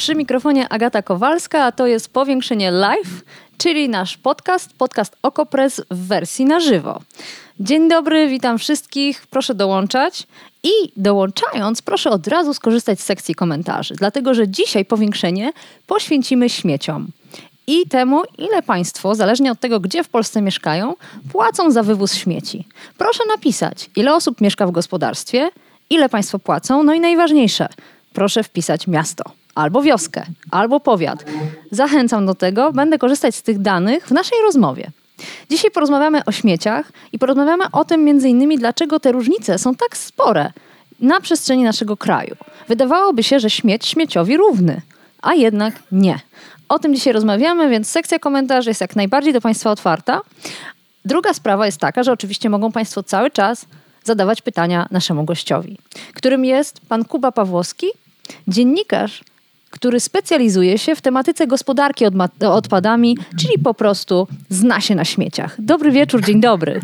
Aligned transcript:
Przy 0.00 0.14
mikrofonie 0.14 0.68
Agata 0.68 1.02
Kowalska, 1.02 1.64
a 1.64 1.72
to 1.72 1.86
jest 1.86 2.12
Powiększenie 2.12 2.70
Live, 2.70 3.24
czyli 3.58 3.88
nasz 3.88 4.16
podcast, 4.16 4.72
podcast 4.78 5.16
Okopres 5.22 5.82
w 5.90 6.06
wersji 6.06 6.44
na 6.44 6.60
żywo. 6.60 7.00
Dzień 7.60 7.88
dobry, 7.88 8.28
witam 8.28 8.58
wszystkich, 8.58 9.26
proszę 9.26 9.54
dołączać. 9.54 10.26
I 10.62 10.70
dołączając, 10.96 11.82
proszę 11.82 12.10
od 12.10 12.26
razu 12.26 12.54
skorzystać 12.54 13.00
z 13.00 13.04
sekcji 13.04 13.34
komentarzy, 13.34 13.94
dlatego 13.94 14.34
że 14.34 14.48
dzisiaj 14.48 14.84
powiększenie 14.84 15.52
poświęcimy 15.86 16.48
śmieciom 16.48 17.06
i 17.66 17.88
temu, 17.88 18.22
ile 18.38 18.62
Państwo, 18.62 19.14
zależnie 19.14 19.52
od 19.52 19.60
tego, 19.60 19.80
gdzie 19.80 20.04
w 20.04 20.08
Polsce 20.08 20.42
mieszkają, 20.42 20.94
płacą 21.32 21.70
za 21.70 21.82
wywóz 21.82 22.14
śmieci. 22.14 22.64
Proszę 22.98 23.22
napisać, 23.28 23.90
ile 23.96 24.14
osób 24.14 24.40
mieszka 24.40 24.66
w 24.66 24.70
gospodarstwie, 24.70 25.50
ile 25.90 26.08
Państwo 26.08 26.38
płacą, 26.38 26.82
no 26.82 26.94
i 26.94 27.00
najważniejsze, 27.00 27.68
proszę 28.12 28.42
wpisać 28.42 28.86
miasto 28.86 29.39
albo 29.54 29.82
wioskę, 29.82 30.26
albo 30.50 30.80
powiat. 30.80 31.24
Zachęcam 31.70 32.26
do 32.26 32.34
tego, 32.34 32.72
będę 32.72 32.98
korzystać 32.98 33.34
z 33.34 33.42
tych 33.42 33.58
danych 33.58 34.06
w 34.06 34.10
naszej 34.10 34.38
rozmowie. 34.42 34.90
Dzisiaj 35.50 35.70
porozmawiamy 35.70 36.24
o 36.24 36.32
śmieciach 36.32 36.92
i 37.12 37.18
porozmawiamy 37.18 37.64
o 37.72 37.84
tym 37.84 38.04
między 38.04 38.28
innymi, 38.28 38.58
dlaczego 38.58 39.00
te 39.00 39.12
różnice 39.12 39.58
są 39.58 39.74
tak 39.74 39.96
spore 39.96 40.52
na 41.00 41.20
przestrzeni 41.20 41.62
naszego 41.62 41.96
kraju. 41.96 42.36
Wydawałoby 42.68 43.22
się, 43.22 43.40
że 43.40 43.50
śmieć 43.50 43.86
śmieciowi 43.86 44.36
równy, 44.36 44.80
a 45.22 45.34
jednak 45.34 45.74
nie. 45.92 46.18
O 46.68 46.78
tym 46.78 46.94
dzisiaj 46.94 47.12
rozmawiamy, 47.12 47.70
więc 47.70 47.88
sekcja 47.88 48.18
komentarzy 48.18 48.70
jest 48.70 48.80
jak 48.80 48.96
najbardziej 48.96 49.32
do 49.32 49.40
Państwa 49.40 49.70
otwarta. 49.70 50.20
Druga 51.04 51.34
sprawa 51.34 51.66
jest 51.66 51.78
taka, 51.78 52.02
że 52.02 52.12
oczywiście 52.12 52.50
mogą 52.50 52.72
Państwo 52.72 53.02
cały 53.02 53.30
czas 53.30 53.66
zadawać 54.04 54.42
pytania 54.42 54.86
naszemu 54.90 55.24
gościowi, 55.24 55.78
którym 56.14 56.44
jest 56.44 56.80
pan 56.88 57.04
Kuba 57.04 57.32
Pawłowski, 57.32 57.86
dziennikarz 58.48 59.20
który 59.70 60.00
specjalizuje 60.00 60.78
się 60.78 60.96
w 60.96 61.00
tematyce 61.00 61.46
gospodarki 61.46 62.04
odpadami, 62.40 63.18
czyli 63.40 63.58
po 63.58 63.74
prostu 63.74 64.28
zna 64.48 64.80
się 64.80 64.94
na 64.94 65.04
śmieciach. 65.04 65.56
Dobry 65.58 65.90
wieczór, 65.90 66.24
dzień 66.24 66.40
dobry. 66.40 66.80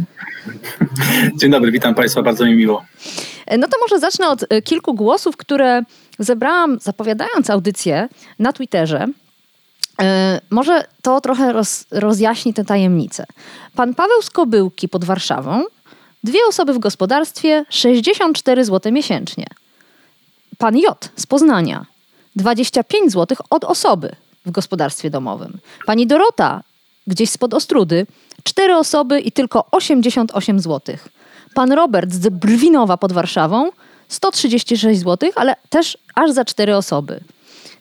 Dzień 1.41 1.51
dobry, 1.51 1.73
witam 1.73 1.95
Państwa, 1.95 2.23
bardzo 2.23 2.45
mi 2.45 2.55
miło. 2.55 2.85
No 3.59 3.69
to 3.69 3.77
może 3.81 4.01
zacznę 4.01 4.29
od 4.29 4.45
e, 4.49 4.63
kilku 4.63 4.95
głosów, 4.95 5.37
które 5.37 5.83
zebrałam 6.19 6.79
zapowiadając 6.81 7.51
audycję 7.51 8.09
na 8.39 8.53
Twitterze. 8.53 9.07
E, 10.03 10.41
może 10.51 10.85
to 11.03 11.21
trochę 11.21 11.53
roz, 11.53 11.85
rozjaśni 11.91 12.55
tę 12.55 12.65
tajemnicę. 12.65 13.27
Pan 13.75 13.95
Paweł 13.95 14.23
z 14.23 14.31
Kobyłki 14.31 14.89
pod 14.89 15.05
Warszawą, 15.05 15.65
dwie 16.25 16.39
osoby 16.49 16.75
w 16.75 16.79
gospodarstwie, 16.79 17.65
64 17.69 18.65
zł 18.65 18.93
miesięcznie. 18.93 19.47
Pan 20.59 20.77
J 20.77 21.11
z 21.17 21.27
Poznania, 21.27 21.87
25 22.37 23.13
zł 23.13 23.39
od 23.51 23.65
osoby 23.65 24.17
w 24.47 24.51
gospodarstwie 24.51 25.11
domowym. 25.11 25.59
Pani 25.87 26.07
Dorota, 26.07 26.63
gdzieś 27.07 27.31
spod 27.31 27.55
Ostrudy, 27.55 28.07
4 28.45 28.77
osoby 28.77 29.21
i 29.21 29.33
tylko 29.33 29.67
88 29.71 30.61
zł. 30.61 30.97
Pan 31.55 31.73
Robert 31.73 32.13
z 32.13 32.29
Brwinowa 32.29 32.97
pod 32.97 33.13
Warszawą, 33.13 33.71
136 34.09 35.01
zł, 35.01 35.31
ale 35.37 35.57
też 35.69 35.99
aż 36.15 36.31
za 36.31 36.45
4 36.45 36.77
osoby. 36.77 37.21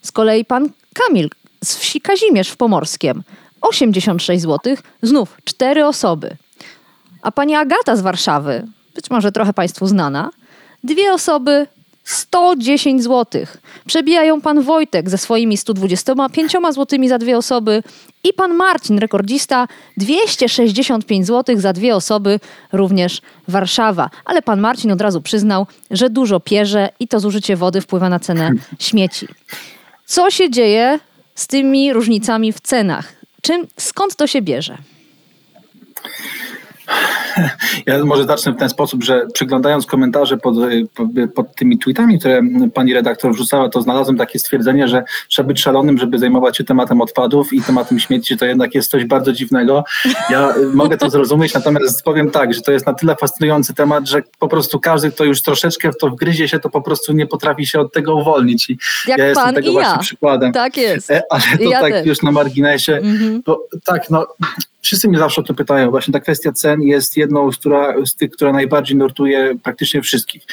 Z 0.01 0.11
kolei 0.11 0.45
pan 0.45 0.69
Kamil 0.93 1.29
z 1.63 1.77
wsi 1.77 2.01
Kazimierz 2.01 2.49
w 2.49 2.57
Pomorskiem, 2.57 3.23
86 3.61 4.41
zł, 4.43 4.75
znów 5.01 5.37
4 5.43 5.85
osoby. 5.85 6.37
A 7.21 7.31
pani 7.31 7.55
Agata 7.55 7.95
z 7.95 8.01
Warszawy, 8.01 8.67
być 8.95 9.09
może 9.09 9.31
trochę 9.31 9.53
Państwu 9.53 9.87
znana, 9.87 10.29
dwie 10.83 11.13
osoby, 11.13 11.67
110 12.05 13.03
zł. 13.03 13.45
Przebijają 13.85 14.41
pan 14.41 14.61
Wojtek 14.61 15.09
ze 15.09 15.17
swoimi 15.17 15.57
125 15.57 16.51
zł 16.51 16.99
za 17.07 17.17
dwie 17.17 17.37
osoby 17.37 17.83
i 18.23 18.33
pan 18.33 18.53
Marcin, 18.53 18.97
rekordzista, 18.97 19.67
265 19.97 21.27
zł 21.27 21.59
za 21.59 21.73
dwie 21.73 21.95
osoby, 21.95 22.39
również 22.71 23.21
Warszawa. 23.47 24.09
Ale 24.25 24.41
pan 24.41 24.59
Marcin 24.59 24.91
od 24.91 25.01
razu 25.01 25.21
przyznał, 25.21 25.67
że 25.91 26.09
dużo 26.09 26.39
pierze 26.39 26.89
i 26.99 27.07
to 27.07 27.19
zużycie 27.19 27.55
wody 27.55 27.81
wpływa 27.81 28.09
na 28.09 28.19
cenę 28.19 28.51
śmieci. 28.79 29.27
Co 30.05 30.31
się 30.31 30.49
dzieje 30.49 30.99
z 31.35 31.47
tymi 31.47 31.93
różnicami 31.93 32.53
w 32.53 32.59
cenach? 32.59 33.13
Czym, 33.41 33.67
skąd 33.77 34.15
to 34.15 34.27
się 34.27 34.41
bierze? 34.41 34.77
Ja 37.85 38.05
może 38.05 38.23
zacznę 38.23 38.51
w 38.51 38.57
ten 38.57 38.69
sposób, 38.69 39.03
że 39.03 39.27
przyglądając 39.33 39.85
komentarze 39.85 40.37
pod, 40.37 40.55
pod 41.35 41.55
tymi 41.55 41.79
tweetami, 41.79 42.19
które 42.19 42.41
pani 42.73 42.93
redaktor 42.93 43.33
wrzucała, 43.33 43.69
to 43.69 43.81
znalazłem 43.81 44.17
takie 44.17 44.39
stwierdzenie, 44.39 44.87
że 44.87 45.03
trzeba 45.27 45.47
być 45.47 45.61
szalonym, 45.61 45.97
żeby 45.97 46.19
zajmować 46.19 46.57
się 46.57 46.63
tematem 46.63 47.01
odpadów 47.01 47.53
i 47.53 47.61
tematem 47.61 47.99
śmieci, 47.99 48.37
to 48.37 48.45
jednak 48.45 48.75
jest 48.75 48.91
coś 48.91 49.05
bardzo 49.05 49.33
dziwnego. 49.33 49.83
Ja 50.29 50.53
mogę 50.73 50.97
to 50.97 51.09
zrozumieć, 51.09 51.53
natomiast 51.53 52.03
powiem 52.03 52.31
tak, 52.31 52.53
że 52.53 52.61
to 52.61 52.71
jest 52.71 52.85
na 52.85 52.93
tyle 52.93 53.15
fascynujący 53.15 53.73
temat, 53.73 54.07
że 54.07 54.21
po 54.39 54.47
prostu 54.47 54.79
każdy, 54.79 55.11
kto 55.11 55.23
już 55.23 55.41
troszeczkę 55.41 55.91
w 55.91 55.97
to 55.97 56.09
wgryzie 56.09 56.47
się, 56.47 56.59
to 56.59 56.69
po 56.69 56.81
prostu 56.81 57.13
nie 57.13 57.27
potrafi 57.27 57.65
się 57.65 57.79
od 57.79 57.93
tego 57.93 58.15
uwolnić. 58.15 58.69
I 58.69 58.77
Jak 59.07 59.19
ja 59.19 59.25
jestem 59.25 59.55
tego 59.55 59.71
właśnie 59.71 59.93
ja. 59.93 59.99
przykładem. 59.99 60.53
Tak 60.53 60.77
jest. 60.77 61.11
E, 61.11 61.21
ale 61.29 61.43
to 61.57 61.63
ja 61.63 61.81
tak 61.81 61.91
też. 61.91 62.05
już 62.05 62.21
na 62.21 62.31
marginesie. 62.31 62.95
Mhm. 62.95 63.41
Bo, 63.45 63.67
tak, 63.85 64.09
no 64.09 64.27
wszyscy 64.85 65.07
mnie 65.07 65.19
zawsze 65.19 65.41
o 65.41 65.43
to 65.43 65.53
pytają. 65.53 65.91
Właśnie 65.91 66.11
ta 66.11 66.19
kwestia 66.19 66.51
cen 66.51 66.81
jest 66.81 67.17
jedną 67.17 67.51
z, 67.51 67.57
która, 67.57 68.05
z 68.05 68.15
tych, 68.15 68.31
która 68.31 68.53
najbardziej 68.53 68.97
nurtuje 68.97 69.55
praktycznie 69.63 70.01
wszystkich. 70.01 70.43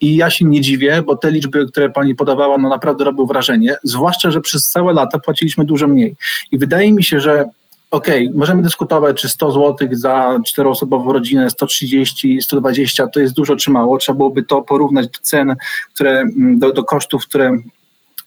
I 0.00 0.16
ja 0.16 0.30
się 0.30 0.44
nie 0.44 0.60
dziwię, 0.60 1.02
bo 1.06 1.16
te 1.16 1.30
liczby, 1.30 1.66
które 1.66 1.90
pani 1.90 2.14
podawała, 2.14 2.58
no 2.58 2.68
naprawdę 2.68 3.04
robią 3.04 3.26
wrażenie. 3.26 3.76
Zwłaszcza, 3.82 4.30
że 4.30 4.40
przez 4.40 4.68
całe 4.68 4.92
lata 4.92 5.18
płaciliśmy 5.18 5.64
dużo 5.64 5.88
mniej. 5.88 6.16
I 6.52 6.58
wydaje 6.58 6.92
mi 6.92 7.04
się, 7.04 7.20
że 7.20 7.44
okay, 7.90 8.30
możemy 8.34 8.62
dyskutować, 8.62 9.20
czy 9.20 9.28
100 9.28 9.52
zł 9.52 9.88
za 9.92 10.38
czteroosobową 10.46 11.12
rodzinę, 11.12 11.50
130, 11.50 12.42
120 12.42 13.06
to 13.06 13.20
jest 13.20 13.34
dużo 13.34 13.56
czy 13.56 13.70
mało. 13.70 13.98
Trzeba 13.98 14.16
byłoby 14.16 14.42
to 14.42 14.62
porównać 14.62 15.06
do 15.06 15.18
cen, 15.22 15.56
które, 15.94 16.24
do, 16.36 16.72
do 16.72 16.84
kosztów, 16.84 17.26
które 17.26 17.58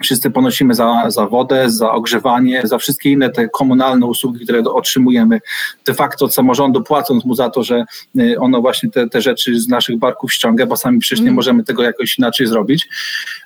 wszyscy 0.04 0.32
ponosimy 0.32 0.74
za, 0.74 1.04
za 1.08 1.26
wodę, 1.26 1.70
za 1.70 1.92
ogrzewanie, 1.92 2.62
za 2.64 2.78
wszystkie 2.78 3.12
inne 3.12 3.30
te 3.30 3.50
komunalne 3.50 4.06
usługi, 4.06 4.44
które 4.44 4.60
otrzymujemy 4.60 5.40
de 5.86 5.94
facto 5.94 6.26
od 6.26 6.34
samorządu, 6.34 6.84
płacąc 6.84 7.26
mu 7.26 7.36
za 7.36 7.50
to, 7.50 7.64
że 7.64 7.86
y, 8.20 8.40
ono 8.40 8.62
właśnie 8.62 8.90
te, 8.90 9.10
te 9.10 9.22
rzeczy 9.22 9.60
z 9.60 9.68
naszych 9.68 9.98
barków 9.98 10.34
ściąga, 10.34 10.66
bo 10.66 10.78
sami 10.78 11.00
przecież 11.00 11.20
nie 11.20 11.26
mm. 11.26 11.36
możemy 11.36 11.64
tego 11.64 11.84
jakoś 11.84 12.18
inaczej 12.18 12.48
zrobić. 12.48 12.90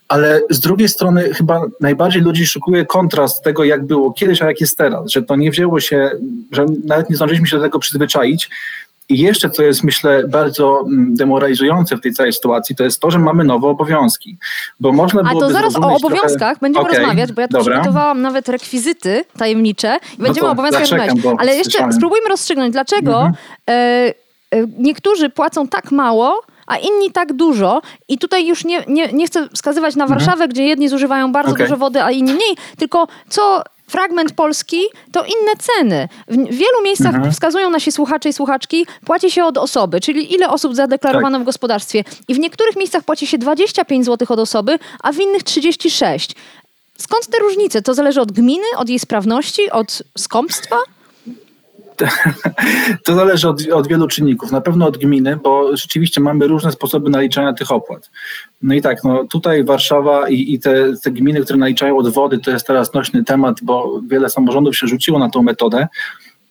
Ale 0.08 0.42
z 0.50 0.60
drugiej 0.60 0.90
strony 0.90 1.34
chyba 1.34 1.62
najbardziej 1.80 2.22
ludzi 2.22 2.48
szokuje 2.48 2.86
kontrast 2.86 3.44
tego, 3.44 3.64
jak 3.64 3.86
było 3.86 4.14
kiedyś, 4.14 4.42
a 4.42 4.48
jak 4.48 4.62
jest 4.62 4.78
teraz, 4.78 5.12
że 5.12 5.22
to 5.22 5.36
nie 5.36 5.52
wzięło 5.52 5.80
się, 5.80 6.12
że 6.52 6.66
nawet 6.86 7.10
nie 7.10 7.16
zdążyliśmy 7.16 7.48
się 7.48 7.58
do 7.58 7.64
tego 7.64 7.80
przyzwyczaić, 7.80 8.50
i 9.10 9.18
jeszcze, 9.18 9.50
co 9.50 9.64
jest 9.64 9.84
myślę 9.84 10.24
bardzo 10.28 10.82
mm, 10.82 11.16
demoralizujące 11.16 11.98
w 11.98 12.02
tej 12.02 12.14
całej 12.14 12.34
sytuacji, 12.34 12.76
to 12.76 12.84
jest 12.84 13.00
to, 13.00 13.12
że 13.12 13.20
mamy 13.20 13.44
nowe 13.44 13.68
obowiązki. 13.68 14.38
Bo 14.80 14.92
można 14.92 15.22
A 15.22 15.34
to 15.34 15.50
zaraz 15.50 15.76
o 15.76 15.96
obowiązkach 15.96 16.38
trochę... 16.40 16.56
będziemy 16.62 16.86
okay, 16.86 16.98
rozmawiać, 16.98 17.32
bo 17.32 17.42
ja 17.42 17.48
tu 17.48 17.60
przygotowałam 17.60 18.22
nawet 18.22 18.50
rekwizyty 18.50 19.26
tajemnicze 19.38 19.98
i 20.20 20.22
będziemy 20.22 20.44
no 20.44 20.50
o 20.50 20.52
obowiązkach 20.52 20.82
rozmawiać. 20.82 21.16
Ale 21.40 21.56
jeszcze 21.56 21.72
słyszałem. 21.72 21.94
spróbujmy 21.94 22.30
rozstrzygnąć, 22.30 22.74
dlaczego 22.74 23.12
mhm. 23.12 23.34
e, 23.70 23.74
e, 23.74 24.14
niektórzy 24.78 25.30
płacą 25.30 25.68
tak 25.68 25.92
mało, 25.92 26.42
a 26.68 26.78
inni 26.78 27.12
tak 27.12 27.34
dużo. 27.34 27.82
I 28.08 28.18
tutaj 28.18 28.48
już 28.48 28.66
nie, 28.66 28.84
nie, 28.88 29.08
nie 29.14 29.28
chcę 29.28 29.48
wskazywać 29.54 29.96
na 29.96 30.04
mhm. 30.04 30.20
Warszawę, 30.20 30.48
gdzie 30.48 30.66
jedni 30.66 30.90
zużywają 30.90 31.32
bardzo 31.32 31.52
okay. 31.52 31.66
dużo 31.66 31.78
wody, 31.78 32.04
a 32.04 32.12
inni 32.12 32.34
mniej, 32.34 32.58
tylko 32.78 33.08
co 33.30 33.64
fragment 33.90 34.32
Polski, 34.32 34.82
to 35.12 35.24
inne 35.24 35.52
ceny. 35.60 36.10
W 36.28 36.56
wielu 36.56 36.84
miejscach 36.84 37.16
mhm. 37.16 37.32
wskazują 37.32 37.70
nasi 37.70 37.92
słuchacze 37.92 38.30
i 38.30 38.34
słuchaczki, 38.34 38.86
płaci 39.06 39.32
się 39.32 39.46
od 39.46 39.58
osoby, 39.58 40.02
czyli 40.02 40.34
ile 40.34 40.50
osób 40.50 40.76
zadeklarowano 40.76 41.38
tak. 41.38 41.42
w 41.42 41.46
gospodarstwie. 41.46 42.04
I 42.28 42.34
w 42.36 42.40
niektórych 42.40 42.76
miejscach 42.76 43.04
płaci 43.04 43.28
się 43.28 43.38
25 43.38 44.06
zł 44.06 44.28
od 44.30 44.40
osoby, 44.40 44.80
a 45.04 45.12
w 45.12 45.20
innych 45.20 45.44
36. 45.44 46.36
Skąd 46.98 47.28
te 47.28 47.40
różnice? 47.40 47.82
To 47.82 47.94
zależy 47.94 48.22
od 48.22 48.32
gminy, 48.32 48.66
od 48.78 48.90
jej 48.90 49.00
sprawności, 49.00 49.72
od 49.72 50.04
skąpstwa? 50.18 50.76
To 53.06 53.16
zależy 53.16 53.50
od, 53.50 53.62
od, 53.72 53.88
wielu 53.88 54.08
czynników. 54.08 54.52
Na 54.52 54.62
pewno 54.62 54.88
od 54.88 54.98
gminy, 54.98 55.38
bo 55.44 55.78
rzeczywiście 55.78 56.22
mamy 56.22 56.48
różne 56.48 56.72
sposoby 56.72 57.10
naliczania 57.10 57.54
tych 57.54 57.72
opłat. 57.72 58.12
No 58.62 58.74
i 58.74 58.82
tak, 58.82 59.04
no 59.04 59.24
tutaj 59.24 59.64
Warszawa 59.64 60.30
i, 60.30 60.54
i 60.54 60.60
te, 60.60 60.94
te 61.04 61.12
gminy, 61.12 61.42
które 61.42 61.60
naliczają 61.60 61.98
od 61.98 62.14
wody, 62.14 62.38
to 62.38 62.52
jest 62.52 62.68
teraz 62.68 62.94
nośny 62.94 63.24
temat, 63.24 63.58
bo 63.62 64.02
wiele 64.08 64.30
samorządów 64.30 64.78
się 64.78 64.88
rzuciło 64.88 65.20
na 65.20 65.30
tą 65.30 65.42
metodę. 65.42 65.88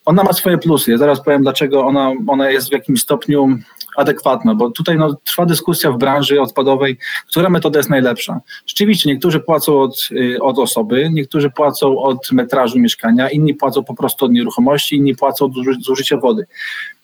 Ona 0.05 0.25
ma 0.25 0.33
swoje 0.33 0.59
plusy. 0.59 0.99
Zaraz 0.99 1.25
powiem, 1.25 1.43
dlaczego 1.43 1.87
ona, 1.87 2.13
ona 2.27 2.51
jest 2.51 2.69
w 2.69 2.73
jakimś 2.73 3.01
stopniu 3.01 3.59
adekwatna, 3.99 4.55
bo 4.55 4.71
tutaj 4.71 4.97
no, 4.99 5.15
trwa 5.25 5.47
dyskusja 5.47 5.93
w 5.93 5.99
branży 5.99 6.41
odpadowej, 6.41 6.99
która 7.29 7.51
metoda 7.51 7.79
jest 7.79 7.91
najlepsza. 7.91 8.41
Rzeczywiście 8.67 9.09
niektórzy 9.09 9.41
płacą 9.41 9.81
od, 9.81 10.09
y, 10.13 10.39
od 10.43 10.59
osoby, 10.59 11.11
niektórzy 11.13 11.51
płacą 11.51 11.99
od 11.99 12.33
metrażu 12.33 12.79
mieszkania, 12.79 13.31
inni 13.31 13.55
płacą 13.55 13.85
po 13.85 13.95
prostu 13.95 14.25
od 14.25 14.33
nieruchomości, 14.33 14.97
inni 14.97 15.15
płacą 15.17 15.45
od 15.45 15.53
zużycia 15.81 16.17
wody. 16.17 16.47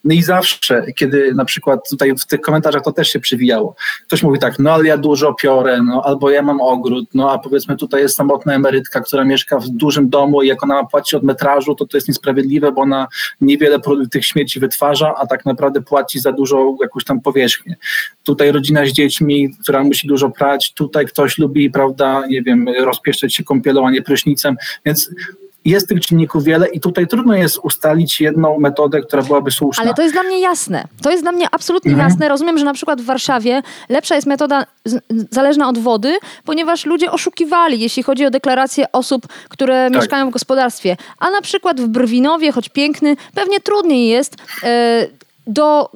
No 0.05 0.15
i 0.15 0.23
zawsze, 0.23 0.87
kiedy 0.97 1.35
na 1.35 1.45
przykład 1.45 1.89
tutaj 1.91 2.15
w 2.17 2.27
tych 2.27 2.41
komentarzach 2.41 2.83
to 2.83 2.93
też 2.93 3.09
się 3.09 3.21
przywijało, 3.21 3.75
ktoś 4.07 4.23
mówi 4.23 4.39
tak, 4.39 4.59
no 4.59 4.73
ale 4.73 4.85
ja 4.85 4.97
dużo 4.97 5.35
piorę, 5.35 5.83
no 5.83 6.03
albo 6.05 6.31
ja 6.31 6.43
mam 6.43 6.61
ogród, 6.61 7.09
no 7.15 7.33
a 7.33 7.39
powiedzmy 7.39 7.77
tutaj 7.77 8.03
jest 8.03 8.17
samotna 8.17 8.55
emerytka, 8.55 9.01
która 9.01 9.25
mieszka 9.25 9.59
w 9.59 9.69
dużym 9.69 10.09
domu 10.09 10.43
i 10.43 10.49
jak 10.49 10.63
ona 10.63 10.75
ma 10.75 10.89
płacić 10.89 11.15
od 11.15 11.23
metrażu, 11.23 11.75
to 11.75 11.87
to 11.87 11.97
jest 11.97 12.09
niesprawiedliwe, 12.09 12.73
bo 12.73 12.81
ona 12.81 13.09
niewiele 13.41 13.79
tych 14.11 14.27
śmieci 14.27 14.61
wytwarza, 14.61 15.15
a 15.19 15.27
tak 15.27 15.45
naprawdę 15.45 15.83
płaci 15.83 16.21
za 16.21 16.33
dużo 16.33 16.77
jakąś 16.83 17.05
tam 17.05 17.21
powierzchnię. 17.21 17.77
Tutaj 18.23 18.53
rodzina 18.53 18.87
z 18.87 18.93
dziećmi, 18.93 19.51
która 19.63 19.85
musi 19.85 20.09
dużo 20.09 20.31
prać, 20.31 20.75
tutaj 20.75 21.07
ktoś 21.07 21.39
lubi, 21.39 21.71
prawda, 21.71 22.27
nie 22.27 22.43
wiem, 22.43 22.67
rozpieszczać 22.85 23.35
się 23.35 23.45
kąpielą, 23.45 23.87
a 23.87 23.91
nie 23.91 24.03
prysznicem, 24.03 24.57
więc 24.85 25.11
jest 25.65 25.89
tych 25.89 26.01
czynników 26.01 26.45
wiele 26.45 26.69
i 26.69 26.81
tutaj 26.81 27.07
trudno 27.07 27.35
jest 27.35 27.59
ustalić 27.63 28.21
jedną 28.21 28.59
metodę, 28.59 29.01
która 29.01 29.23
byłaby 29.23 29.51
słuszna. 29.51 29.85
Ale 29.85 29.95
to 29.95 30.03
jest 30.03 30.15
dla 30.15 30.23
mnie 30.23 30.41
jasne. 30.41 30.85
To 31.03 31.11
jest 31.11 31.23
dla 31.23 31.33
mnie 31.33 31.47
absolutnie 31.51 31.91
mhm. 31.91 32.11
jasne. 32.11 32.29
Rozumiem, 32.29 32.59
że 32.59 32.65
na 32.65 32.75
przykład 32.75 33.03
w 33.03 33.05
Warszawie 33.05 33.63
lepsza 33.89 34.15
jest 34.15 34.27
metoda 34.27 34.67
zależna 35.31 35.69
od 35.69 35.79
wody, 35.79 36.19
ponieważ 36.45 36.87
ludzie 36.87 37.11
oszukiwali, 37.11 37.81
jeśli 37.81 38.03
chodzi 38.03 38.27
o 38.27 38.31
deklaracje 38.31 38.93
osób, 38.93 39.27
które 39.49 39.91
tak. 39.91 40.01
mieszkają 40.01 40.31
w 40.31 40.33
gospodarstwie. 40.33 40.97
A 41.19 41.31
na 41.31 41.41
przykład 41.41 41.81
w 41.81 41.87
Brwinowie, 41.87 42.53
choć 42.53 42.69
piękny, 42.69 43.17
pewnie 43.35 43.61
trudniej 43.61 44.09
jest 44.09 44.37
e, 44.65 45.07
do, 45.47 45.91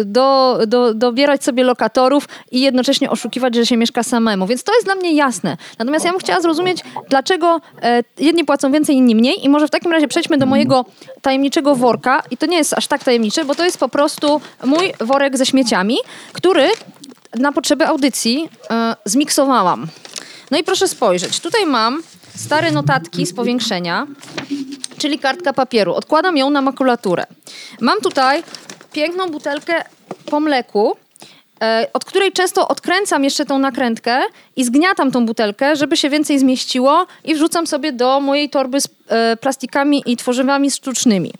y, 0.00 0.04
do, 0.04 0.58
do, 0.66 0.94
dobierać 0.94 1.44
sobie 1.44 1.64
lokatorów 1.64 2.28
i 2.50 2.60
jednocześnie 2.60 3.10
oszukiwać, 3.10 3.54
że 3.54 3.66
się 3.66 3.76
mieszka 3.76 4.02
samemu. 4.02 4.46
Więc 4.46 4.64
to 4.64 4.74
jest 4.74 4.86
dla 4.86 4.94
mnie 4.94 5.14
jasne. 5.14 5.56
Natomiast 5.78 6.04
ja 6.04 6.10
bym 6.10 6.20
chciała 6.20 6.40
zrozumieć, 6.40 6.82
dlaczego 7.08 7.60
e, 7.82 8.02
jedni 8.18 8.44
płacą 8.44 8.72
więcej, 8.72 8.96
inni 8.96 9.14
mniej. 9.14 9.44
I 9.44 9.48
może 9.48 9.66
w 9.66 9.70
takim 9.70 9.92
razie 9.92 10.08
przejdźmy 10.08 10.38
do 10.38 10.46
mojego 10.46 10.84
tajemniczego 11.22 11.76
worka. 11.76 12.22
I 12.30 12.36
to 12.36 12.46
nie 12.46 12.56
jest 12.56 12.72
aż 12.72 12.86
tak 12.86 13.04
tajemnicze, 13.04 13.44
bo 13.44 13.54
to 13.54 13.64
jest 13.64 13.78
po 13.78 13.88
prostu 13.88 14.40
mój 14.64 14.92
worek 15.00 15.36
ze 15.36 15.46
śmieciami, 15.46 15.96
który 16.32 16.68
na 17.34 17.52
potrzeby 17.52 17.86
audycji 17.86 18.48
e, 18.70 18.96
zmiksowałam. 19.04 19.86
No 20.50 20.58
i 20.58 20.64
proszę 20.64 20.88
spojrzeć. 20.88 21.40
Tutaj 21.40 21.66
mam 21.66 22.02
stare 22.36 22.72
notatki 22.72 23.26
z 23.26 23.34
powiększenia, 23.34 24.06
czyli 24.98 25.18
kartka 25.18 25.52
papieru. 25.52 25.94
Odkładam 25.94 26.36
ją 26.36 26.50
na 26.50 26.62
makulaturę. 26.62 27.26
Mam 27.80 28.00
tutaj 28.00 28.42
piękną 28.92 29.28
butelkę 29.30 29.84
po 30.26 30.40
mleku, 30.40 30.96
e, 31.62 31.86
od 31.92 32.04
której 32.04 32.32
często 32.32 32.68
odkręcam 32.68 33.24
jeszcze 33.24 33.44
tą 33.44 33.58
nakrętkę 33.58 34.22
i 34.56 34.64
zgniatam 34.64 35.10
tą 35.10 35.26
butelkę, 35.26 35.76
żeby 35.76 35.96
się 35.96 36.10
więcej 36.10 36.38
zmieściło 36.38 37.06
i 37.24 37.34
wrzucam 37.34 37.66
sobie 37.66 37.92
do 37.92 38.20
mojej 38.20 38.50
torby 38.50 38.80
z 38.80 38.88
e, 39.08 39.36
plastikami 39.36 40.02
i 40.06 40.16
tworzywami 40.16 40.70
sztucznymi. 40.70 41.32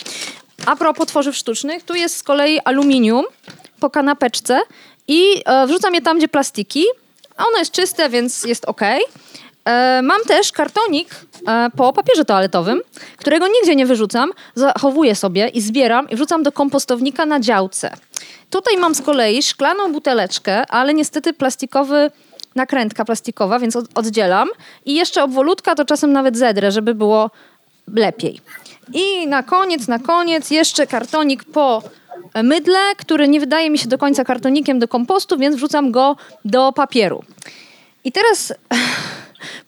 A 0.66 0.76
propos 0.76 1.06
tworzyw 1.06 1.36
sztucznych, 1.36 1.82
tu 1.82 1.94
jest 1.94 2.16
z 2.16 2.22
kolei 2.22 2.60
aluminium 2.64 3.24
po 3.80 3.90
kanapeczce 3.90 4.60
i 5.08 5.42
e, 5.44 5.66
wrzucam 5.66 5.94
je 5.94 6.00
tam, 6.02 6.18
gdzie 6.18 6.28
plastiki. 6.28 6.84
Ono 7.36 7.58
jest 7.58 7.72
czyste, 7.72 8.08
więc 8.08 8.44
jest 8.44 8.64
ok. 8.64 8.80
E, 9.64 10.02
mam 10.02 10.20
też 10.22 10.52
kartonik 10.52 11.08
e, 11.48 11.70
po 11.76 11.92
papierze 11.92 12.24
toaletowym, 12.24 12.80
którego 13.16 13.48
nigdzie 13.48 13.76
nie 13.76 13.86
wyrzucam, 13.86 14.30
zachowuję 14.54 15.14
sobie 15.14 15.48
i 15.48 15.60
zbieram 15.60 16.10
i 16.10 16.16
wrzucam 16.16 16.42
do 16.42 16.52
kompostownika 16.52 17.26
na 17.26 17.40
działce. 17.40 17.96
Tutaj 18.50 18.76
mam 18.76 18.94
z 18.94 19.02
kolei 19.02 19.42
szklaną 19.42 19.92
buteleczkę, 19.92 20.66
ale 20.66 20.94
niestety 20.94 21.32
plastikowy 21.32 22.10
nakrętka 22.54 23.04
plastikowa, 23.04 23.58
więc 23.58 23.78
oddzielam. 23.94 24.48
I 24.84 24.94
jeszcze 24.94 25.22
obwolutka, 25.22 25.74
to 25.74 25.84
czasem 25.84 26.12
nawet 26.12 26.36
zedrę, 26.36 26.72
żeby 26.72 26.94
było 26.94 27.30
lepiej. 27.94 28.40
I 28.94 29.26
na 29.26 29.42
koniec, 29.42 29.88
na 29.88 29.98
koniec 29.98 30.50
jeszcze 30.50 30.86
kartonik 30.86 31.44
po 31.44 31.82
mydle, 32.42 32.78
który 32.96 33.28
nie 33.28 33.40
wydaje 33.40 33.70
mi 33.70 33.78
się 33.78 33.88
do 33.88 33.98
końca 33.98 34.24
kartonikiem 34.24 34.78
do 34.78 34.88
kompostu, 34.88 35.38
więc 35.38 35.56
wrzucam 35.56 35.90
go 35.90 36.16
do 36.44 36.72
papieru. 36.72 37.24
I 38.04 38.12
teraz 38.12 38.52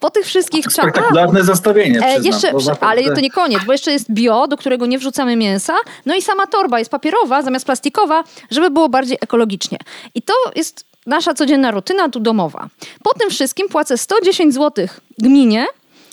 po 0.00 0.10
tych 0.10 0.26
wszystkich... 0.26 0.64
Spektakularne 0.72 1.44
zastawienie. 1.44 2.00
E, 2.06 2.20
jeszcze, 2.20 2.52
ale 2.80 3.02
to 3.02 3.20
nie 3.20 3.30
koniec, 3.30 3.64
bo 3.64 3.72
jeszcze 3.72 3.92
jest 3.92 4.12
bio, 4.12 4.48
do 4.48 4.56
którego 4.56 4.86
nie 4.86 4.98
wrzucamy 4.98 5.36
mięsa. 5.36 5.76
No 6.06 6.14
i 6.14 6.22
sama 6.22 6.46
torba 6.46 6.78
jest 6.78 6.90
papierowa 6.90 7.42
zamiast 7.42 7.66
plastikowa, 7.66 8.24
żeby 8.50 8.70
było 8.70 8.88
bardziej 8.88 9.18
ekologicznie. 9.20 9.78
I 10.14 10.22
to 10.22 10.34
jest 10.56 10.84
nasza 11.06 11.34
codzienna 11.34 11.70
rutyna 11.70 12.08
tu 12.08 12.20
domowa. 12.20 12.68
Po 13.02 13.14
tym 13.14 13.30
wszystkim 13.30 13.68
płacę 13.68 13.98
110 13.98 14.54
zł 14.54 14.86
gminie, 15.18 15.66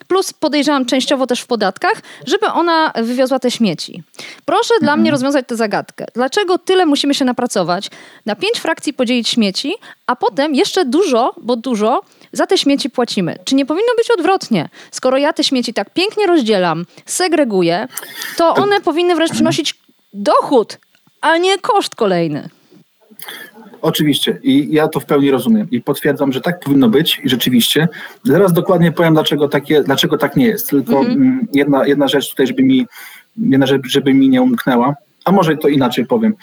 plus 0.07 0.33
podejrzewam 0.33 0.85
częściowo 0.85 1.27
też 1.27 1.41
w 1.41 1.47
podatkach, 1.47 2.01
żeby 2.25 2.45
ona 2.45 2.91
wywiozła 2.95 3.39
te 3.39 3.51
śmieci. 3.51 4.03
Proszę 4.45 4.73
mhm. 4.73 4.81
dla 4.81 4.97
mnie 4.97 5.11
rozwiązać 5.11 5.47
tę 5.47 5.55
zagadkę. 5.55 6.05
Dlaczego 6.13 6.57
tyle 6.57 6.85
musimy 6.85 7.13
się 7.13 7.25
napracować, 7.25 7.89
na 8.25 8.35
pięć 8.35 8.59
frakcji 8.59 8.93
podzielić 8.93 9.29
śmieci, 9.29 9.73
a 10.07 10.15
potem 10.15 10.55
jeszcze 10.55 10.85
dużo, 10.85 11.33
bo 11.37 11.55
dużo, 11.55 12.01
za 12.31 12.47
te 12.47 12.57
śmieci 12.57 12.89
płacimy. 12.89 13.35
Czy 13.45 13.55
nie 13.55 13.65
powinno 13.65 13.91
być 13.97 14.11
odwrotnie? 14.11 14.69
Skoro 14.91 15.17
ja 15.17 15.33
te 15.33 15.43
śmieci 15.43 15.73
tak 15.73 15.93
pięknie 15.93 16.27
rozdzielam, 16.27 16.85
segreguję, 17.05 17.87
to 18.37 18.53
one 18.53 18.81
powinny 18.81 19.15
wręcz 19.15 19.31
przynosić 19.31 19.75
dochód, 20.13 20.79
a 21.21 21.37
nie 21.37 21.57
koszt 21.57 21.95
kolejny. 21.95 22.49
Oczywiście 23.81 24.39
i 24.43 24.67
ja 24.71 24.87
to 24.87 24.99
w 24.99 25.05
pełni 25.05 25.31
rozumiem 25.31 25.67
i 25.71 25.81
potwierdzam, 25.81 26.31
że 26.31 26.41
tak 26.41 26.59
powinno 26.59 26.89
być 26.89 27.21
i 27.23 27.29
rzeczywiście. 27.29 27.87
Zaraz 28.23 28.53
dokładnie 28.53 28.91
powiem, 28.91 29.13
dlaczego, 29.13 29.47
takie, 29.47 29.83
dlaczego 29.83 30.17
tak 30.17 30.35
nie 30.35 30.45
jest. 30.45 30.69
Tylko 30.69 30.99
mhm. 30.99 31.21
Mm, 31.21 31.47
jedna, 31.53 31.87
jedna 31.87 32.07
rzecz 32.07 32.29
tutaj, 32.29 32.47
żeby 32.47 32.63
mi, 32.63 32.85
jedna 33.37 33.65
rzecz, 33.65 33.81
żeby 33.87 34.13
mi 34.13 34.29
nie 34.29 34.41
umknęła, 34.41 34.95
a 35.25 35.31
może 35.31 35.57
to 35.57 35.67
inaczej 35.67 36.05
powiem. 36.05 36.33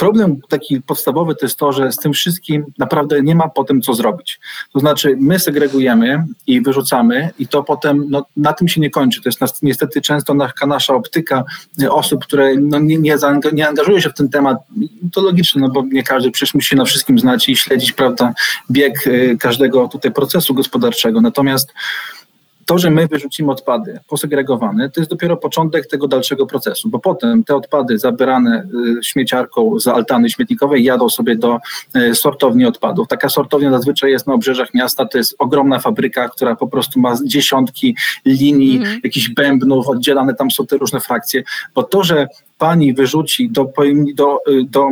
Problem 0.00 0.40
taki 0.48 0.80
podstawowy 0.80 1.34
to 1.34 1.46
jest 1.46 1.56
to, 1.56 1.72
że 1.72 1.92
z 1.92 1.96
tym 1.96 2.12
wszystkim 2.12 2.64
naprawdę 2.78 3.22
nie 3.22 3.34
ma 3.34 3.48
potem 3.48 3.82
co 3.82 3.94
zrobić. 3.94 4.40
To 4.72 4.80
znaczy, 4.80 5.16
my 5.20 5.38
segregujemy 5.38 6.24
i 6.46 6.60
wyrzucamy, 6.60 7.30
i 7.38 7.46
to 7.46 7.62
potem 7.62 8.06
no, 8.10 8.26
na 8.36 8.52
tym 8.52 8.68
się 8.68 8.80
nie 8.80 8.90
kończy. 8.90 9.22
To 9.22 9.28
jest 9.28 9.62
niestety 9.62 10.00
często 10.00 10.34
nasza 10.66 10.94
optyka 10.94 11.44
osób, 11.90 12.24
które 12.24 12.54
no, 12.56 12.78
nie, 12.78 12.98
nie, 12.98 13.16
nie 13.52 13.68
angażują 13.68 14.00
się 14.00 14.10
w 14.10 14.14
ten 14.14 14.28
temat. 14.28 14.58
To 15.12 15.20
logiczne, 15.20 15.60
no 15.60 15.68
bo 15.68 15.82
nie 15.82 16.02
każdy 16.02 16.30
przecież 16.30 16.54
musi 16.54 16.76
na 16.76 16.84
wszystkim 16.84 17.18
znać 17.18 17.48
i 17.48 17.56
śledzić 17.56 17.92
prawda, 17.92 18.32
bieg 18.70 19.06
y, 19.06 19.36
każdego 19.40 19.88
tutaj 19.88 20.12
procesu 20.12 20.54
gospodarczego. 20.54 21.20
Natomiast 21.20 21.72
to, 22.70 22.78
że 22.78 22.90
my 22.90 23.06
wyrzucimy 23.06 23.52
odpady 23.52 24.00
posegregowane, 24.08 24.90
to 24.90 25.00
jest 25.00 25.10
dopiero 25.10 25.36
początek 25.36 25.86
tego 25.86 26.08
dalszego 26.08 26.46
procesu, 26.46 26.88
bo 26.88 26.98
potem 26.98 27.44
te 27.44 27.56
odpady 27.56 27.98
zabierane 27.98 28.68
y, 28.98 29.04
śmieciarką 29.04 29.80
z 29.80 29.86
altany 29.86 30.30
śmietnikowej 30.30 30.84
jadą 30.84 31.08
sobie 31.08 31.36
do 31.36 31.58
y, 31.96 32.14
sortowni 32.14 32.66
odpadów. 32.66 33.08
Taka 33.08 33.28
sortownia 33.28 33.70
zazwyczaj 33.70 34.10
jest 34.10 34.26
na 34.26 34.34
obrzeżach 34.34 34.74
miasta, 34.74 35.06
to 35.06 35.18
jest 35.18 35.34
ogromna 35.38 35.78
fabryka, 35.78 36.28
która 36.28 36.56
po 36.56 36.68
prostu 36.68 37.00
ma 37.00 37.14
dziesiątki 37.24 37.96
linii, 38.24 38.76
mm. 38.76 39.00
jakichś 39.04 39.28
bębnów, 39.28 39.88
oddzielane 39.88 40.34
tam 40.34 40.50
są 40.50 40.66
te 40.66 40.76
różne 40.76 41.00
frakcje, 41.00 41.42
bo 41.74 41.82
to, 41.82 42.04
że 42.04 42.26
pani 42.58 42.94
wyrzuci 42.94 43.50
do, 43.50 43.72
do, 44.14 44.38
y, 44.48 44.64
do 44.64 44.88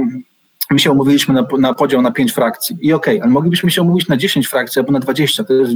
my 0.70 0.78
się 0.78 0.90
umówiliśmy 0.90 1.34
na, 1.34 1.46
na 1.58 1.74
podział 1.74 2.02
na 2.02 2.10
pięć 2.10 2.32
frakcji. 2.32 2.78
I 2.80 2.92
okej, 2.92 3.14
okay, 3.16 3.22
ale 3.22 3.32
moglibyśmy 3.32 3.70
się 3.70 3.82
umówić 3.82 4.08
na 4.08 4.16
10 4.16 4.48
frakcji 4.48 4.80
albo 4.80 4.92
na 4.92 4.98
20. 4.98 5.44
To 5.44 5.54
jest, 5.54 5.72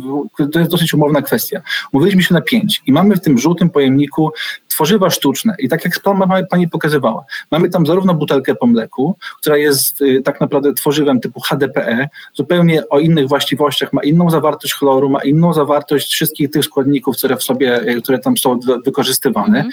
to 0.52 0.58
jest 0.58 0.70
dosyć 0.70 0.94
umowna 0.94 1.22
kwestia. 1.22 1.62
Umówiliśmy 1.92 2.22
się 2.22 2.34
na 2.34 2.40
pięć 2.40 2.82
i 2.86 2.92
mamy 2.92 3.16
w 3.16 3.20
tym 3.20 3.38
żółtym 3.38 3.70
pojemniku 3.70 4.32
tworzywa 4.68 5.10
sztuczne. 5.10 5.54
I 5.58 5.68
tak 5.68 5.84
jak 5.84 6.00
pani 6.50 6.68
pokazywała, 6.68 7.24
mamy 7.50 7.70
tam 7.70 7.86
zarówno 7.86 8.14
butelkę 8.14 8.54
po 8.54 8.66
mleku, 8.66 9.16
która 9.40 9.56
jest 9.56 10.02
y, 10.02 10.22
tak 10.24 10.40
naprawdę 10.40 10.74
tworzywem 10.74 11.20
typu 11.20 11.40
HDPE, 11.40 12.08
zupełnie 12.34 12.88
o 12.88 12.98
innych 12.98 13.28
właściwościach, 13.28 13.92
ma 13.92 14.02
inną 14.02 14.30
zawartość 14.30 14.74
chloru, 14.74 15.10
ma 15.10 15.22
inną 15.22 15.52
zawartość 15.52 16.12
wszystkich 16.12 16.50
tych 16.50 16.64
składników, 16.64 17.16
które 17.16 17.36
w 17.36 17.42
sobie, 17.42 17.88
y, 17.88 18.02
które 18.02 18.18
tam 18.18 18.36
są 18.36 18.60
wykorzystywane. 18.84 19.60
Mm 19.60 19.70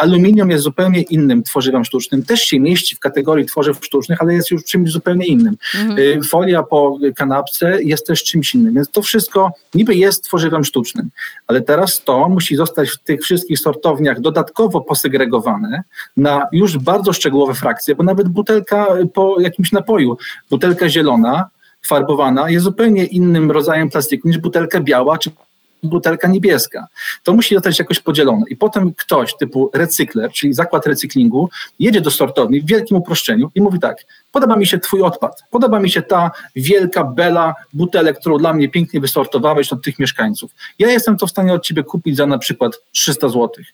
Aluminium 0.00 0.50
jest 0.50 0.64
zupełnie 0.64 1.02
innym 1.02 1.42
tworzywem 1.42 1.84
sztucznym, 1.84 2.22
też 2.22 2.40
się 2.40 2.60
mieści 2.60 2.96
w 2.96 2.98
kategorii 2.98 3.46
tworzyw 3.46 3.84
sztucznych, 3.84 4.22
ale 4.22 4.34
jest 4.34 4.50
już 4.50 4.64
czymś 4.64 4.90
zupełnie 4.90 5.26
innym. 5.26 5.56
Mhm. 5.78 6.22
Folia 6.22 6.62
po 6.62 6.98
kanapce 7.16 7.82
jest 7.82 8.06
też 8.06 8.24
czymś 8.24 8.54
innym, 8.54 8.74
więc 8.74 8.90
to 8.90 9.02
wszystko 9.02 9.52
niby 9.74 9.94
jest 9.94 10.24
tworzywem 10.24 10.64
sztucznym, 10.64 11.10
ale 11.46 11.60
teraz 11.60 12.04
to 12.04 12.28
musi 12.28 12.56
zostać 12.56 12.90
w 12.90 12.98
tych 12.98 13.22
wszystkich 13.22 13.58
sortowniach 13.58 14.20
dodatkowo 14.20 14.80
posegregowane 14.80 15.82
na 16.16 16.46
już 16.52 16.78
bardzo 16.78 17.12
szczegółowe 17.12 17.54
frakcje, 17.54 17.94
bo 17.94 18.02
nawet 18.02 18.28
butelka 18.28 18.86
po 19.14 19.40
jakimś 19.40 19.72
napoju, 19.72 20.16
butelka 20.50 20.88
zielona, 20.88 21.50
farbowana 21.82 22.50
jest 22.50 22.64
zupełnie 22.64 23.04
innym 23.04 23.50
rodzajem 23.50 23.90
plastiku 23.90 24.28
niż 24.28 24.38
butelka 24.38 24.80
biała 24.80 25.18
czy 25.18 25.30
butelka 25.82 26.28
niebieska. 26.28 26.86
To 27.22 27.32
musi 27.32 27.54
zostać 27.54 27.78
jakoś 27.78 28.00
podzielone. 28.00 28.42
I 28.48 28.56
potem 28.56 28.94
ktoś 28.94 29.36
typu 29.36 29.70
recykler, 29.74 30.32
czyli 30.32 30.52
zakład 30.52 30.86
recyklingu, 30.86 31.50
jedzie 31.78 32.00
do 32.00 32.10
sortowni 32.10 32.60
w 32.60 32.66
wielkim 32.66 32.96
uproszczeniu 32.96 33.50
i 33.54 33.60
mówi 33.60 33.78
tak, 33.78 33.96
podoba 34.32 34.56
mi 34.56 34.66
się 34.66 34.78
twój 34.78 35.02
odpad, 35.02 35.42
podoba 35.50 35.80
mi 35.80 35.90
się 35.90 36.02
ta 36.02 36.30
wielka 36.56 37.04
bela 37.04 37.54
butelek, 37.72 38.18
którą 38.18 38.38
dla 38.38 38.52
mnie 38.52 38.68
pięknie 38.68 39.00
wysortowałeś 39.00 39.72
od 39.72 39.82
tych 39.82 39.98
mieszkańców. 39.98 40.50
Ja 40.78 40.90
jestem 40.90 41.16
to 41.16 41.26
w 41.26 41.30
stanie 41.30 41.52
od 41.52 41.64
ciebie 41.64 41.82
kupić 41.82 42.16
za 42.16 42.26
na 42.26 42.38
przykład 42.38 42.72
300 42.92 43.28
złotych 43.28 43.66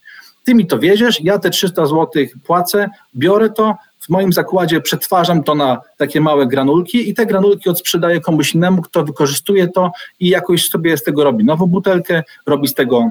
ty 0.47 0.55
mi 0.55 0.67
to 0.67 0.79
wieziesz, 0.79 1.21
ja 1.21 1.39
te 1.39 1.51
300 1.51 1.87
zł 1.87 2.09
płacę, 2.45 2.89
biorę 3.17 3.51
to, 3.51 3.77
w 4.07 4.09
moim 4.09 4.33
zakładzie 4.33 4.81
przetwarzam 4.81 5.43
to 5.43 5.55
na 5.55 5.81
takie 5.97 6.21
małe 6.21 6.47
granulki 6.47 7.11
i 7.11 7.15
te 7.15 7.27
granulki 7.27 7.69
odsprzedaję 7.69 8.21
komuś 8.21 8.55
innemu, 8.55 8.83
kto 8.83 9.05
wykorzystuje 9.05 9.69
to 9.69 9.93
i 10.21 10.29
jakoś 10.29 10.69
sobie 10.69 10.97
z 10.97 11.03
tego 11.03 11.25
robi 11.25 11.45
nową 11.45 11.67
butelkę, 11.67 12.23
robi 12.47 12.69
z 12.69 12.75
tego 12.75 13.11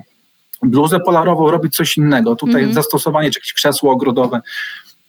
bluzę 0.64 1.00
polarową, 1.00 1.52
robi 1.52 1.70
coś 1.70 1.98
innego. 1.98 2.36
Tutaj 2.36 2.62
mm 2.62 2.72
-hmm. 2.72 2.76
zastosowanie 2.76 3.32
czy 3.32 3.40
jakieś 3.40 3.54
krzesło 3.54 3.92
ogrodowe. 3.92 4.42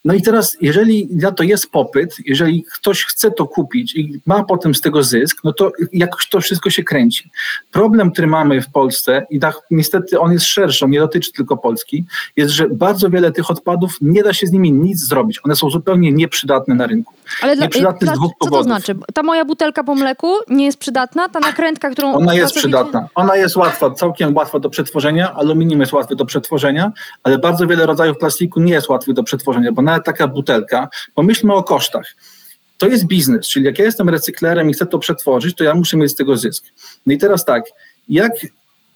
No 0.06 0.14
i 0.14 0.22
teraz, 0.22 0.56
jeżeli 0.60 1.08
na 1.10 1.32
to 1.32 1.42
jest 1.42 1.70
popyt, 1.70 2.16
jeżeli 2.25 2.64
ktoś 2.75 3.04
chce 3.04 3.30
to 3.30 3.46
kupić 3.46 3.96
i 3.96 4.20
ma 4.26 4.44
potem 4.44 4.75
z 4.75 4.80
tego 4.80 5.02
zysk, 5.02 5.40
no 5.44 5.52
to 5.52 5.72
jakoś 5.92 6.28
to 6.28 6.40
wszystko 6.40 6.70
się 6.70 6.84
kręci. 6.84 7.30
Problem, 7.70 8.10
który 8.10 8.26
mamy 8.26 8.62
w 8.62 8.70
Polsce, 8.70 9.26
i 9.30 9.40
tak 9.40 9.54
niestety 9.70 10.20
on 10.20 10.32
jest 10.32 10.44
szerszy, 10.44 10.84
on 10.84 10.90
nie 10.90 11.00
dotyczy 11.00 11.32
tylko 11.32 11.56
Polski, 11.56 12.04
jest, 12.36 12.50
że 12.50 12.68
bardzo 12.68 13.10
wiele 13.10 13.32
tych 13.32 13.50
odpadów 13.50 13.96
nie 14.00 14.22
da 14.22 14.32
się 14.32 14.46
z 14.46 14.52
nimi 14.52 14.72
nic 14.72 15.00
zrobić. 15.00 15.40
One 15.44 15.56
są 15.56 15.70
zupełnie 15.70 16.12
nieprzydatne 16.12 16.75
na 16.75 16.86
rynku. 16.86 17.14
Ale 17.42 17.56
dla, 17.56 17.92
z 18.00 18.14
dwóch 18.14 18.32
co 18.32 18.38
powodów. 18.38 18.58
To 18.58 18.62
znaczy? 18.62 18.94
Ta 19.14 19.22
moja 19.22 19.44
butelka 19.44 19.84
po 19.84 19.94
mleku 19.94 20.34
nie 20.48 20.64
jest 20.64 20.78
przydatna? 20.78 21.28
Ta 21.28 21.40
nakrętka, 21.40 21.90
którą... 21.90 22.14
Ona 22.14 22.34
jest 22.34 22.54
przydatna. 22.54 23.08
Ona 23.14 23.36
jest 23.36 23.56
łatwa, 23.56 23.90
całkiem 23.90 24.36
łatwa 24.36 24.58
do 24.58 24.70
przetworzenia. 24.70 25.34
Aluminium 25.34 25.80
jest 25.80 25.92
łatwy 25.92 26.16
do 26.16 26.26
przetworzenia, 26.26 26.92
ale 27.22 27.38
bardzo 27.38 27.66
wiele 27.66 27.86
rodzajów 27.86 28.18
plastiku 28.18 28.60
nie 28.60 28.72
jest 28.72 28.88
łatwy 28.88 29.14
do 29.14 29.22
przetworzenia, 29.22 29.72
bo 29.72 29.82
taka 30.00 30.29
butelka, 30.29 30.88
pomyślmy 31.15 31.55
o 31.55 31.62
kosztach. 31.62 32.15
To 32.79 32.87
jest 32.87 33.07
biznes, 33.07 33.49
czyli 33.49 33.65
jak 33.65 33.79
ja 33.79 33.85
jestem 33.85 34.09
recyklerem 34.09 34.71
i 34.71 34.73
chcę 34.73 34.87
to 34.87 34.99
przetworzyć, 34.99 35.57
to 35.57 35.65
ja 35.65 35.75
muszę 35.75 35.97
mieć 35.97 36.12
z 36.12 36.15
tego 36.15 36.37
zysk. 36.37 36.65
No 37.07 37.12
i 37.12 37.19
teraz 37.19 37.45
tak, 37.45 37.65
jak 38.09 38.33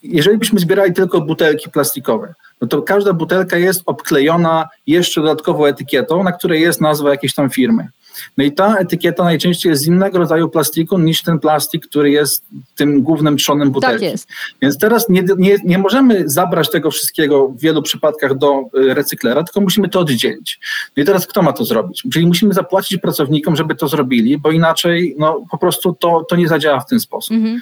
jeżeli 0.03 0.39
byśmy 0.39 0.61
zbierali 0.61 0.93
tylko 0.93 1.21
butelki 1.21 1.71
plastikowe, 1.71 2.35
no 2.61 2.69
to 2.69 2.83
każda 2.83 3.13
butelka 3.13 3.57
jest 3.57 3.83
obklejona 3.87 4.69
jeszcze 4.87 5.21
dodatkową 5.21 5.65
etykietą, 5.65 6.23
na 6.23 6.33
której 6.33 6.63
jest 6.63 6.81
nazwa 6.81 7.11
jakiejś 7.11 7.35
tam 7.35 7.51
firmy. 7.51 7.89
No 8.39 8.45
i 8.45 8.53
ta 8.53 8.77
etykieta 8.77 9.25
najczęściej 9.25 9.71
jest 9.71 9.83
z 9.83 9.87
innego 9.87 10.19
rodzaju 10.19 10.49
plastiku 10.49 10.99
niż 10.99 11.23
ten 11.23 11.39
plastik, 11.39 11.87
który 11.87 12.11
jest 12.11 12.45
tym 12.77 13.03
głównym 13.03 13.37
trzonem 13.37 13.71
butelki. 13.71 14.05
Tak 14.05 14.13
jest. 14.13 14.29
Więc 14.63 14.79
teraz 14.79 15.09
nie, 15.09 15.25
nie, 15.39 15.57
nie 15.65 15.79
możemy 15.79 16.29
zabrać 16.29 16.71
tego 16.71 16.91
wszystkiego 16.91 17.49
w 17.49 17.61
wielu 17.61 17.83
przypadkach 17.83 18.39
do 18.39 18.61
y, 18.61 18.95
recyklera, 18.95 19.45
tylko 19.45 19.61
musimy 19.61 19.89
to 19.89 20.01
oddzielić. 20.01 20.61
No 20.97 21.03
i 21.03 21.07
teraz 21.07 21.27
kto 21.27 21.43
ma 21.43 21.53
to 21.53 21.65
zrobić? 21.65 22.03
Czyli 22.13 22.27
musimy 22.27 22.55
zapłacić 22.55 23.01
pracownikom, 23.01 23.57
żeby 23.57 23.75
to 23.75 23.89
zrobili, 23.89 24.39
bo 24.39 24.51
inaczej 24.51 25.15
no, 25.19 25.45
po 25.51 25.59
prostu 25.59 25.97
to, 26.01 26.25
to 26.29 26.37
nie 26.37 26.49
zadziała 26.49 26.81
w 26.81 26.87
ten 26.87 27.01
sposób. 27.01 27.37
Mhm. 27.37 27.61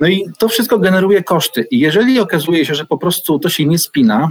No 0.00 0.08
i 0.08 0.26
to 0.38 0.48
wszystko 0.48 0.78
generuje 0.78 1.22
koszty. 1.22 1.66
I 1.70 1.78
jeżeli 1.78 2.20
okazuje 2.20 2.66
się, 2.66 2.74
że 2.74 2.84
po 2.84 2.98
prostu 2.98 3.38
to 3.38 3.48
się 3.48 3.66
nie 3.66 3.78
spina 3.78 4.28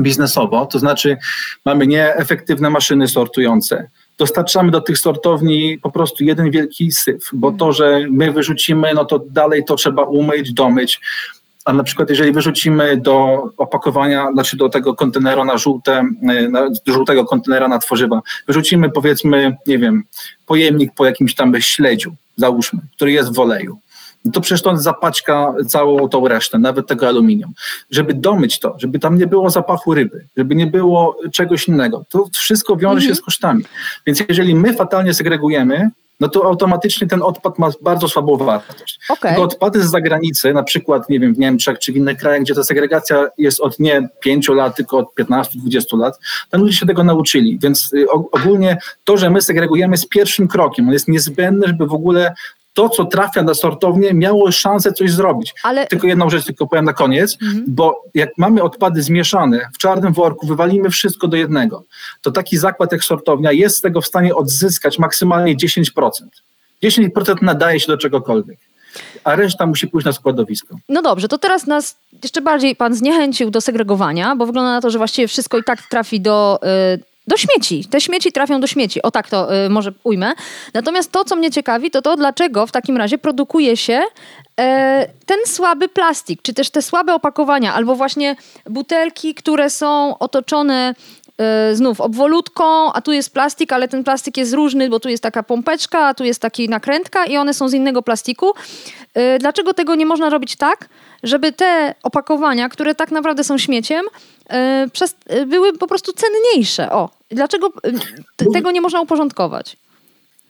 biznesowo, 0.00 0.66
to 0.66 0.78
znaczy 0.78 1.16
mamy 1.64 1.86
nieefektywne 1.86 2.70
maszyny 2.70 3.08
sortujące, 3.08 3.88
dostarczamy 4.18 4.70
do 4.70 4.80
tych 4.80 4.98
sortowni 4.98 5.78
po 5.82 5.90
prostu 5.90 6.24
jeden 6.24 6.50
wielki 6.50 6.92
syf, 6.92 7.30
bo 7.32 7.52
to, 7.52 7.72
że 7.72 8.06
my 8.10 8.32
wyrzucimy, 8.32 8.94
no 8.94 9.04
to 9.04 9.18
dalej 9.18 9.64
to 9.64 9.76
trzeba 9.76 10.02
umyć, 10.02 10.52
domyć. 10.52 11.00
A 11.64 11.72
na 11.72 11.82
przykład 11.82 12.10
jeżeli 12.10 12.32
wyrzucimy 12.32 12.96
do 12.96 13.42
opakowania, 13.56 14.32
znaczy 14.32 14.56
do 14.56 14.68
tego 14.68 14.94
kontenera 14.94 15.44
na 15.44 15.58
żółte, 15.58 16.04
na, 16.50 16.68
żółtego 16.86 17.24
kontenera 17.24 17.68
na 17.68 17.78
tworzywa, 17.78 18.20
wyrzucimy 18.46 18.90
powiedzmy, 18.90 19.56
nie 19.66 19.78
wiem, 19.78 20.04
pojemnik 20.46 20.94
po 20.94 21.06
jakimś 21.06 21.34
tam 21.34 21.60
śledziu, 21.60 22.14
załóżmy, 22.36 22.80
który 22.96 23.12
jest 23.12 23.34
w 23.34 23.38
oleju 23.38 23.78
no 24.28 24.32
to 24.32 24.40
przecież 24.40 24.62
to 24.62 24.76
zapaćka 24.76 25.54
całą 25.66 26.08
tą 26.08 26.28
resztę, 26.28 26.58
nawet 26.58 26.86
tego 26.86 27.08
aluminium. 27.08 27.52
Żeby 27.90 28.14
domyć 28.14 28.58
to, 28.58 28.74
żeby 28.78 28.98
tam 28.98 29.18
nie 29.18 29.26
było 29.26 29.50
zapachu 29.50 29.94
ryby, 29.94 30.26
żeby 30.36 30.54
nie 30.54 30.66
było 30.66 31.16
czegoś 31.32 31.68
innego, 31.68 32.04
to 32.08 32.24
wszystko 32.32 32.76
wiąże 32.76 32.94
mhm. 32.94 33.08
się 33.08 33.14
z 33.14 33.20
kosztami. 33.20 33.64
Więc 34.06 34.22
jeżeli 34.28 34.54
my 34.54 34.74
fatalnie 34.74 35.14
segregujemy, 35.14 35.90
no 36.20 36.28
to 36.28 36.44
automatycznie 36.44 37.06
ten 37.06 37.22
odpad 37.22 37.58
ma 37.58 37.70
bardzo 37.82 38.08
słabą 38.08 38.36
wartość. 38.36 39.00
Okay. 39.08 39.30
Tylko 39.30 39.42
odpady 39.42 39.82
z 39.82 39.90
zagranicy, 39.90 40.52
na 40.52 40.62
przykład, 40.62 41.08
nie 41.08 41.20
wiem, 41.20 41.34
w 41.34 41.38
Niemczech 41.38 41.78
czy 41.78 41.92
w 41.92 41.96
innych 41.96 42.18
krajach, 42.18 42.40
gdzie 42.40 42.54
ta 42.54 42.64
segregacja 42.64 43.28
jest 43.38 43.60
od 43.60 43.78
nie 43.78 44.08
5 44.20 44.48
lat, 44.48 44.76
tylko 44.76 44.98
od 44.98 45.14
15-20 45.20 45.98
lat, 45.98 46.18
tam 46.50 46.60
ludzie 46.60 46.76
się 46.76 46.86
tego 46.86 47.04
nauczyli. 47.04 47.58
Więc 47.62 47.92
y, 47.92 48.06
ogólnie 48.10 48.78
to, 49.04 49.16
że 49.16 49.30
my 49.30 49.42
segregujemy 49.42 49.96
z 49.96 50.06
pierwszym 50.06 50.48
krokiem, 50.48 50.86
on 50.86 50.92
jest 50.92 51.08
niezbędny, 51.08 51.66
żeby 51.66 51.86
w 51.86 51.94
ogóle 51.94 52.34
to, 52.78 52.88
co 52.88 53.04
trafia 53.04 53.42
na 53.42 53.54
sortownię, 53.54 54.14
miało 54.14 54.52
szansę 54.52 54.92
coś 54.92 55.12
zrobić. 55.12 55.54
Ale... 55.62 55.86
Tylko 55.86 56.06
jedną 56.06 56.30
rzecz 56.30 56.44
tylko 56.44 56.66
powiem 56.66 56.84
na 56.84 56.92
koniec, 56.92 57.38
mhm. 57.42 57.64
bo 57.68 58.04
jak 58.14 58.30
mamy 58.36 58.62
odpady 58.62 59.02
zmieszane 59.02 59.68
w 59.74 59.78
czarnym 59.78 60.12
worku, 60.12 60.46
wywalimy 60.46 60.90
wszystko 60.90 61.28
do 61.28 61.36
jednego, 61.36 61.84
to 62.22 62.30
taki 62.30 62.58
zakład 62.58 62.92
jak 62.92 63.04
sortownia 63.04 63.52
jest 63.52 63.76
z 63.76 63.80
tego 63.80 64.00
w 64.00 64.06
stanie 64.06 64.34
odzyskać 64.34 64.98
maksymalnie 64.98 65.56
10%. 65.56 66.10
10% 66.82 67.42
nadaje 67.42 67.80
się 67.80 67.86
do 67.86 67.96
czegokolwiek 67.96 68.58
a 69.24 69.36
reszta 69.36 69.66
musi 69.66 69.88
pójść 69.88 70.06
na 70.06 70.12
składowisko. 70.12 70.76
No 70.88 71.02
dobrze, 71.02 71.28
to 71.28 71.38
teraz 71.38 71.66
nas 71.66 71.96
jeszcze 72.22 72.42
bardziej 72.42 72.76
pan 72.76 72.94
zniechęcił 72.94 73.50
do 73.50 73.60
segregowania, 73.60 74.36
bo 74.36 74.46
wygląda 74.46 74.70
na 74.70 74.80
to, 74.80 74.90
że 74.90 74.98
właściwie 74.98 75.28
wszystko 75.28 75.58
i 75.58 75.64
tak 75.64 75.82
trafi 75.82 76.20
do, 76.20 76.60
y, 76.94 77.02
do 77.28 77.36
śmieci. 77.36 77.84
Te 77.90 78.00
śmieci 78.00 78.32
trafią 78.32 78.60
do 78.60 78.66
śmieci. 78.66 79.02
O 79.02 79.10
tak 79.10 79.28
to 79.28 79.64
y, 79.64 79.68
może 79.68 79.92
ujmę. 80.04 80.32
Natomiast 80.74 81.12
to, 81.12 81.24
co 81.24 81.36
mnie 81.36 81.50
ciekawi, 81.50 81.90
to 81.90 82.02
to, 82.02 82.16
dlaczego 82.16 82.66
w 82.66 82.72
takim 82.72 82.96
razie 82.96 83.18
produkuje 83.18 83.76
się 83.76 84.02
e, 84.60 85.08
ten 85.26 85.38
słaby 85.46 85.88
plastik, 85.88 86.42
czy 86.42 86.54
też 86.54 86.70
te 86.70 86.82
słabe 86.82 87.14
opakowania, 87.14 87.74
albo 87.74 87.94
właśnie 87.94 88.36
butelki, 88.70 89.34
które 89.34 89.70
są 89.70 90.18
otoczone 90.18 90.94
e, 91.38 91.74
znów 91.74 92.00
obwolutką, 92.00 92.92
a 92.92 93.00
tu 93.00 93.12
jest 93.12 93.32
plastik, 93.32 93.72
ale 93.72 93.88
ten 93.88 94.04
plastik 94.04 94.36
jest 94.36 94.54
różny, 94.54 94.88
bo 94.88 95.00
tu 95.00 95.08
jest 95.08 95.22
taka 95.22 95.42
pompeczka, 95.42 96.06
a 96.06 96.14
tu 96.14 96.24
jest 96.24 96.42
taka 96.42 96.62
nakrętka 96.68 97.24
i 97.24 97.36
one 97.36 97.54
są 97.54 97.68
z 97.68 97.74
innego 97.74 98.02
plastiku. 98.02 98.52
E, 99.14 99.38
dlaczego 99.38 99.74
tego 99.74 99.94
nie 99.94 100.06
można 100.06 100.30
robić 100.30 100.56
tak, 100.56 100.88
żeby 101.22 101.52
te 101.52 101.94
opakowania, 102.02 102.68
które 102.68 102.94
tak 102.94 103.10
naprawdę 103.10 103.44
są 103.44 103.58
śmieciem, 103.58 104.04
przez, 104.92 105.14
e, 105.26 105.46
były 105.46 105.72
po 105.72 105.86
prostu 105.86 106.12
cenniejsze. 106.12 106.92
O, 106.92 107.10
dlaczego 107.30 107.72
e, 108.42 108.52
tego 108.52 108.70
nie 108.70 108.80
można 108.80 109.00
uporządkować? 109.00 109.76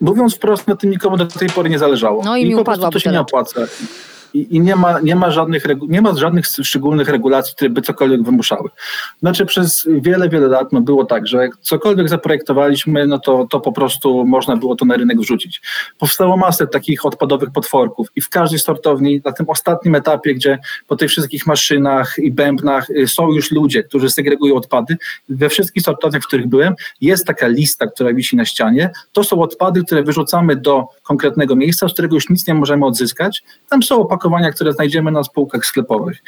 Mówiąc 0.01 0.35
wprost, 0.35 0.67
na 0.67 0.77
tym 0.77 0.91
nikomu 0.91 1.17
do 1.17 1.27
tej 1.27 1.51
pory 1.51 1.71
nie 1.71 1.79
zależało. 1.79 2.23
No 2.25 2.37
i, 2.37 2.43
I 2.43 2.47
mi 2.47 2.55
upadła 2.55 2.91
to 2.91 2.99
się 2.99 3.11
nie 3.11 3.21
opłaca 3.21 3.61
i, 4.35 4.57
i, 4.57 4.61
nie, 4.61 4.77
ma, 4.77 5.01
nie, 5.01 5.17
ma 5.17 5.31
żadnych 5.31 5.65
nie 5.89 6.03
ma 6.03 6.15
żadnych 6.15 6.47
szczególnych 6.47 7.09
regulacji, 7.09 7.55
które 7.55 7.71
by 7.71 7.83
cokolwiek 7.83 8.23
wymuszały. 8.23 8.71
Znaczy 9.21 9.47
przez 9.47 9.89
wiele, 10.01 10.29
wiele 10.29 10.49
lat 10.49 10.73
no 10.73 10.81
było 10.81 11.05
tak, 11.05 11.27
że 11.27 11.49
cokolwiek 11.61 12.09
zaprojektowaliśmy, 12.09 13.07
no 13.07 13.19
to, 13.19 13.47
to 13.51 13.61
po 13.61 13.73
prostu 13.73 14.25
można 14.27 14.57
było 14.57 14.77
to 14.77 14.85
na 14.85 14.97
rynek 14.97 15.21
wrzucić. 15.21 15.63
Powstało 15.99 16.37
masę 16.37 16.67
takich 16.67 17.07
odpadowych 17.07 17.51
potworków 17.51 18.09
i 18.17 18.21
w 18.21 18.29
każdej 18.29 18.59
sortowni, 18.59 19.21
na 19.25 19.33
tym 19.33 19.47
ostatnim 19.49 19.95
etapie, 19.95 20.35
gdzie 20.35 20.59
po 20.87 20.97
tych 20.97 21.11
wszystkich 21.11 21.47
maszynach 21.47 22.19
i 22.19 22.33
bębnach 22.33 22.91
y, 22.91 23.09
są 23.09 23.33
już 23.33 23.51
ludzie, 23.51 23.83
którzy 23.83 24.11
segregują 24.11 24.55
odpady, 24.55 24.97
we 25.29 25.49
wszystkich 25.49 25.83
sortowniach, 25.83 26.23
w 26.23 26.27
których 26.27 26.47
byłem, 26.47 26.75
jest 27.01 27.27
taka 27.27 27.47
lista, 27.47 27.87
która 27.87 28.15
wisi 28.15 28.37
na 28.37 28.45
ścianie. 28.45 28.91
To 29.13 29.25
są 29.25 29.43
odpady, 29.43 29.85
które 29.85 30.03
wyrzucamy 30.03 30.57
do 30.57 30.87
konkretnego 31.03 31.57
miejsca, 31.57 31.89
z 31.89 31.93
którego 31.93 32.15
już 32.15 32.29
nic 32.29 32.47
nie 32.47 32.55
możemy 32.55 32.87
odzyskać. 32.87 33.45
Tam 33.69 33.83
są 33.83 34.01
opakowania 34.01 34.28
opakowania, 34.29 34.53
które 34.53 34.73
znajdziemy 34.73 35.11
na 35.13 35.25
spółkach 35.25 35.67
sklepowych. 35.67 36.19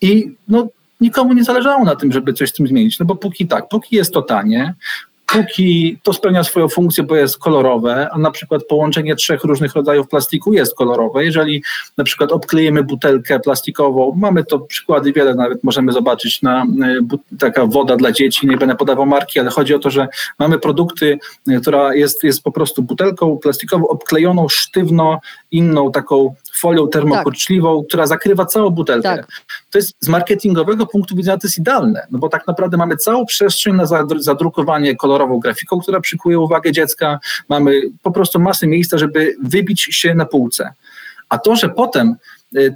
I 0.00 0.34
no, 0.48 0.68
nikomu 1.00 1.32
nie 1.32 1.44
zależało 1.44 1.84
na 1.84 1.96
tym, 1.96 2.12
żeby 2.12 2.32
coś 2.32 2.50
z 2.50 2.52
tym 2.52 2.66
zmienić, 2.66 2.98
no 2.98 3.06
bo 3.06 3.16
póki 3.16 3.46
tak, 3.46 3.68
póki 3.68 3.96
jest 3.96 4.12
to 4.12 4.22
tanie, 4.22 4.74
póki 5.32 5.98
to 6.02 6.12
spełnia 6.12 6.44
swoją 6.44 6.68
funkcję, 6.68 7.04
bo 7.04 7.16
jest 7.16 7.38
kolorowe, 7.38 8.08
a 8.12 8.18
na 8.18 8.30
przykład 8.30 8.64
połączenie 8.64 9.16
trzech 9.16 9.44
różnych 9.44 9.74
rodzajów 9.74 10.08
plastiku 10.08 10.52
jest 10.52 10.74
kolorowe. 10.74 11.24
Jeżeli 11.24 11.62
na 11.96 12.04
przykład 12.04 12.32
obklejemy 12.32 12.82
butelkę 12.82 13.40
plastikową, 13.40 14.12
mamy 14.16 14.44
to 14.44 14.58
przykłady 14.58 15.12
wiele, 15.12 15.34
nawet 15.34 15.64
możemy 15.64 15.92
zobaczyć 15.92 16.42
na 16.42 16.62
e, 16.62 16.66
taka 17.38 17.66
woda 17.66 17.96
dla 17.96 18.12
dzieci, 18.12 18.46
nie 18.46 18.56
będę 18.56 18.74
podawał 18.74 19.06
marki, 19.06 19.40
ale 19.40 19.50
chodzi 19.50 19.74
o 19.74 19.78
to, 19.78 19.90
że 19.90 20.08
mamy 20.38 20.58
produkty, 20.58 21.18
e, 21.48 21.60
która 21.60 21.94
jest, 21.94 22.24
jest 22.24 22.42
po 22.42 22.52
prostu 22.52 22.82
butelką 22.82 23.38
plastikową 23.38 23.88
obklejoną 23.88 24.48
sztywno 24.48 25.20
inną 25.50 25.92
taką 25.92 26.34
folią 26.52 26.88
termokurczliwą, 26.88 27.80
tak. 27.80 27.88
która 27.88 28.06
zakrywa 28.06 28.46
całą 28.46 28.70
butelkę. 28.70 29.16
Tak. 29.16 29.26
To 29.70 29.78
jest 29.78 29.94
z 30.00 30.08
marketingowego 30.08 30.86
punktu 30.86 31.16
widzenia 31.16 31.38
to 31.38 31.46
jest 31.46 31.58
idealne, 31.58 32.06
no 32.10 32.18
bo 32.18 32.28
tak 32.28 32.46
naprawdę 32.46 32.76
mamy 32.76 32.96
całą 32.96 33.26
przestrzeń 33.26 33.74
na 33.74 33.86
zadrukowanie 34.16 34.96
kolorową 34.96 35.38
grafiką, 35.38 35.80
która 35.80 36.00
przykuje 36.00 36.38
uwagę 36.38 36.72
dziecka, 36.72 37.20
mamy 37.48 37.82
po 38.02 38.10
prostu 38.10 38.40
masę 38.40 38.66
miejsca, 38.66 38.98
żeby 38.98 39.36
wybić 39.42 39.80
się 39.80 40.14
na 40.14 40.26
półce. 40.26 40.72
A 41.28 41.38
to, 41.38 41.56
że 41.56 41.68
potem 41.68 42.16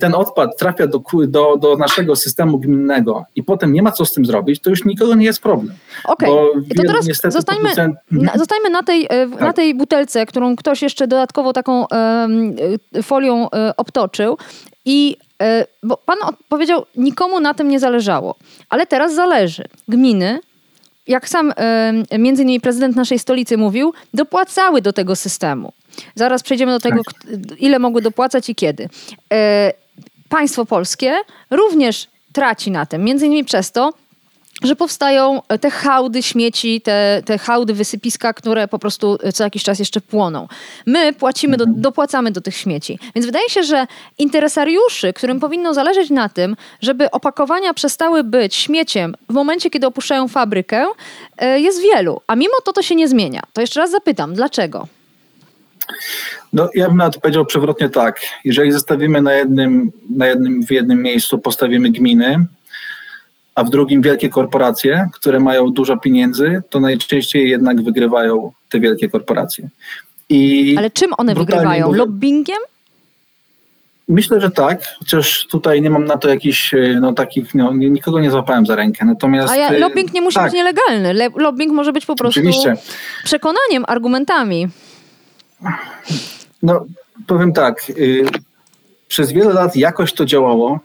ten 0.01 0.15
odpad 0.15 0.57
trafia 0.57 0.87
do, 0.87 1.03
do, 1.27 1.57
do, 1.57 1.77
naszego 1.77 2.17
systemu 2.17 2.59
gminnego 2.59 3.25
i 3.37 3.43
potem 3.43 3.73
nie 3.73 3.83
ma 3.83 3.93
co 3.93 4.05
z 4.05 4.13
tym 4.13 4.27
zrobić, 4.27 4.61
to 4.61 4.71
już 4.71 4.85
nikogo 4.85 5.15
nie 5.15 5.25
jest 5.25 5.43
problem. 5.43 5.75
Okej, 6.05 6.31
okay. 6.31 6.63
to 6.77 6.83
teraz 6.83 7.07
zostańmy, 7.33 7.63
producent... 7.63 7.95
na, 8.11 8.33
zostańmy 8.39 8.71
na 8.71 8.83
tej, 8.83 9.05
y, 9.05 9.09
tak. 9.09 9.41
na 9.41 9.53
tej 9.53 9.75
butelce, 9.75 10.27
którą 10.27 10.57
ktoś 10.57 10.83
jeszcze 10.83 11.07
dodatkowo 11.07 11.53
taką 11.53 11.87
um, 11.87 12.57
folią 13.03 13.49
obtoczył 13.77 14.39
i 14.85 15.17
bo 15.83 15.97
pan 15.97 16.17
powiedział, 16.49 16.87
nikomu 16.97 17.41
na 17.41 17.55
tym 17.55 17.69
nie 17.69 17.81
zależało, 17.81 18.35
ale 18.69 18.87
teraz 18.87 19.15
zależy. 19.15 19.65
Gminy 19.89 20.41
jak 21.07 21.29
sam 21.29 21.53
między 22.19 22.43
innymi 22.43 22.61
prezydent 22.61 22.97
naszej 22.97 23.19
stolicy 23.19 23.57
mówił, 23.57 23.93
dopłacały 24.15 24.83
do 24.83 24.93
tego 24.93 25.17
systemu. 25.17 25.73
Zaraz 26.15 26.43
przejdziemy 26.43 26.73
do 26.73 26.81
tego, 26.81 27.03
tak. 27.05 27.31
ile 27.59 27.79
mogły 27.79 28.03
dopłacać 28.03 28.49
i 28.49 28.55
kiedy. 28.55 28.89
E, 29.33 29.73
państwo 30.29 30.67
polskie 30.67 31.17
również 31.51 32.09
traci 32.33 32.71
na 32.71 32.87
tym, 32.87 33.05
między 33.05 33.27
innymi 33.27 33.45
przez 33.45 33.73
to, 33.73 33.93
że 34.63 34.77
powstają 34.77 35.43
te 35.61 35.71
hałdy 35.71 36.23
śmieci, 36.23 36.81
te, 36.81 37.23
te 37.25 37.39
hałdy, 37.39 37.75
wysypiska, 37.75 38.33
które 38.33 38.69
po 38.69 38.79
prostu 38.79 39.19
co 39.35 39.45
jakiś 39.45 39.63
czas 39.63 39.79
jeszcze 39.79 40.01
płoną. 40.01 40.49
My 40.87 41.13
płacimy, 41.13 41.57
do, 41.57 41.65
dopłacamy 41.67 42.31
do 42.31 42.41
tych 42.41 42.57
śmieci. 42.57 42.99
Więc 43.15 43.27
wydaje 43.27 43.49
się, 43.49 43.63
że 43.63 43.87
interesariuszy, 44.19 45.13
którym 45.13 45.41
powinno 45.41 45.75
zależeć 45.75 46.11
na 46.11 46.29
tym, 46.29 46.57
żeby 46.81 47.11
opakowania 47.11 47.75
przestały 47.75 48.25
być 48.25 48.55
śmieciem 48.55 49.15
w 49.29 49.33
momencie, 49.33 49.71
kiedy 49.71 49.87
opuszczają 49.87 50.29
fabrykę, 50.29 50.87
e, 51.39 51.61
jest 51.61 51.83
wielu. 51.83 52.21
A 52.27 52.37
mimo 52.37 52.55
to 52.65 52.73
to 52.73 52.83
się 52.83 52.95
nie 52.95 53.09
zmienia. 53.09 53.43
To 53.53 53.61
jeszcze 53.61 53.81
raz 53.81 53.91
zapytam, 53.91 54.35
dlaczego? 54.35 54.87
No, 56.53 56.69
ja 56.75 56.89
bym 56.89 56.97
nawet 56.97 57.19
powiedział 57.19 57.47
przewrotnie 57.47 57.89
tak. 57.89 58.21
Jeżeli 58.45 58.73
zostawimy 58.73 59.23
na 59.23 59.33
jednym, 59.33 59.93
na 60.11 60.27
jednym, 60.27 60.67
w 60.67 60.71
jednym 60.71 61.03
miejscu, 61.03 61.39
postawimy 61.39 61.91
gminy, 61.91 62.47
a 63.55 63.65
w 63.65 63.71
drugim 63.71 64.03
wielkie 64.03 64.29
korporacje, 64.29 65.09
które 65.13 65.41
mają 65.41 65.71
dużo 65.71 65.97
pieniędzy, 65.97 66.63
to 66.71 66.81
najczęściej 66.81 67.51
jednak 67.51 67.83
wygrywają 67.83 68.53
te 68.69 68.81
wielkie 68.81 69.09
korporacje. 69.09 69.69
I 70.29 70.75
Ale 70.79 70.91
czym 70.91 71.11
one 71.19 71.35
wygrywają? 71.35 71.87
Mówię, 71.87 71.99
Lobbyingiem? 71.99 72.59
Myślę, 74.09 74.41
że 74.41 74.51
tak, 74.51 74.83
chociaż 74.99 75.47
tutaj 75.47 75.83
nie 75.83 75.91
mam 75.91 76.05
na 76.05 76.19
to 76.19 76.29
jakichś 76.29 76.75
e, 76.75 76.99
no, 77.01 77.13
takich, 77.13 77.55
no, 77.55 77.73
nikogo 77.73 78.21
nie 78.21 78.31
złapałem 78.31 78.67
za 78.67 78.77
rękę. 78.77 79.05
Natomiast, 79.05 79.53
A 79.53 79.57
ja, 79.57 79.69
e, 79.69 79.79
lobbying 79.79 80.15
nie 80.15 80.21
musi 80.21 80.35
tak. 80.35 80.45
być 80.45 80.55
nielegalny. 80.55 81.31
lobbying 81.37 81.73
może 81.73 81.93
być 81.93 82.07
po 82.07 82.17
prostu 82.17 82.41
Oczywiście. 82.41 82.77
przekonaniem, 83.25 83.85
argumentami. 83.87 84.69
No, 86.63 86.87
powiem 87.27 87.53
tak. 87.53 87.91
Y, 87.91 88.27
przez 89.09 89.33
wiele 89.33 89.53
lat 89.53 89.77
jakoś 89.77 90.13
to 90.13 90.25
działało, 90.25 90.81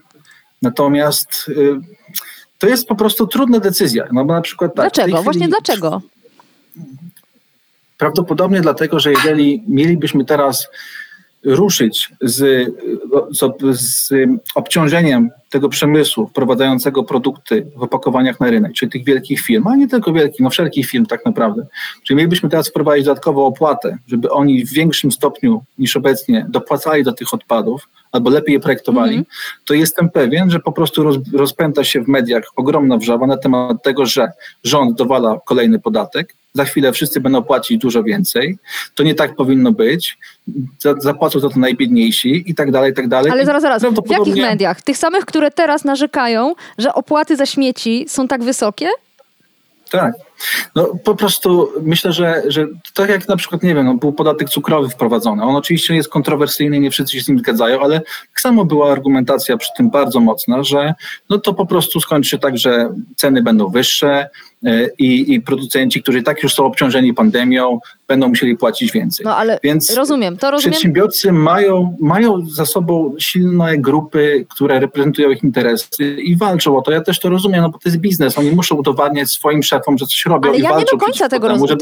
natomiast 0.61 1.45
y, 1.49 1.79
to 2.57 2.67
jest 2.67 2.87
po 2.87 2.95
prostu 2.95 3.27
trudna 3.27 3.59
decyzja. 3.59 4.07
No 4.11 4.25
bo 4.25 4.33
na 4.33 4.41
przykład 4.41 4.75
tak, 4.75 4.93
dlaczego? 4.93 5.21
Właśnie 5.21 5.47
dlaczego? 5.47 6.01
Prawdopodobnie 7.97 8.61
dlatego, 8.61 8.99
że 8.99 9.11
jeżeli 9.11 9.63
mielibyśmy 9.67 10.25
teraz 10.25 10.67
ruszyć 11.45 12.09
z, 12.21 12.67
z, 13.71 14.09
obciążeniem 14.55 15.29
tego 15.49 15.69
przemysłu 15.69 16.27
wprowadzającego 16.27 17.03
produkty 17.03 17.67
w 17.75 17.83
opakowaniach 17.83 18.39
na 18.39 18.49
rynek, 18.49 18.73
czyli 18.73 18.91
tych 18.91 19.05
wielkich 19.05 19.41
firm, 19.41 19.67
a 19.67 19.75
nie 19.75 19.87
tylko 19.87 20.13
wielkich, 20.13 20.39
no 20.39 20.49
wszelkich 20.49 20.87
firm 20.87 21.05
tak 21.05 21.25
naprawdę. 21.25 21.65
Czyli 22.03 22.17
mielibyśmy 22.17 22.49
teraz 22.49 22.69
wprowadzić 22.69 23.05
dodatkową 23.05 23.45
opłatę, 23.45 23.97
żeby 24.07 24.31
oni 24.31 24.65
w 24.65 24.73
większym 24.73 25.11
stopniu 25.11 25.63
niż 25.77 25.97
obecnie 25.97 26.45
dopłacali 26.49 27.03
do 27.03 27.13
tych 27.13 27.33
odpadów, 27.33 27.89
albo 28.11 28.29
lepiej 28.29 28.53
je 28.53 28.59
projektowali, 28.59 29.13
mm 29.13 29.23
-hmm. 29.23 29.61
to 29.65 29.73
jestem 29.73 30.09
pewien, 30.09 30.49
że 30.49 30.59
po 30.59 30.71
prostu 30.71 31.03
roz, 31.03 31.17
rozpęta 31.33 31.83
się 31.83 32.01
w 32.01 32.07
mediach 32.07 32.43
ogromna 32.55 32.97
wrzawa 32.97 33.27
na 33.27 33.37
temat 33.37 33.83
tego, 33.83 34.05
że 34.05 34.31
rząd 34.63 34.97
dowala 34.97 35.39
kolejny 35.45 35.79
podatek, 35.79 36.35
za 36.53 36.65
chwilę 36.65 36.91
wszyscy 36.91 37.21
będą 37.21 37.43
płacić 37.43 37.77
dużo 37.77 38.03
więcej. 38.03 38.57
To 38.95 39.03
nie 39.03 39.15
tak 39.15 39.35
powinno 39.35 39.71
być. 39.71 40.17
Zapłacą 40.97 41.39
za 41.39 41.49
to 41.49 41.59
najbiedniejsi 41.59 42.43
i 42.47 42.55
tak 42.55 42.71
dalej, 42.71 42.91
i 42.91 42.95
tak 42.95 43.07
dalej. 43.07 43.31
Ale 43.31 43.45
zaraz, 43.45 43.61
zaraz. 43.61 43.83
W 43.83 44.11
jakich 44.11 44.35
mediach? 44.35 44.81
Tych 44.81 44.97
samych, 44.97 45.25
które 45.25 45.51
teraz 45.51 45.83
narzekają, 45.83 46.55
że 46.77 46.93
opłaty 46.93 47.35
za 47.35 47.45
śmieci 47.45 48.05
są 48.07 48.27
tak 48.27 48.43
wysokie? 48.43 48.87
Tak. 49.91 50.13
No 50.75 50.87
po 51.03 51.15
prostu 51.15 51.71
myślę, 51.81 52.13
że, 52.13 52.43
że 52.47 52.67
tak 52.93 53.09
jak 53.09 53.27
na 53.27 53.37
przykład, 53.37 53.63
nie 53.63 53.75
wiem, 53.75 53.85
no, 53.85 53.93
był 53.93 54.13
podatek 54.13 54.49
cukrowy 54.49 54.89
wprowadzony. 54.89 55.43
On 55.43 55.55
oczywiście 55.55 55.95
jest 55.95 56.09
kontrowersyjny, 56.09 56.79
nie 56.79 56.91
wszyscy 56.91 57.17
się 57.17 57.23
z 57.23 57.27
nim 57.27 57.39
zgadzają, 57.39 57.81
ale 57.81 57.99
tak 57.99 58.41
samo 58.41 58.65
była 58.65 58.91
argumentacja 58.91 59.57
przy 59.57 59.69
tym 59.77 59.89
bardzo 59.89 60.19
mocna, 60.19 60.63
że 60.63 60.93
no 61.29 61.37
to 61.37 61.53
po 61.53 61.65
prostu 61.65 61.99
skończy 61.99 62.29
się 62.29 62.37
tak, 62.37 62.57
że 62.57 62.93
ceny 63.15 63.43
będą 63.43 63.69
wyższe 63.69 64.29
i, 64.97 65.33
i 65.33 65.41
producenci, 65.41 66.03
którzy 66.03 66.23
tak 66.23 66.43
już 66.43 66.53
są 66.53 66.65
obciążeni 66.65 67.13
pandemią, 67.13 67.79
będą 68.07 68.27
musieli 68.27 68.57
płacić 68.57 68.91
więcej. 68.91 69.25
No 69.25 69.35
ale 69.35 69.59
Więc 69.63 69.95
rozumiem, 69.95 70.37
to 70.37 70.51
rozumiem. 70.51 70.71
Przedsiębiorcy 70.71 71.31
mają, 71.31 71.97
mają 71.99 72.45
za 72.45 72.65
sobą 72.65 73.15
silne 73.19 73.77
grupy, 73.77 74.45
które 74.49 74.79
reprezentują 74.79 75.29
ich 75.29 75.43
interesy 75.43 76.15
i 76.23 76.35
walczą 76.35 76.77
o 76.77 76.81
to. 76.81 76.91
Ja 76.91 77.01
też 77.01 77.19
to 77.19 77.29
rozumiem, 77.29 77.61
no 77.61 77.69
bo 77.69 77.77
to 77.77 77.89
jest 77.89 77.97
biznes. 77.97 78.37
Oni 78.37 78.51
muszą 78.51 78.75
udowadniać 78.75 79.29
swoim 79.29 79.63
szefom, 79.63 79.97
że 79.97 80.05
coś 80.05 80.25
robią 80.25 80.49
Ale 80.49 80.59
i 80.59 80.61
ja 80.61 80.77
nie 80.77 80.85
do 80.85 80.97
końca 80.97 81.29
tego 81.29 81.47
rozumiem. 81.47 81.77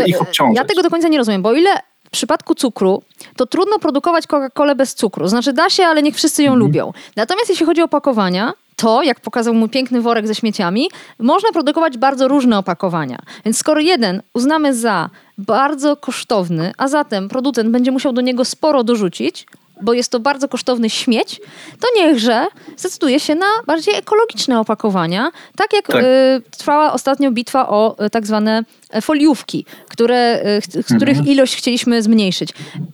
Ja 0.54 0.66
tego 0.66 0.84
do 0.84 0.90
końca 0.90 1.08
nie 1.08 1.18
rozumiem, 1.18 1.42
bo 1.42 1.54
ile 1.54 1.70
w 2.10 2.12
przypadku 2.12 2.56
cukru, 2.56 3.04
to 3.36 3.46
trudno 3.46 3.80
produkować 3.80 4.28
Coca-Colę 4.28 4.76
bez 4.76 4.96
cukru. 4.96 5.28
Znaczy 5.28 5.54
da 5.54 5.70
się, 5.70 5.84
ale 5.84 6.04
niech 6.04 6.16
wszyscy 6.16 6.44
ją 6.44 6.52
mhm. 6.52 6.60
lubią. 6.60 6.94
Natomiast 7.16 7.50
jeśli 7.50 7.66
chodzi 7.66 7.82
o 7.82 7.86
opakowania, 7.86 8.54
to, 8.76 9.04
jak 9.04 9.20
pokazał 9.20 9.54
mój 9.54 9.70
piękny 9.70 10.02
worek 10.02 10.28
ze 10.28 10.36
śmieciami, 10.36 10.90
można 11.20 11.52
produkować 11.52 11.98
bardzo 11.98 12.28
różne 12.28 12.58
opakowania. 12.58 13.20
Więc 13.46 13.58
skoro 13.58 13.80
jeden 13.80 14.22
uznamy 14.34 14.74
za 14.74 15.10
bardzo 15.38 15.96
kosztowny, 15.96 16.72
a 16.78 16.88
zatem 16.88 17.30
producent 17.30 17.70
będzie 17.70 17.92
musiał 17.92 18.14
do 18.14 18.22
niego 18.22 18.46
sporo 18.46 18.84
dorzucić, 18.84 19.46
bo 19.82 19.94
jest 19.94 20.12
to 20.12 20.20
bardzo 20.20 20.48
kosztowny 20.48 20.90
śmieć, 20.90 21.42
to 21.80 21.88
niechże 21.96 22.48
zdecyduje 22.78 23.20
się 23.20 23.36
na 23.36 23.46
bardziej 23.68 23.96
ekologiczne 23.96 24.60
opakowania, 24.60 25.32
tak 25.56 25.74
jak 25.74 25.88
tak. 25.88 26.04
Y, 26.04 26.42
trwała 26.58 26.94
ostatnio 26.94 27.32
bitwa 27.32 27.70
o 27.70 28.06
y, 28.06 28.10
tak 28.10 28.28
zwane 28.28 28.64
foliówki, 29.02 29.66
które, 29.90 30.42
y, 30.76 30.82
z 30.82 30.86
których 30.86 31.18
mhm. 31.18 31.28
ilość 31.28 31.56
chcieliśmy 31.56 32.04
zmniejszyć. 32.04 32.50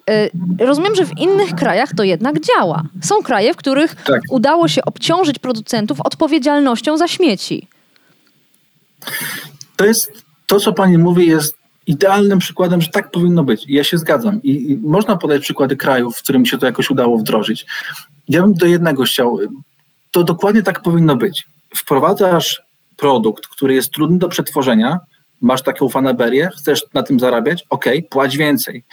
Y, 0.10 0.32
rozumiem, 0.60 0.96
że 0.96 1.06
w 1.06 1.18
innych 1.18 1.56
krajach 1.56 1.90
to 1.98 2.04
jednak 2.04 2.40
działa. 2.40 2.84
Są 3.02 3.22
kraje, 3.24 3.54
w 3.54 3.58
których 3.58 3.96
tak. 3.96 4.22
udało 4.30 4.68
się 4.68 4.86
obciążyć 4.86 5.40
producentów 5.40 6.02
odpowiedzialnością 6.02 6.98
za 6.98 7.08
śmieci. 7.08 7.68
To 9.76 9.86
jest 9.86 10.12
to, 10.48 10.60
co 10.60 10.74
pani 10.74 10.98
mówi, 10.98 11.28
jest 11.28 11.65
idealnym 11.88 12.40
przykładem, 12.40 12.82
że 12.82 12.90
tak 12.90 13.12
powinno 13.12 13.44
być. 13.44 13.66
I 13.68 13.74
ja 13.74 13.84
się 13.84 13.98
zgadzam. 13.98 14.44
I, 14.44 14.72
I, 14.72 14.78
można 14.78 15.16
podać 15.18 15.42
przykłady 15.42 15.76
krajów, 15.76 16.18
w 16.18 16.24
którym 16.24 16.46
się 16.46 16.58
to 16.58 16.66
jakoś 16.66 16.90
udało 16.90 17.18
wdrożyć. 17.18 17.66
Ja 18.30 18.42
bym 18.42 18.54
do 18.54 18.66
jednego 18.66 19.04
chciał. 19.04 19.40
To 20.12 20.24
dokładnie 20.24 20.64
tak 20.64 20.82
powinno 20.82 21.16
być. 21.16 21.48
Wprowadzasz 21.76 22.62
produkt, 22.98 23.48
który 23.48 23.74
jest 23.74 23.92
trudny 23.92 24.18
do 24.18 24.30
przetworzenia, 24.30 25.00
masz 25.42 25.62
taką 25.62 25.90
fanaberię, 25.90 26.50
chcesz 26.58 26.84
na 26.94 27.04
tym 27.04 27.20
zarabiać, 27.20 27.64
ok, 27.70 27.86
płać 28.10 28.38
więcej. 28.38 28.84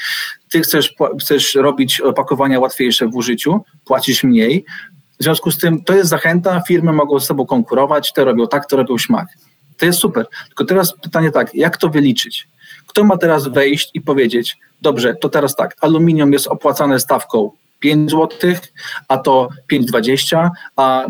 Ty 0.50 0.60
chcesz, 0.60 0.94
chcesz 1.20 1.54
robić 1.54 2.00
opakowania 2.00 2.60
łatwiejsze 2.60 3.08
w 3.08 3.16
użyciu, 3.16 3.64
płacisz 3.84 4.24
mniej. 4.24 4.64
W 5.20 5.22
związku 5.22 5.50
z 5.50 5.58
tym 5.58 5.84
to 5.84 5.94
jest 5.94 6.10
zachęta, 6.10 6.62
firmy 6.68 6.92
mogą 6.92 7.20
z 7.20 7.26
sobą 7.26 7.46
konkurować, 7.46 8.12
te 8.12 8.24
robią 8.24 8.48
tak, 8.48 8.66
to 8.66 8.76
robią 8.76 8.98
śmak. 8.98 9.28
To 9.78 9.86
jest 9.86 9.98
super. 9.98 10.26
Tylko 10.46 10.64
teraz 10.64 10.94
pytanie 11.02 11.30
tak, 11.30 11.54
jak 11.54 11.76
to 11.76 11.88
wyliczyć? 11.88 12.48
Kto 12.92 13.04
ma 13.04 13.16
teraz 13.16 13.48
wejść 13.48 13.90
i 13.94 14.00
powiedzieć, 14.00 14.58
dobrze, 14.82 15.14
to 15.14 15.28
teraz 15.28 15.56
tak, 15.56 15.76
aluminium 15.80 16.32
jest 16.32 16.46
opłacane 16.46 17.00
stawką 17.00 17.50
5 17.80 18.10
zł, 18.10 18.28
a 19.08 19.18
to 19.18 19.48
5,20, 19.72 20.50
a 20.76 21.06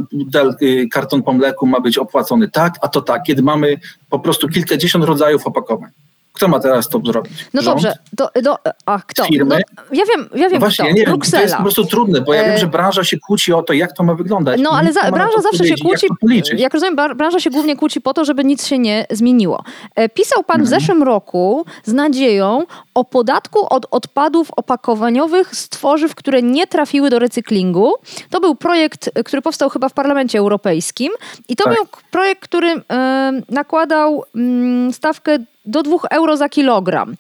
y, 0.62 0.88
karton 0.88 1.22
po 1.22 1.32
mleku 1.32 1.66
ma 1.66 1.80
być 1.80 1.98
opłacony 1.98 2.48
tak, 2.48 2.74
a 2.80 2.88
to 2.88 3.02
tak, 3.02 3.22
kiedy 3.22 3.42
mamy 3.42 3.76
po 4.10 4.18
prostu 4.18 4.48
kilkadziesiąt 4.48 5.04
rodzajów 5.04 5.46
opakowań. 5.46 5.90
Kto 6.32 6.48
ma 6.48 6.60
teraz 6.60 6.88
to 6.88 7.00
zrobić? 7.04 7.32
No 7.54 7.62
Rząd? 7.62 7.82
dobrze, 7.82 7.98
to, 8.16 8.30
do, 8.42 8.56
a 8.86 9.00
kto? 9.06 9.24
Firmy? 9.24 9.60
No, 9.76 9.86
ja 9.92 10.04
wiem, 10.16 10.28
ja 10.34 10.48
wiem 10.48 10.52
no 10.52 10.58
właśnie, 10.58 10.84
kto. 10.84 10.88
Ja 10.88 10.92
nie 10.92 11.00
wiem, 11.00 11.10
Bruksela. 11.10 11.38
to 11.38 11.42
jest 11.42 11.56
po 11.56 11.62
prostu 11.62 11.84
trudne, 11.84 12.20
bo 12.20 12.34
ja 12.34 12.44
wiem, 12.44 12.58
że 12.58 12.66
e, 12.66 12.70
branża 12.70 13.04
się 13.04 13.18
kłóci 13.18 13.52
o 13.52 13.62
to, 13.62 13.72
jak 13.72 13.92
to 13.92 14.04
ma 14.04 14.14
wyglądać. 14.14 14.60
No 14.60 14.70
ale 14.70 14.92
za, 14.92 15.10
branża 15.10 15.40
zawsze 15.40 15.66
się 15.66 15.74
kłóci, 15.76 16.06
jak, 16.28 16.58
jak 16.58 16.74
rozumiem, 16.74 16.96
branża 17.16 17.40
się 17.40 17.50
głównie 17.50 17.76
kłóci 17.76 18.00
po 18.00 18.14
to, 18.14 18.24
żeby 18.24 18.44
nic 18.44 18.66
się 18.66 18.78
nie 18.78 19.06
zmieniło. 19.10 19.64
E, 19.94 20.08
pisał 20.08 20.42
pan 20.44 20.60
mhm. 20.60 20.66
w 20.66 20.68
zeszłym 20.68 21.02
roku 21.02 21.66
z 21.84 21.92
nadzieją 21.92 22.64
o 22.94 23.04
podatku 23.04 23.66
od 23.74 23.86
odpadów 23.90 24.50
opakowaniowych 24.56 25.56
z 25.56 25.68
tworzyw, 25.68 26.14
które 26.14 26.42
nie 26.42 26.66
trafiły 26.66 27.10
do 27.10 27.18
recyklingu. 27.18 27.92
To 28.30 28.40
był 28.40 28.54
projekt, 28.54 29.10
który 29.24 29.42
powstał 29.42 29.70
chyba 29.70 29.88
w 29.88 29.92
Parlamencie 29.92 30.38
Europejskim 30.38 31.12
i 31.48 31.56
to 31.56 31.64
tak. 31.64 31.74
był 31.74 31.84
projekt, 32.10 32.42
który 32.42 32.68
e, 32.68 33.32
nakładał 33.48 34.24
mm, 34.34 34.92
stawkę 34.92 35.38
do 35.64 35.82
2 35.82 35.96
euro 36.10 36.36
za 36.36 36.48
kilogram. 36.48 37.14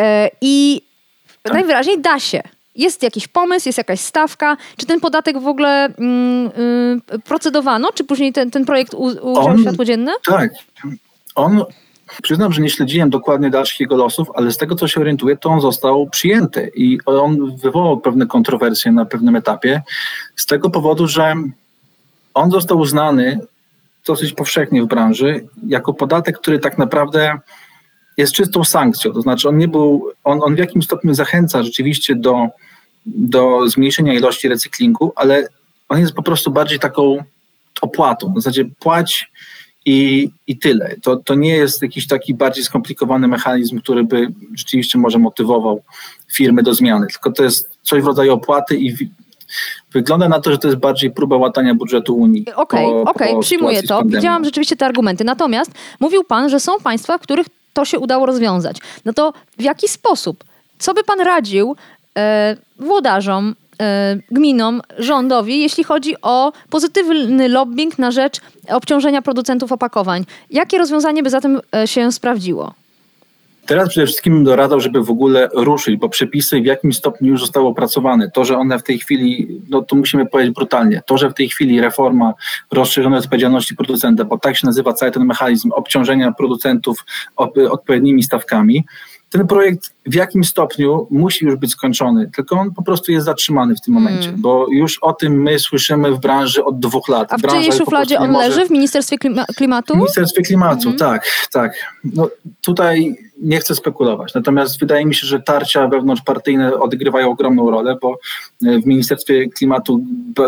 E, 0.00 0.30
I 0.40 0.82
tak. 1.42 1.52
najwyraźniej 1.52 2.00
da 2.00 2.20
się. 2.20 2.42
Jest 2.74 3.02
jakiś 3.02 3.28
pomysł, 3.28 3.68
jest 3.68 3.78
jakaś 3.78 4.00
stawka. 4.00 4.56
Czy 4.76 4.86
ten 4.86 5.00
podatek 5.00 5.40
w 5.40 5.46
ogóle 5.46 5.84
mm, 5.84 6.50
y, 7.14 7.18
procedowano? 7.18 7.88
Czy 7.94 8.04
później 8.04 8.32
ten, 8.32 8.50
ten 8.50 8.64
projekt 8.64 8.94
ujrzał 8.94 9.58
światło 9.58 9.84
dzienne? 9.84 10.12
Tak. 10.26 10.50
On, 11.34 11.64
przyznam, 12.22 12.52
że 12.52 12.62
nie 12.62 12.70
śledziłem 12.70 13.10
dokładnie 13.10 13.50
dalszych 13.50 13.80
jego 13.80 13.96
losów, 13.96 14.28
ale 14.34 14.52
z 14.52 14.56
tego, 14.56 14.74
co 14.74 14.88
się 14.88 15.00
orientuję, 15.00 15.36
to 15.36 15.50
on 15.50 15.60
został 15.60 16.06
przyjęty 16.06 16.70
i 16.74 16.98
on 17.06 17.56
wywołał 17.56 18.00
pewne 18.00 18.26
kontrowersje 18.26 18.92
na 18.92 19.04
pewnym 19.04 19.36
etapie 19.36 19.82
z 20.36 20.46
tego 20.46 20.70
powodu, 20.70 21.06
że 21.06 21.34
on 22.34 22.50
został 22.50 22.78
uznany 22.78 23.40
dosyć 24.06 24.32
powszechnie 24.32 24.82
w 24.82 24.86
branży 24.86 25.46
jako 25.66 25.94
podatek, 25.94 26.38
który 26.38 26.58
tak 26.58 26.78
naprawdę 26.78 27.38
jest 28.18 28.32
czystą 28.32 28.64
sankcją. 28.64 29.12
To 29.12 29.22
znaczy, 29.22 29.48
on 29.48 29.58
nie 29.58 29.68
był, 29.68 30.10
on, 30.24 30.40
on 30.42 30.54
w 30.54 30.58
jakimś 30.58 30.84
stopniu 30.84 31.14
zachęca 31.14 31.62
rzeczywiście 31.62 32.14
do, 32.14 32.46
do 33.06 33.68
zmniejszenia 33.68 34.14
ilości 34.14 34.48
recyklingu, 34.48 35.12
ale 35.16 35.48
on 35.88 36.00
jest 36.00 36.12
po 36.12 36.22
prostu 36.22 36.50
bardziej 36.50 36.78
taką 36.78 37.24
opłatą. 37.80 38.32
W 38.32 38.36
zasadzie 38.36 38.64
płać 38.64 39.30
i, 39.84 40.30
i 40.46 40.58
tyle. 40.58 40.96
To, 41.02 41.16
to 41.16 41.34
nie 41.34 41.56
jest 41.56 41.82
jakiś 41.82 42.06
taki 42.06 42.34
bardziej 42.34 42.64
skomplikowany 42.64 43.28
mechanizm, 43.28 43.80
który 43.80 44.04
by 44.04 44.28
rzeczywiście 44.54 44.98
może 44.98 45.18
motywował 45.18 45.82
firmy 46.32 46.62
do 46.62 46.74
zmiany, 46.74 47.06
tylko 47.06 47.32
to 47.32 47.44
jest 47.44 47.70
coś 47.82 48.02
w 48.02 48.06
rodzaju 48.06 48.32
opłaty 48.32 48.76
i 48.76 48.96
Wygląda 49.92 50.28
na 50.28 50.40
to, 50.40 50.50
że 50.50 50.58
to 50.58 50.68
jest 50.68 50.80
bardziej 50.80 51.10
próba 51.10 51.36
łatania 51.36 51.74
budżetu 51.74 52.16
Unii. 52.16 52.44
Okej, 52.56 52.86
okay, 52.86 53.00
okej, 53.00 53.30
okay, 53.30 53.42
przyjmuję 53.42 53.82
to. 53.82 54.02
Widziałam 54.04 54.44
rzeczywiście 54.44 54.76
te 54.76 54.86
argumenty. 54.86 55.24
Natomiast 55.24 55.70
mówił 56.00 56.24
Pan, 56.24 56.48
że 56.48 56.60
są 56.60 56.80
państwa, 56.80 57.18
w 57.18 57.20
których 57.20 57.46
to 57.78 57.84
się 57.84 57.98
udało 57.98 58.26
rozwiązać. 58.26 58.76
No 59.04 59.12
to 59.12 59.32
w 59.58 59.62
jaki 59.62 59.88
sposób? 59.88 60.44
Co 60.78 60.94
by 60.94 61.04
pan 61.04 61.20
radził 61.20 61.76
e, 62.16 62.56
włodarzom, 62.78 63.54
e, 63.80 64.16
gminom, 64.30 64.82
rządowi, 64.98 65.60
jeśli 65.60 65.84
chodzi 65.84 66.14
o 66.22 66.52
pozytywny 66.70 67.48
lobbying 67.48 67.98
na 67.98 68.10
rzecz 68.10 68.40
obciążenia 68.68 69.22
producentów 69.22 69.72
opakowań? 69.72 70.24
Jakie 70.50 70.78
rozwiązanie 70.78 71.22
by 71.22 71.30
zatem 71.30 71.60
e, 71.74 71.86
się 71.86 72.12
sprawdziło? 72.12 72.74
Teraz 73.68 73.88
przede 73.88 74.06
wszystkim 74.06 74.34
bym 74.34 74.44
doradzał, 74.44 74.80
żeby 74.80 75.04
w 75.04 75.10
ogóle 75.10 75.48
ruszyć, 75.54 75.96
bo 75.96 76.08
przepisy 76.08 76.60
w 76.60 76.64
jakimś 76.64 76.96
stopniu 76.96 77.28
już 77.28 77.40
zostały 77.40 77.66
opracowane. 77.66 78.30
To, 78.30 78.44
że 78.44 78.58
one 78.58 78.78
w 78.78 78.82
tej 78.82 78.98
chwili, 78.98 79.60
no 79.68 79.82
to 79.82 79.96
musimy 79.96 80.26
powiedzieć 80.26 80.54
brutalnie, 80.54 81.02
to, 81.06 81.18
że 81.18 81.30
w 81.30 81.34
tej 81.34 81.48
chwili 81.48 81.80
reforma 81.80 82.34
rozszerzonej 82.72 83.18
odpowiedzialności 83.18 83.76
producenta, 83.76 84.24
bo 84.24 84.38
tak 84.38 84.56
się 84.56 84.66
nazywa 84.66 84.92
cały 84.92 85.12
ten 85.12 85.24
mechanizm 85.24 85.72
obciążenia 85.72 86.32
producentów 86.32 87.04
odpowiednimi 87.70 88.22
stawkami, 88.22 88.84
ten 89.30 89.46
projekt 89.46 89.90
w 90.06 90.14
jakim 90.14 90.44
stopniu 90.44 91.06
musi 91.10 91.44
już 91.44 91.56
być 91.56 91.70
skończony, 91.70 92.30
tylko 92.36 92.56
on 92.56 92.74
po 92.74 92.82
prostu 92.82 93.12
jest 93.12 93.26
zatrzymany 93.26 93.74
w 93.76 93.80
tym 93.80 93.94
momencie, 93.94 94.28
mm. 94.28 94.40
bo 94.40 94.66
już 94.70 94.98
o 94.98 95.12
tym 95.12 95.42
my 95.42 95.58
słyszymy 95.58 96.12
w 96.12 96.20
branży 96.20 96.64
od 96.64 96.80
dwóch 96.80 97.08
lat. 97.08 97.32
A 97.32 97.38
w 97.38 97.42
czyjej 97.42 97.72
szufladzie 97.72 98.18
on 98.18 98.32
leży? 98.32 98.66
W 98.66 98.70
Ministerstwie 98.70 99.16
Klimatu? 99.56 99.94
W 99.94 99.96
Ministerstwie 99.96 100.42
Klimatu, 100.42 100.88
mm. 100.88 100.98
tak, 100.98 101.48
tak. 101.52 101.72
No, 102.04 102.28
tutaj 102.60 103.16
nie 103.42 103.60
chcę 103.60 103.74
spekulować, 103.74 104.34
natomiast 104.34 104.80
wydaje 104.80 105.06
mi 105.06 105.14
się, 105.14 105.26
że 105.26 105.40
tarcia 105.40 105.88
wewnątrzpartyjne 105.88 106.74
odgrywają 106.74 107.30
ogromną 107.30 107.70
rolę, 107.70 107.96
bo 108.02 108.18
w 108.62 108.86
Ministerstwie 108.86 109.48
Klimatu 109.48 110.00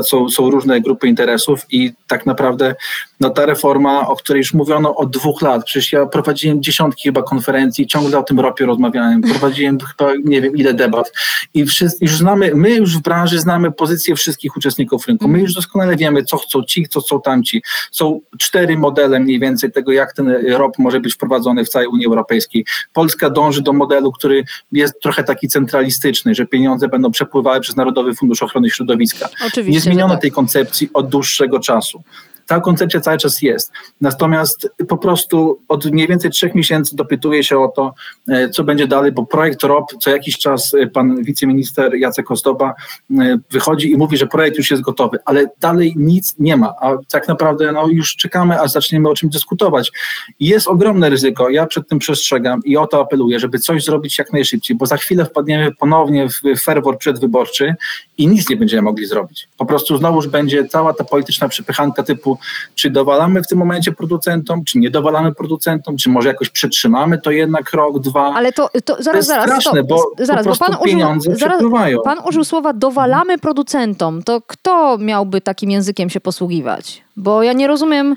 są, 0.03 0.29
są 0.29 0.51
różne 0.51 0.81
grupy 0.81 1.09
interesów 1.09 1.67
i 1.71 1.93
tak 2.07 2.27
naprawdę 2.27 2.75
no, 3.21 3.31
ta 3.31 3.47
reforma, 3.47 4.09
o 4.09 4.17
której 4.17 4.41
już 4.41 4.55
mówiono 4.55 4.97
od 4.97 5.11
dwóch 5.11 5.43
lat, 5.43 5.65
przecież 5.65 5.93
ja 5.93 6.07
prowadziłem 6.07 6.63
dziesiątki 6.63 7.03
chyba 7.03 7.23
konferencji, 7.23 7.87
ciągle 7.87 8.19
o 8.19 8.23
tym 8.23 8.41
ropie 8.41 8.67
rozmawiałem, 8.67 9.23
prowadziłem 9.23 9.79
chyba 9.97 10.13
nie 10.25 10.41
wiem 10.43 10.57
ile 10.57 10.75
debat 10.75 11.13
i 11.55 11.67
wszyscy, 11.67 12.05
już 12.05 12.17
znamy, 12.17 12.53
my 12.55 12.71
już 12.71 12.99
w 12.99 13.03
branży 13.03 13.39
znamy 13.39 13.73
pozycję 13.73 14.17
wszystkich 14.17 14.57
uczestników 14.57 15.07
rynku, 15.07 15.29
my 15.29 15.41
już 15.41 15.55
doskonale 15.55 15.97
wiemy, 15.97 16.25
co 16.25 16.37
chcą 16.37 16.63
ci, 16.63 16.89
co 16.89 17.01
chcą 17.01 17.21
tamci. 17.21 17.63
Są 17.91 18.21
cztery 18.39 18.79
modele 18.79 19.21
mniej 19.21 19.41
więcej 19.41 19.73
tego, 19.73 19.93
jak 19.93 20.13
ten 20.13 20.35
ROP 20.49 20.79
może 20.79 21.01
być 21.01 21.15
wprowadzony 21.15 21.65
w 21.65 21.69
całej 21.69 21.89
Unii 21.89 22.07
Europejskiej. 22.07 22.65
Polska 22.93 23.31
dąży 23.31 23.63
do 23.63 23.73
modelu, 23.73 24.13
który 24.13 24.45
jest 24.73 25.01
trochę 25.03 25.25
taki 25.25 25.49
centralistyczny, 25.49 26.35
że 26.35 26.47
pieniądze 26.47 26.89
będą 26.89 27.11
przepływały 27.11 27.61
przez 27.61 27.77
Narodowy 27.77 28.15
Fundusz 28.15 28.43
Ochrony 28.43 28.71
Środowiska. 28.71 29.29
Oczywiście, 29.47 29.73
nie 29.73 29.81
zmieniono 29.81 30.15
tak. 30.15 30.23
tej 30.23 30.31
koncepcji 30.31 30.91
od 30.95 31.09
dłuższego 31.09 31.61
czasu 31.61 32.03
ta 32.51 32.61
koncepcja 32.61 33.01
cały 33.01 33.19
czas 33.19 33.43
jest. 33.43 33.73
Natomiast 34.01 34.69
po 34.89 34.97
prostu 34.97 35.61
od 35.69 35.85
mniej 35.85 36.09
więcej 36.09 36.31
trzech 36.31 36.55
miesięcy 36.55 36.97
dopytuje 36.97 37.45
się 37.45 37.59
o 37.59 37.69
to, 37.69 37.95
e, 38.29 38.49
co 38.49 38.65
będzie 38.65 38.87
dalej, 38.87 39.13
bo 39.13 39.27
projekt 39.27 39.63
ROP 39.63 39.93
co 40.01 40.11
jakiś 40.11 40.39
czas 40.39 40.75
e, 40.75 40.87
pan 40.87 41.23
wiceminister 41.23 41.95
Jacek 41.95 42.31
Ozdoba 42.31 42.75
e, 43.11 43.39
wychodzi 43.51 43.91
i 43.91 43.97
mówi, 43.97 44.17
że 44.17 44.27
projekt 44.27 44.57
już 44.59 44.71
jest 44.71 44.83
gotowy, 44.83 45.19
ale 45.25 45.47
dalej 45.61 45.95
nic 45.97 46.35
nie 46.39 46.57
ma, 46.57 46.75
a 46.81 46.97
tak 47.11 47.29
naprawdę 47.29 47.73
no, 47.73 47.89
już 47.89 48.17
czekamy, 48.17 48.61
aż 48.61 48.71
zaczniemy 48.71 49.09
o 49.09 49.15
czymś 49.15 49.33
dyskutować. 49.33 49.93
Jest 50.41 50.69
ogromne 50.69 51.11
ryzyko, 51.11 51.51
ja 51.51 51.67
przed 51.67 51.89
tym 51.89 51.99
przestrzegam 51.99 52.61
i 52.65 52.77
o 52.77 52.87
to 52.87 53.01
apeluję, 53.01 53.41
żeby 53.41 53.59
coś 53.59 53.85
zrobić 53.85 54.19
jak 54.19 54.33
najszybciej, 54.33 54.77
bo 54.77 54.87
za 54.87 54.97
chwilę 54.97 55.25
wpadniemy 55.25 55.75
ponownie 55.75 56.29
w 56.29 56.61
ferwor 56.63 56.99
przedwyborczy 56.99 57.75
i 58.19 58.29
nic 58.29 58.51
nie 58.51 58.57
będziemy 58.57 58.83
mogli 58.83 59.07
zrobić. 59.07 59.49
Po 59.59 59.67
prostu 59.67 59.97
znowuż 59.97 60.29
będzie 60.29 60.65
cała 60.65 60.95
ta 60.95 61.05
polityczna 61.05 61.49
przypychanka 61.49 62.03
typu 62.03 62.40
czy 62.75 62.91
dowalamy 62.91 63.43
w 63.43 63.47
tym 63.47 63.59
momencie 63.59 63.93
producentom, 63.93 64.65
czy 64.65 64.79
nie 64.79 64.91
dowalamy 64.91 65.35
producentom, 65.35 65.97
czy 65.97 66.11
może 66.11 66.29
jakoś 66.29 66.51
przetrzymamy 66.51 67.19
to 67.19 67.31
jednak 67.31 67.73
rok, 67.73 68.01
dwa. 68.01 68.35
Ale 68.35 68.53
to, 68.53 68.71
to 68.85 68.97
zaraz, 69.03 69.05
to 69.05 69.17
jest 69.17 69.29
zaraz, 69.29 69.45
straszne, 69.45 69.85
bo 69.85 70.11
zaraz, 70.19 70.47
po 70.47 70.51
bo 70.51 70.57
pan 70.57 70.77
pieniądze 70.85 71.31
użył, 71.31 71.41
zaraz, 71.41 71.63
Pan 72.05 72.19
użył 72.29 72.45
słowa 72.45 72.73
dowalamy 72.73 73.39
producentom. 73.39 74.23
To 74.23 74.43
kto 74.47 74.99
miałby 74.99 75.41
takim 75.41 75.71
językiem 75.71 76.11
się 76.11 76.21
posługiwać? 76.21 77.03
Bo 77.17 77.43
ja 77.43 77.53
nie 77.53 77.67
rozumiem... 77.67 78.17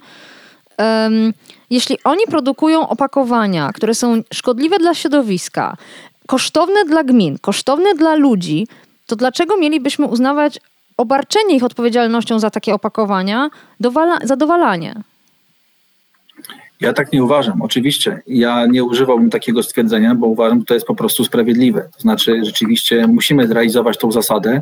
Um, 0.78 1.34
jeśli 1.70 1.98
oni 2.04 2.26
produkują 2.28 2.90
opakowania, 2.90 3.72
które 3.74 3.96
są 3.96 4.22
szkodliwe 4.34 4.80
dla 4.80 4.94
środowiska, 4.94 5.78
kosztowne 6.28 6.86
dla 6.86 7.04
gmin, 7.04 7.38
kosztowne 7.42 7.94
dla 7.96 8.16
ludzi, 8.16 8.68
to 9.08 9.16
dlaczego 9.16 9.58
mielibyśmy 9.58 10.06
uznawać 10.06 10.60
obarczenie 10.98 11.56
ich 11.56 11.64
odpowiedzialnością 11.64 12.40
za 12.40 12.50
takie 12.50 12.74
opakowania 12.74 13.50
dowala, 13.80 14.18
zadowalanie. 14.24 14.96
Ja 16.84 16.94
tak 16.94 17.14
nie 17.14 17.24
uważam. 17.24 17.62
Oczywiście, 17.62 18.22
ja 18.28 18.66
nie 18.66 18.84
używałbym 18.84 19.30
takiego 19.30 19.64
stwierdzenia, 19.64 20.16
bo 20.16 20.28
uważam, 20.28 20.60
że 20.60 20.66
to 20.66 20.74
jest 20.74 20.86
po 20.86 20.96
prostu 20.96 21.24
sprawiedliwe. 21.24 21.90
To 21.96 22.02
znaczy, 22.02 22.42
rzeczywiście 22.46 23.08
musimy 23.08 23.48
zrealizować 23.48 23.98
tą 23.98 24.12
zasadę. 24.12 24.62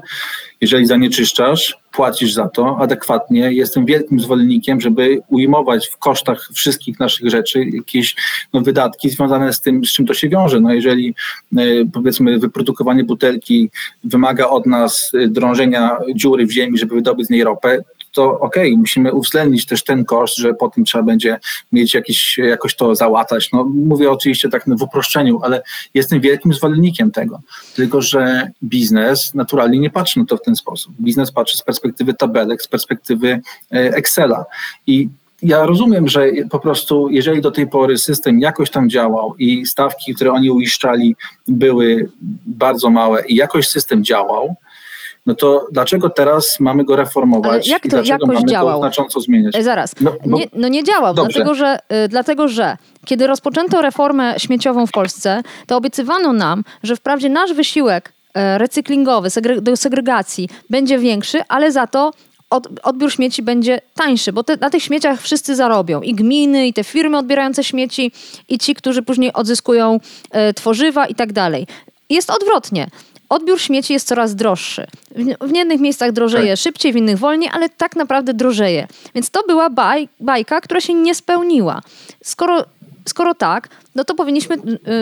Jeżeli 0.62 0.86
zanieczyszczasz, 0.86 1.78
płacisz 1.92 2.34
za 2.34 2.50
to 2.50 2.78
adekwatnie. 2.80 3.54
Jestem 3.54 3.86
wielkim 3.86 4.20
zwolennikiem, 4.20 4.82
żeby 4.82 5.22
ujmować 5.28 5.88
w 5.88 5.98
kosztach 5.98 6.50
wszystkich 6.54 7.00
naszych 7.00 7.30
rzeczy 7.30 7.66
jakieś 7.74 8.16
no, 8.54 8.62
wydatki 8.62 9.10
związane 9.10 9.54
z 9.54 9.62
tym, 9.62 9.86
z 9.86 9.94
czym 9.94 10.06
to 10.06 10.14
się 10.14 10.30
wiąże. 10.30 10.60
No, 10.60 10.74
jeżeli 10.74 11.16
e, 11.58 11.62
powiedzmy 11.94 12.40
wyprodukowanie 12.40 13.04
butelki 13.04 13.70
wymaga 14.04 14.48
od 14.48 14.66
nas 14.66 15.12
e, 15.14 15.28
drążenia 15.28 15.98
dziury 16.16 16.46
w 16.46 16.52
ziemi, 16.52 16.78
żeby 16.78 16.96
wydobyć 16.96 17.28
z 17.28 17.30
niej 17.30 17.44
ropę, 17.44 17.84
to 18.12 18.40
okej, 18.40 18.72
okay, 18.72 18.78
musimy 18.78 19.14
uwzględnić 19.14 19.66
też 19.66 19.84
ten 19.84 20.06
koszt, 20.06 20.38
że 20.38 20.54
po 20.54 20.70
tym 20.70 20.86
trzeba 20.86 21.04
będzie 21.04 21.40
mieć 21.72 21.94
jakiś, 21.94 22.38
jakoś 22.38 22.76
to 22.76 22.96
załatać. 22.96 23.50
No, 23.54 23.64
mówię 23.64 24.12
oczywiście 24.12 24.50
tak 24.50 24.64
w 24.68 24.82
uproszczeniu, 24.82 25.40
ale 25.44 25.64
jestem 25.94 26.22
wielkim 26.22 26.54
zwolennikiem 26.54 27.12
tego. 27.12 27.40
Tylko, 27.76 28.02
że 28.02 28.52
biznes 28.64 29.34
naturalnie 29.34 29.80
nie 29.80 29.90
patrzy 29.90 30.20
na 30.20 30.26
to 30.26 30.38
w 30.38 30.42
ten 30.42 30.56
sposób. 30.56 30.94
Biznes 31.02 31.32
patrzy 31.32 31.58
z 31.58 31.64
perspektywy 31.64 32.14
tabelek, 32.14 32.62
z 32.62 32.68
perspektywy 32.68 33.42
e, 33.72 33.76
Excela. 33.96 34.46
I 34.88 35.10
ja 35.42 35.66
rozumiem, 35.66 36.08
że 36.08 36.28
po 36.50 36.60
prostu 36.60 37.10
jeżeli 37.10 37.42
do 37.42 37.52
tej 37.52 37.68
pory 37.68 37.98
system 37.98 38.40
jakoś 38.40 38.70
tam 38.70 38.90
działał 38.90 39.36
i 39.40 39.66
stawki, 39.66 40.16
które 40.16 40.32
oni 40.32 40.52
uiszczali 40.52 41.16
były 41.48 42.10
bardzo 42.46 42.90
małe 42.90 43.26
i 43.28 43.36
jakoś 43.36 43.68
system 43.68 44.04
działał, 44.04 44.56
no 45.26 45.36
to 45.36 45.68
dlaczego 45.72 46.10
teraz 46.10 46.60
mamy 46.60 46.84
go 46.86 46.96
reformować? 46.96 47.52
Ale 47.52 47.62
jak 47.66 47.88
to 47.92 48.04
jakoś 48.04 48.28
mamy 48.28 48.46
działał? 48.46 48.80
Go 48.80 48.88
znacząco 48.88 49.20
zmieniać? 49.20 49.56
E, 49.56 49.64
zaraz. 49.64 49.96
No, 50.02 50.14
bo... 50.26 50.38
nie, 50.38 50.46
no 50.54 50.68
nie 50.68 50.84
działał, 50.84 51.14
dlatego 51.14 51.56
że, 51.56 51.80
y, 52.06 52.08
dlatego 52.08 52.48
że 52.48 52.78
kiedy 53.06 53.28
rozpoczęto 53.28 53.82
reformę 53.82 54.36
śmieciową 54.38 54.88
w 54.88 54.92
Polsce, 54.92 55.44
to 55.68 55.78
obiecywano 55.78 56.34
nam, 56.34 56.64
że 56.84 56.96
wprawdzie 56.96 57.30
nasz 57.30 57.54
wysiłek 57.54 58.14
e, 58.34 58.58
recyklingowy 58.58 59.30
do 59.62 59.78
segregacji 59.78 60.50
będzie 60.70 60.98
większy, 60.98 61.42
ale 61.48 61.72
za 61.72 61.88
to 61.88 62.12
od, 62.50 62.68
odbiór 62.84 63.12
śmieci 63.12 63.44
będzie 63.44 63.82
tańszy, 63.96 64.34
bo 64.34 64.44
te, 64.44 64.58
na 64.58 64.70
tych 64.70 64.84
śmieciach 64.84 65.22
wszyscy 65.22 65.56
zarobią. 65.56 66.02
I 66.02 66.14
gminy, 66.14 66.68
i 66.68 66.74
te 66.74 66.84
firmy 66.84 67.18
odbierające 67.18 67.64
śmieci, 67.64 68.12
i 68.50 68.58
ci, 68.58 68.76
którzy 68.76 69.02
później 69.02 69.34
odzyskują 69.34 70.00
e, 70.32 70.54
tworzywa 70.54 71.06
i 71.06 71.16
tak 71.16 71.34
dalej. 71.34 71.68
Jest 72.10 72.30
odwrotnie. 72.30 72.88
Odbiór 73.32 73.60
śmieci 73.62 73.94
jest 73.94 74.08
coraz 74.08 74.36
droższy. 74.36 74.88
W, 75.16 75.48
w 75.48 75.56
jednych 75.56 75.80
miejscach 75.80 76.12
drożeje 76.12 76.54
tak. 76.54 76.60
szybciej, 76.60 76.94
w 76.94 76.96
innych 76.96 77.18
wolniej, 77.18 77.50
ale 77.54 77.70
tak 77.70 77.96
naprawdę 77.96 78.34
drożeje. 78.34 78.88
Więc 79.16 79.30
to 79.30 79.44
była 79.48 79.70
baj, 79.70 80.10
bajka, 80.20 80.62
która 80.62 80.82
się 80.82 80.94
nie 80.94 81.16
spełniła. 81.16 81.82
Skoro 82.24 82.66
skoro 83.06 83.34
tak, 83.36 83.70
no 83.96 84.04
to 84.04 84.16
powinniśmy 84.16 84.56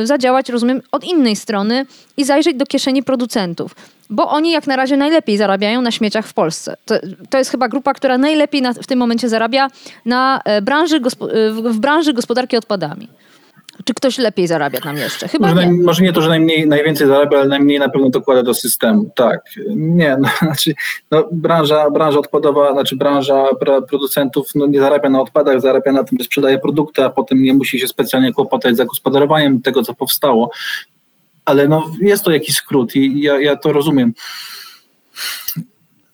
y, 0.03 0.07
zadziałać, 0.07 0.49
rozumiem, 0.49 0.81
od 0.91 1.03
innej 1.03 1.35
strony 1.35 1.85
i 2.17 2.23
zajrzeć 2.23 2.57
do 2.57 2.65
kieszeni 2.65 3.03
producentów. 3.03 3.75
Bo 4.09 4.29
oni 4.29 4.51
jak 4.51 4.67
na 4.67 4.75
razie 4.75 4.97
najlepiej 4.97 5.37
zarabiają 5.37 5.81
na 5.81 5.91
śmieciach 5.91 6.27
w 6.27 6.33
Polsce. 6.33 6.77
To, 6.85 6.95
to 7.29 7.37
jest 7.37 7.51
chyba 7.51 7.67
grupa, 7.67 7.93
która 7.93 8.17
najlepiej 8.17 8.61
na, 8.61 8.73
w 8.73 8.87
tym 8.87 8.99
momencie 8.99 9.29
zarabia 9.29 9.67
na 10.05 10.41
e, 10.45 10.61
branży, 10.61 10.95
e, 10.97 11.51
w 11.51 11.79
branży 11.79 12.13
gospodarki 12.13 12.57
odpadami. 12.57 13.07
Czy 13.85 13.93
ktoś 13.93 14.17
lepiej 14.17 14.47
zarabia 14.47 14.81
tam 14.81 14.97
jeszcze? 14.97 15.27
Chyba 15.27 15.47
może, 15.47 15.65
nie. 15.65 15.71
Naj, 15.71 15.85
może 15.85 16.03
nie 16.03 16.13
to, 16.13 16.21
że 16.21 16.29
najmniej, 16.29 16.67
najwięcej 16.67 17.07
zarabia, 17.07 17.37
ale 17.37 17.47
najmniej 17.47 17.79
na 17.79 17.89
pewno 17.89 18.09
dokłada 18.09 18.43
do 18.43 18.53
systemu. 18.53 19.11
Tak. 19.15 19.41
Nie, 19.75 20.17
no, 20.19 20.29
znaczy 20.41 20.73
no, 21.11 21.27
branża, 21.31 21.89
branża 21.89 22.19
odpadowa, 22.19 22.73
znaczy 22.73 22.95
branża 22.95 23.45
producentów 23.89 24.55
no, 24.55 24.67
nie 24.67 24.79
zarabia 24.79 25.09
na 25.09 25.21
odpadach, 25.21 25.61
zarabia 25.61 25.91
na 25.91 26.03
tym, 26.03 26.17
że 26.17 26.25
sprzedaje 26.25 26.59
produkty, 26.59 27.03
a 27.03 27.09
potem 27.09 27.43
nie 27.43 27.53
musi 27.53 27.79
się 27.79 27.87
specjalnie 27.87 28.33
kłopotać 28.33 28.77
za 28.77 28.85
gospodarowaniem 28.85 29.61
tego, 29.61 29.83
co 29.83 29.93
powstało. 29.93 30.51
Ale 31.45 31.67
no, 31.67 31.91
jest 32.01 32.23
to 32.23 32.31
jakiś 32.31 32.55
skrót 32.55 32.95
i 32.95 33.21
ja, 33.21 33.39
ja 33.39 33.55
to 33.55 33.73
rozumiem. 33.73 34.13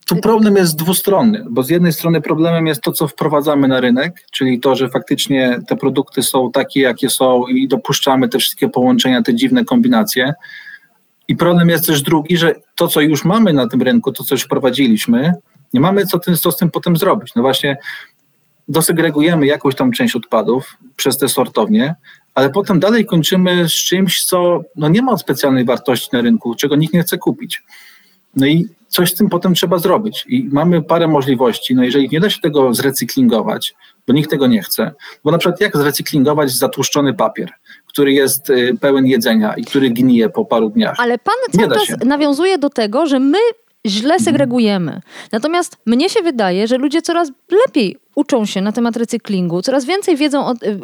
Tu 0.05 0.15
problem 0.15 0.55
jest 0.55 0.75
dwustronny, 0.75 1.45
bo 1.49 1.63
z 1.63 1.69
jednej 1.69 1.93
strony 1.93 2.21
problemem 2.21 2.67
jest 2.67 2.81
to, 2.81 2.91
co 2.91 3.07
wprowadzamy 3.07 3.67
na 3.67 3.81
rynek, 3.81 4.25
czyli 4.31 4.59
to, 4.59 4.75
że 4.75 4.89
faktycznie 4.89 5.59
te 5.67 5.75
produkty 5.75 6.23
są 6.23 6.51
takie, 6.51 6.81
jakie 6.81 7.09
są 7.09 7.47
i 7.47 7.67
dopuszczamy 7.67 8.29
te 8.29 8.39
wszystkie 8.39 8.69
połączenia, 8.69 9.21
te 9.21 9.35
dziwne 9.35 9.65
kombinacje. 9.65 10.33
I 11.27 11.35
problem 11.35 11.69
jest 11.69 11.87
też 11.87 12.01
drugi, 12.01 12.37
że 12.37 12.55
to, 12.75 12.87
co 12.87 13.01
już 13.01 13.25
mamy 13.25 13.53
na 13.53 13.67
tym 13.67 13.81
rynku, 13.81 14.11
to, 14.11 14.23
co 14.23 14.35
już 14.35 14.43
wprowadziliśmy, 14.43 15.33
nie 15.73 15.79
mamy 15.79 16.05
co, 16.05 16.19
tym, 16.19 16.35
co 16.35 16.51
z 16.51 16.57
tym 16.57 16.71
potem 16.71 16.97
zrobić. 16.97 17.35
No 17.35 17.41
właśnie 17.41 17.77
dosegregujemy 18.67 19.45
jakąś 19.45 19.75
tam 19.75 19.91
część 19.91 20.15
odpadów 20.15 20.77
przez 20.95 21.17
te 21.17 21.29
sortownie, 21.29 21.95
ale 22.35 22.49
potem 22.49 22.79
dalej 22.79 23.05
kończymy 23.05 23.69
z 23.69 23.73
czymś, 23.73 24.25
co 24.25 24.61
no 24.75 24.89
nie 24.89 25.01
ma 25.01 25.17
specjalnej 25.17 25.65
wartości 25.65 26.09
na 26.13 26.21
rynku, 26.21 26.55
czego 26.55 26.75
nikt 26.75 26.93
nie 26.93 27.01
chce 27.01 27.17
kupić. 27.17 27.63
No 28.35 28.45
i 28.45 28.67
coś 28.95 29.11
z 29.11 29.15
tym 29.15 29.29
potem 29.29 29.53
trzeba 29.53 29.77
zrobić. 29.77 30.25
I 30.29 30.49
mamy 30.51 30.81
parę 30.81 31.07
możliwości. 31.07 31.75
No 31.75 31.83
jeżeli 31.83 32.09
nie 32.11 32.19
da 32.19 32.29
się 32.29 32.41
tego 32.41 32.73
zrecyklingować, 32.73 33.75
bo 34.07 34.13
nikt 34.13 34.29
tego 34.29 34.47
nie 34.47 34.61
chce, 34.61 34.91
bo 35.23 35.31
na 35.31 35.37
przykład 35.37 35.61
jak 35.61 35.77
zrecyklingować 35.77 36.51
zatłuszczony 36.51 37.13
papier, 37.13 37.49
który 37.87 38.13
jest 38.13 38.49
y, 38.49 38.77
pełen 38.81 39.05
jedzenia 39.05 39.53
i 39.53 39.65
który 39.65 39.89
gnije 39.89 40.29
po 40.29 40.45
paru 40.45 40.69
dniach? 40.69 40.95
Ale 40.99 41.17
pan 41.17 41.35
cały 41.51 41.75
czas 41.75 42.05
nawiązuje 42.05 42.57
do 42.57 42.69
tego, 42.69 43.07
że 43.07 43.19
my 43.19 43.37
źle 43.85 44.19
segregujemy. 44.19 45.01
Natomiast 45.31 45.77
mnie 45.85 46.09
się 46.09 46.21
wydaje, 46.21 46.67
że 46.67 46.77
ludzie 46.77 47.01
coraz 47.01 47.31
lepiej 47.65 47.97
uczą 48.15 48.45
się 48.45 48.61
na 48.61 48.71
temat 48.71 48.97
recyklingu, 48.97 49.61
coraz 49.61 49.85
więcej 49.85 50.15
wiedzą. 50.15 50.45
O, 50.45 50.53
y, 50.53 50.67
y, 50.67 50.79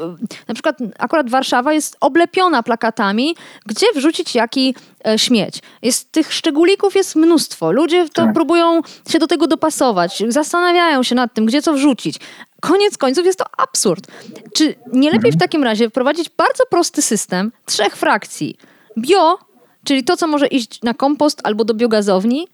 na 0.48 0.54
przykład 0.54 0.78
akurat 1.00 1.30
Warszawa 1.30 1.74
jest 1.74 1.98
oblepiona 2.00 2.64
plakatami, 2.64 3.36
gdzie 3.66 3.86
wrzucić 3.96 4.36
jaki 4.36 4.76
e, 5.08 5.20
śmieć. 5.20 5.60
Jest, 5.82 6.12
tych 6.12 6.34
szczególików 6.34 6.96
jest 6.96 7.16
mnóstwo. 7.16 7.72
Ludzie 7.72 8.10
to 8.10 8.26
tak. 8.26 8.34
próbują 8.34 8.82
się 9.10 9.20
do 9.20 9.28
tego 9.28 9.48
dopasować, 9.48 10.24
zastanawiają 10.28 11.04
się 11.04 11.16
nad 11.16 11.34
tym, 11.34 11.46
gdzie 11.46 11.62
co 11.62 11.74
wrzucić. 11.74 12.20
Koniec 12.62 12.98
końców 12.98 13.26
jest 13.26 13.40
to 13.40 13.46
absurd. 13.58 14.08
Czy 14.54 14.76
nie 14.94 15.10
lepiej 15.12 15.30
mhm. 15.30 15.34
w 15.34 15.38
takim 15.38 15.64
razie 15.64 15.90
wprowadzić 15.90 16.30
bardzo 16.38 16.64
prosty 16.70 17.02
system 17.02 17.52
trzech 17.66 17.96
frakcji? 17.96 18.58
Bio, 18.98 19.38
czyli 19.84 20.04
to, 20.04 20.18
co 20.18 20.28
może 20.28 20.48
iść 20.48 20.82
na 20.82 20.94
kompost 20.94 21.42
albo 21.44 21.66
do 21.66 21.74
biogazowni, 21.74 22.48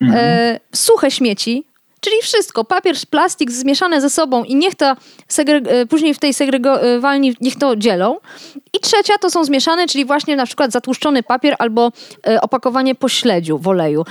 mhm. 0.00 0.20
e, 0.24 0.60
suche 0.72 1.10
śmieci, 1.10 1.64
czyli 2.00 2.16
wszystko, 2.22 2.64
papier, 2.64 2.96
plastik 3.10 3.50
zmieszane 3.50 4.00
ze 4.00 4.10
sobą 4.10 4.44
i 4.44 4.54
niech 4.54 4.74
to 4.74 4.96
e, 5.46 5.86
później 5.86 6.14
w 6.14 6.18
tej 6.18 6.34
segregowalni 6.34 7.34
niech 7.40 7.56
to 7.56 7.76
dzielą. 7.76 8.16
I 8.72 8.80
trzecia 8.80 9.18
to 9.18 9.30
są 9.30 9.44
zmieszane, 9.44 9.86
czyli 9.86 10.04
właśnie 10.04 10.36
na 10.36 10.46
przykład 10.46 10.72
zatłuszczony 10.72 11.22
papier 11.22 11.56
albo 11.58 11.92
e, 12.26 12.40
opakowanie 12.40 12.94
po 12.94 13.08
śledziu 13.08 13.58
w 13.58 13.68
oleju. 13.68 14.04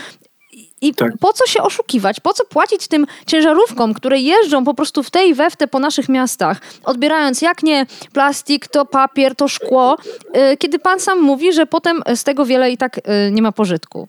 I 0.82 0.94
tak. 0.94 1.18
po 1.20 1.34
co 1.34 1.48
się 1.48 1.62
oszukiwać? 1.62 2.20
Po 2.20 2.34
co 2.34 2.46
płacić 2.46 2.88
tym 2.88 3.08
ciężarówkom, 3.28 3.94
które 3.94 4.20
jeżdżą 4.20 4.66
po 4.66 4.74
prostu 4.74 5.04
w 5.04 5.12
tej 5.12 5.34
we 5.34 5.50
w 5.50 5.56
te 5.56 5.68
po 5.68 5.80
naszych 5.80 6.10
miastach, 6.10 6.62
odbierając 6.84 7.42
jak 7.42 7.64
nie 7.64 7.86
plastik, 8.14 8.68
to 8.68 8.86
papier, 8.86 9.36
to 9.36 9.48
szkło, 9.48 9.98
e, 10.34 10.58
kiedy 10.58 10.80
pan 10.80 11.00
sam 11.00 11.22
mówi, 11.22 11.54
że 11.54 11.66
potem 11.66 12.02
z 12.16 12.24
tego 12.24 12.46
wiele 12.46 12.72
i 12.72 12.78
tak 12.78 13.02
nie 13.32 13.42
ma 13.42 13.52
pożytku. 13.52 14.08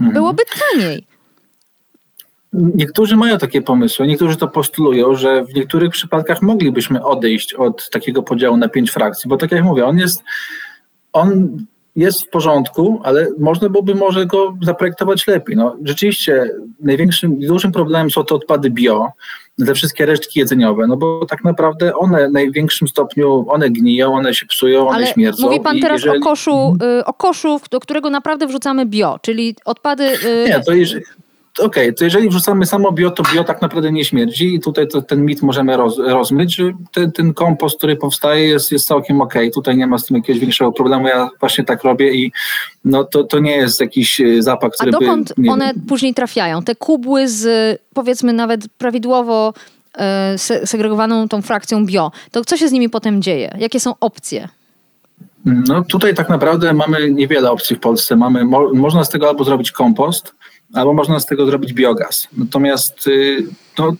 Mhm. 0.00 0.12
Byłoby 0.12 0.42
taniej. 0.60 1.06
Niektórzy 2.52 3.16
mają 3.16 3.38
takie 3.38 3.62
pomysły, 3.62 4.06
niektórzy 4.06 4.36
to 4.36 4.48
postulują, 4.48 5.14
że 5.14 5.44
w 5.44 5.54
niektórych 5.54 5.90
przypadkach 5.90 6.42
moglibyśmy 6.42 7.04
odejść 7.04 7.54
od 7.54 7.90
takiego 7.90 8.22
podziału 8.22 8.56
na 8.56 8.68
pięć 8.68 8.90
frakcji, 8.90 9.28
bo 9.28 9.36
tak 9.36 9.52
jak 9.52 9.64
mówię, 9.64 9.86
on 9.86 9.98
jest, 9.98 10.22
on 11.12 11.58
jest 11.96 12.22
w 12.22 12.28
porządku, 12.28 13.00
ale 13.04 13.26
można 13.38 13.68
byłoby 13.68 13.94
może 13.94 14.26
go 14.26 14.54
zaprojektować 14.62 15.26
lepiej. 15.26 15.56
No, 15.56 15.76
rzeczywiście 15.84 16.50
największym, 16.80 17.38
dużym 17.38 17.72
problemem 17.72 18.10
są 18.10 18.24
te 18.24 18.34
odpady 18.34 18.70
bio, 18.70 19.08
te 19.66 19.74
wszystkie 19.74 20.06
resztki 20.06 20.38
jedzeniowe, 20.40 20.86
no 20.86 20.96
bo 20.96 21.26
tak 21.26 21.44
naprawdę 21.44 21.96
one 21.96 22.28
w 22.28 22.32
największym 22.32 22.88
stopniu, 22.88 23.46
one 23.48 23.70
gniją, 23.70 24.14
one 24.14 24.34
się 24.34 24.46
psują, 24.46 24.88
one 24.88 24.96
Ale 24.96 25.06
śmierdzą. 25.06 25.46
mówi 25.46 25.60
pan 25.60 25.80
teraz 25.80 26.02
jeżeli... 26.02 26.20
o, 26.20 26.24
koszu, 26.24 26.76
y, 27.00 27.04
o 27.04 27.12
koszu, 27.12 27.60
do 27.70 27.80
którego 27.80 28.10
naprawdę 28.10 28.46
wrzucamy 28.46 28.86
bio, 28.86 29.18
czyli 29.22 29.56
odpady... 29.64 30.04
Y, 30.04 30.44
Nie, 30.48 30.60
to 30.66 30.72
jeżeli 30.72 31.02
okej, 31.60 31.84
okay, 31.84 31.92
to 31.92 32.04
jeżeli 32.04 32.28
wrzucamy 32.28 32.66
samo 32.66 32.92
bio, 32.92 33.10
to 33.10 33.22
bio 33.34 33.44
tak 33.44 33.62
naprawdę 33.62 33.92
nie 33.92 34.04
śmierdzi 34.04 34.54
i 34.54 34.60
tutaj 34.60 34.88
to, 34.88 35.02
ten 35.02 35.24
mit 35.24 35.42
możemy 35.42 35.76
roz, 35.76 35.98
rozmyć, 35.98 36.56
że 36.56 36.72
ten, 36.92 37.12
ten 37.12 37.34
kompost, 37.34 37.78
który 37.78 37.96
powstaje 37.96 38.48
jest, 38.48 38.72
jest 38.72 38.86
całkiem 38.86 39.20
okej, 39.20 39.42
okay. 39.42 39.50
tutaj 39.50 39.76
nie 39.76 39.86
ma 39.86 39.98
z 39.98 40.06
tym 40.06 40.16
jakiegoś 40.16 40.40
większego 40.40 40.72
problemu, 40.72 41.08
ja 41.08 41.30
właśnie 41.40 41.64
tak 41.64 41.84
robię 41.84 42.14
i 42.14 42.32
no 42.84 43.04
to, 43.04 43.24
to 43.24 43.38
nie 43.38 43.56
jest 43.56 43.80
jakiś 43.80 44.20
e, 44.20 44.42
zapach, 44.42 44.72
który 44.72 44.88
A 44.88 44.92
dokąd 44.92 45.32
by, 45.38 45.50
one 45.50 45.72
później 45.88 46.14
trafiają? 46.14 46.62
Te 46.62 46.74
kubły 46.74 47.28
z 47.28 47.80
powiedzmy 47.94 48.32
nawet 48.32 48.68
prawidłowo 48.78 49.54
e, 49.98 50.38
segregowaną 50.64 51.28
tą 51.28 51.42
frakcją 51.42 51.86
bio, 51.86 52.12
to 52.30 52.44
co 52.44 52.56
się 52.56 52.68
z 52.68 52.72
nimi 52.72 52.88
potem 52.88 53.22
dzieje? 53.22 53.56
Jakie 53.58 53.80
są 53.80 53.94
opcje? 54.00 54.48
No 55.44 55.84
tutaj 55.84 56.14
tak 56.14 56.28
naprawdę 56.28 56.72
mamy 56.72 57.10
niewiele 57.10 57.50
opcji 57.50 57.76
w 57.76 57.80
Polsce. 57.80 58.16
Mamy, 58.16 58.44
mo, 58.44 58.74
można 58.74 59.04
z 59.04 59.08
tego 59.08 59.28
albo 59.28 59.44
zrobić 59.44 59.72
kompost, 59.72 60.34
albo 60.74 60.92
można 60.92 61.20
z 61.20 61.26
tego 61.26 61.46
zrobić 61.46 61.72
biogaz. 61.72 62.28
Natomiast 62.38 63.08
no, 63.78 63.92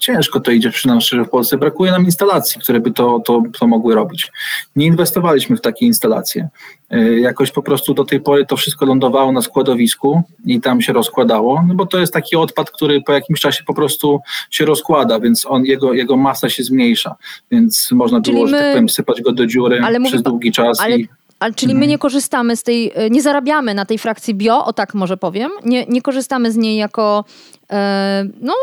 ciężko 0.00 0.40
to 0.40 0.50
idzie 0.50 0.70
przy 0.70 0.88
nas 0.88 1.04
szczerze 1.04 1.24
w 1.24 1.28
Polsce. 1.28 1.58
Brakuje 1.58 1.92
nam 1.92 2.04
instalacji, 2.04 2.60
które 2.60 2.80
by 2.80 2.90
to, 2.90 3.20
to, 3.24 3.42
to 3.58 3.66
mogły 3.66 3.94
robić. 3.94 4.32
Nie 4.76 4.86
inwestowaliśmy 4.86 5.56
w 5.56 5.60
takie 5.60 5.86
instalacje. 5.86 6.48
Y, 6.94 7.20
jakoś 7.20 7.52
po 7.52 7.62
prostu 7.62 7.94
do 7.94 8.04
tej 8.04 8.20
pory 8.20 8.46
to 8.46 8.56
wszystko 8.56 8.86
lądowało 8.86 9.32
na 9.32 9.42
składowisku 9.42 10.22
i 10.46 10.60
tam 10.60 10.80
się 10.80 10.92
rozkładało, 10.92 11.64
no 11.68 11.74
bo 11.74 11.86
to 11.86 11.98
jest 11.98 12.12
taki 12.12 12.36
odpad, 12.36 12.70
który 12.70 13.02
po 13.02 13.12
jakimś 13.12 13.40
czasie 13.40 13.64
po 13.64 13.74
prostu 13.74 14.20
się 14.50 14.64
rozkłada, 14.64 15.20
więc 15.20 15.46
on, 15.46 15.64
jego, 15.64 15.92
jego 15.92 16.16
masa 16.16 16.48
się 16.48 16.62
zmniejsza, 16.62 17.16
więc 17.50 17.88
można 17.92 18.20
było, 18.20 18.44
my... 18.44 18.50
że 18.50 18.58
tak 18.58 18.72
powiem, 18.72 18.88
sypać 18.88 19.22
go 19.22 19.32
do 19.32 19.46
dziury 19.46 19.80
przez 20.04 20.22
długi 20.22 20.52
czas. 20.52 20.80
Ale... 20.80 20.98
I 20.98 21.08
ale 21.40 21.54
czyli 21.54 21.74
my 21.74 21.86
nie 21.86 21.98
korzystamy 21.98 22.56
z 22.56 22.62
tej, 22.62 22.92
e, 22.94 23.10
nie 23.10 23.22
zarabiamy 23.22 23.74
na 23.74 23.84
tej 23.84 23.98
frakcji 23.98 24.34
bio, 24.34 24.64
o 24.64 24.72
tak 24.72 24.94
może 24.94 25.16
powiem, 25.16 25.50
nie, 25.64 25.86
nie 25.86 26.02
korzystamy 26.02 26.52
z 26.52 26.56
niej 26.56 26.76
jako 26.76 27.24
e, 27.70 28.24
no, 28.40 28.54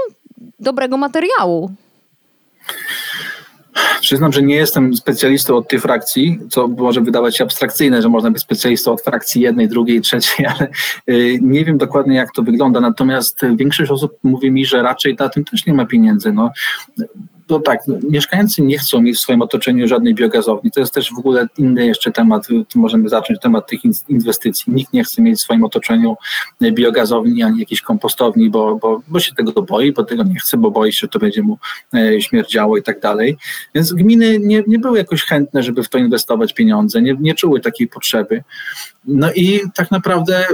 dobrego 0.60 0.98
materiału. 0.98 1.72
Przyznam, 4.02 4.34
że 4.34 4.42
nie 4.42 4.56
jestem 4.56 4.96
specjalistą 4.96 5.58
od 5.58 5.68
tej 5.68 5.80
frakcji, 5.80 6.40
co 6.50 6.68
może 6.68 7.02
wydawać 7.02 7.38
się 7.38 7.44
abstrakcyjne, 7.44 8.02
że 8.02 8.10
można 8.10 8.32
być 8.32 8.42
specjalistą 8.42 8.92
od 8.92 9.02
frakcji 9.02 9.42
jednej, 9.42 9.68
drugiej, 9.68 10.02
trzeciej, 10.02 10.46
ale 10.46 10.68
e, 11.08 11.13
nie 11.42 11.66
wiem 11.66 11.78
dokładnie 11.78 12.16
jak 12.16 12.32
to 12.36 12.44
wygląda. 12.44 12.80
Natomiast 12.80 13.42
większość 13.56 13.92
osób 13.92 14.18
mówi 14.24 14.52
mi, 14.52 14.66
że 14.66 14.82
raczej 14.82 15.16
na 15.20 15.30
tym 15.30 15.46
też 15.46 15.66
nie 15.66 15.74
ma 15.74 15.86
pieniędzy. 15.86 16.34
No, 16.34 16.52
no 17.50 17.60
tak, 17.60 17.80
no, 17.88 17.98
mieszkańcy 18.10 18.62
nie 18.62 18.78
chcą 18.78 19.02
mieć 19.02 19.18
w 19.18 19.20
swoim 19.20 19.42
otoczeniu 19.42 19.88
żadnej 19.88 20.16
biogazowni. 20.16 20.72
To 20.72 20.80
jest 20.80 20.94
też 20.94 21.14
w 21.14 21.20
ogóle 21.20 21.48
inny 21.58 21.86
jeszcze 21.86 22.12
temat, 22.12 22.48
możemy 22.76 23.10
zacząć 23.10 23.40
temat 23.40 23.70
tych 23.70 23.80
inwestycji. 24.10 24.74
Nikt 24.74 24.94
nie 24.94 25.04
chce 25.04 25.22
mieć 25.22 25.40
w 25.40 25.42
swoim 25.42 25.64
otoczeniu 25.64 26.16
biogazowni 26.62 27.44
ani 27.44 27.60
jakiejś 27.60 27.82
kompostowni, 27.82 28.50
bo, 28.50 28.76
bo, 28.76 29.02
bo 29.08 29.20
się 29.20 29.36
tego 29.36 29.62
boi, 29.62 29.92
bo 29.92 30.04
tego 30.04 30.24
nie 30.24 30.40
chce, 30.40 30.58
bo 30.58 30.72
boi 30.72 30.94
się, 30.94 31.00
że 31.02 31.08
to 31.08 31.20
będzie 31.20 31.44
mu 31.44 31.58
e, 31.94 32.22
śmierdziało 32.22 32.78
i 32.78 32.84
tak 32.84 33.00
dalej. 33.00 33.38
Więc 33.76 33.94
gminy 33.94 34.40
nie, 34.40 34.64
nie 34.68 34.80
były 34.80 34.98
jakoś 34.98 35.24
chętne, 35.24 35.64
żeby 35.64 35.84
w 35.84 35.90
to 35.90 35.98
inwestować 35.98 36.54
pieniądze, 36.54 37.02
nie, 37.02 37.16
nie 37.20 37.36
czuły 37.36 37.60
takiej 37.60 37.88
potrzeby. 37.88 38.44
No 39.06 39.34
i 39.34 39.62
tak 39.76 39.92
naprawdę, 39.92 40.46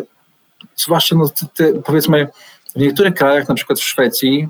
zwłaszcza 0.76 1.16
no, 1.16 1.30
te, 1.30 1.46
te, 1.56 1.82
powiedzmy, 1.82 2.28
w 2.76 2.80
niektórych 2.80 3.14
krajach, 3.14 3.50
na 3.50 3.56
przykład 3.56 3.80
w 3.80 3.84
Szwecji, 3.84 4.48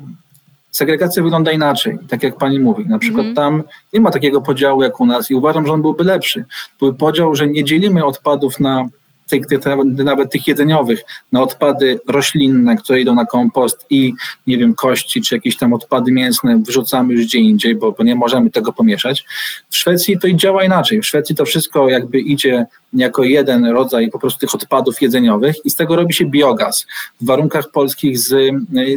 segregacja 0.73 1.23
wygląda 1.23 1.51
inaczej, 1.51 1.97
tak 2.09 2.23
jak 2.23 2.37
pani 2.37 2.59
mówi. 2.59 2.85
Na 2.85 2.99
przykład 2.99 3.23
mm. 3.23 3.35
tam 3.35 3.63
nie 3.93 4.01
ma 4.01 4.11
takiego 4.11 4.41
podziału 4.41 4.83
jak 4.83 4.99
u 4.99 5.05
nas 5.05 5.31
i 5.31 5.35
uważam, 5.35 5.67
że 5.67 5.73
on 5.73 5.81
byłby 5.81 6.03
lepszy. 6.03 6.45
Były 6.79 6.93
podział, 6.93 7.35
że 7.35 7.47
nie 7.47 7.63
dzielimy 7.63 8.05
odpadów 8.05 8.59
na 8.59 8.85
tych, 9.29 9.47
tych, 9.47 9.59
nawet 10.03 10.31
tych 10.31 10.47
jedzeniowych, 10.47 11.01
na 11.31 11.41
odpady 11.41 11.99
roślinne, 12.07 12.75
które 12.75 13.01
idą 13.01 13.15
na 13.15 13.25
kompost 13.25 13.85
i 13.89 14.13
nie 14.47 14.57
wiem, 14.57 14.75
kości 14.75 15.21
czy 15.21 15.35
jakieś 15.35 15.57
tam 15.57 15.73
odpady 15.73 16.11
mięsne 16.11 16.61
wyrzucamy 16.65 17.13
już 17.13 17.25
gdzie 17.25 17.39
indziej, 17.39 17.75
bo, 17.75 17.91
bo 17.91 18.03
nie 18.03 18.15
możemy 18.15 18.49
tego 18.49 18.73
pomieszać. 18.73 19.25
W 19.69 19.77
Szwecji 19.77 20.19
to 20.19 20.33
działa 20.33 20.63
inaczej. 20.63 21.01
W 21.01 21.05
Szwecji 21.05 21.35
to 21.35 21.45
wszystko 21.45 21.89
jakby 21.89 22.19
idzie 22.19 22.65
jako 22.93 23.23
jeden 23.23 23.65
rodzaj 23.65 24.09
po 24.09 24.19
prostu 24.19 24.39
tych 24.39 24.55
odpadów 24.55 25.01
jedzeniowych 25.01 25.55
i 25.65 25.69
z 25.69 25.75
tego 25.75 25.95
robi 25.95 26.13
się 26.13 26.25
biogaz. 26.25 26.85
W 27.21 27.25
warunkach 27.25 27.71
polskich 27.71 28.19
z, 28.19 28.53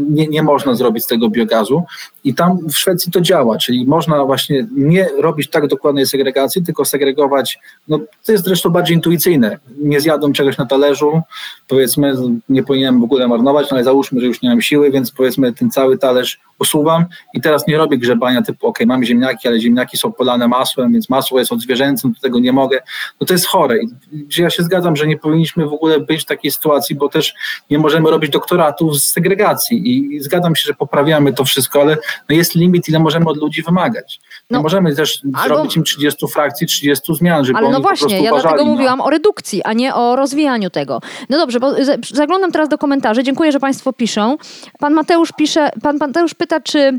nie, 0.09 0.27
nie 0.27 0.43
można 0.43 0.75
zrobić 0.75 1.05
z 1.05 1.07
tego 1.07 1.29
biogazu 1.29 1.83
i 2.25 2.35
tam 2.35 2.59
w 2.69 2.79
Szwecji 2.79 3.13
to 3.13 3.21
działa, 3.21 3.59
czyli 3.59 3.87
można 3.87 4.25
właśnie 4.25 4.67
nie 4.77 5.09
robić 5.19 5.51
tak 5.51 5.67
dokładnej 5.67 6.07
segregacji, 6.07 6.63
tylko 6.63 6.85
segregować, 6.85 7.59
no 7.89 7.99
to 8.27 8.33
jest 8.33 8.45
zresztą 8.45 8.71
bardziej 8.71 8.97
intuicyjne. 8.97 9.59
Nie 9.79 10.01
zjadłem 10.01 10.33
czegoś 10.33 10.59
na 10.59 10.67
talerzu, 10.67 11.21
powiedzmy, 11.69 12.15
nie 12.49 12.63
powinienem 12.63 13.01
w 13.01 13.05
ogóle 13.05 13.29
marnować, 13.29 13.71
no 13.71 13.75
ale 13.75 13.85
załóżmy, 13.85 14.21
że 14.21 14.27
już 14.27 14.43
nie 14.43 14.49
mam 14.49 14.63
siły, 14.63 14.91
więc 14.91 15.11
powiedzmy 15.11 15.53
ten 15.53 15.71
cały 15.71 15.99
talerz 15.99 16.41
usuwam 16.59 17.05
i 17.35 17.40
teraz 17.40 17.66
nie 17.66 17.79
robię 17.79 17.99
grzebania 17.99 18.42
typu, 18.42 18.66
ok, 18.66 18.79
mam 18.87 19.05
ziemniaki, 19.05 19.49
ale 19.49 19.61
ziemniaki 19.61 19.97
są 19.97 20.12
polane 20.12 20.49
masłem, 20.49 20.92
więc 20.92 21.09
masło 21.09 21.38
jest 21.38 21.53
odzwierzęcym, 21.53 22.12
do 22.12 22.21
tego 22.21 22.38
nie 22.38 22.53
mogę. 22.53 22.79
No 23.21 23.27
to 23.27 23.35
jest 23.35 23.47
chore. 23.47 23.79
I 24.12 24.27
ja 24.38 24.51
się 24.51 24.62
zgadzam, 24.62 24.97
że 24.97 25.07
nie 25.07 25.19
powinniśmy 25.19 25.66
w 25.66 25.73
ogóle 25.73 26.01
być 26.01 26.23
w 26.23 26.25
takiej 26.25 26.51
sytuacji, 26.51 26.97
bo 26.97 27.09
też 27.09 27.35
nie 27.71 27.79
możemy 27.79 28.11
robić 28.11 28.31
doktoratów 28.31 28.97
z 29.01 29.12
segregacji 29.12 30.14
i 30.14 30.21
zgadzam 30.21 30.57
się, 30.57 30.66
że 30.66 30.75
poprawiamy 30.75 31.33
to 31.33 31.45
wszystko, 31.45 31.81
ale 31.81 31.97
no 32.29 32.37
jest 32.37 32.55
limit, 32.55 32.88
ile 32.88 32.99
możemy 32.99 33.27
od 33.27 33.37
ludzi 33.37 33.62
wymagać. 33.62 34.21
Nie 34.51 34.57
no, 34.57 34.63
możemy 34.63 34.97
też 34.97 35.21
albo, 35.35 35.55
zrobić 35.55 35.77
im 35.77 35.85
30 35.85 36.29
frakcji, 36.29 36.67
30 36.67 37.15
zmian, 37.15 37.45
żeby 37.45 37.59
Ale 37.59 37.71
no 37.71 37.81
właśnie, 37.81 38.23
ja 38.23 38.31
dlatego 38.31 38.65
no. 38.65 38.71
mówiłam 38.71 39.01
o 39.01 39.11
redukcji, 39.11 39.63
a 39.63 39.73
nie 39.73 39.95
o 39.95 40.17
rozwijaniu 40.17 40.71
tego. 40.71 41.01
No 41.29 41.39
dobrze, 41.39 41.61
bo 41.61 41.75
zaglądam 42.13 42.53
teraz 42.53 42.69
do 42.69 42.79
komentarzy. 42.79 43.23
Dziękuję, 43.23 43.53
że 43.53 43.61
Państwo 43.61 43.93
piszą. 43.93 44.39
Pan 44.79 44.95
Mateusz 44.95 45.33
pisze, 45.33 45.71
pan 45.83 45.97
Mateusz 45.97 46.35
pyta, 46.35 46.61
czy 46.61 46.99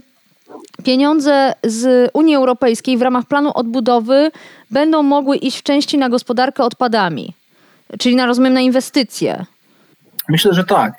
pieniądze 0.84 1.54
z 1.64 2.12
Unii 2.14 2.36
Europejskiej 2.36 2.98
w 2.98 3.02
ramach 3.02 3.26
planu 3.26 3.52
odbudowy 3.56 4.32
będą 4.72 5.04
mogły 5.04 5.38
iść 5.38 5.60
w 5.60 5.64
części 5.64 5.98
na 5.98 6.10
gospodarkę 6.10 6.64
odpadami, 6.64 7.34
czyli 8.00 8.16
na 8.16 8.26
rozumiem 8.26 8.54
na 8.54 8.62
inwestycje. 8.62 9.46
Myślę, 10.30 10.54
że 10.54 10.64
tak. 10.64 10.94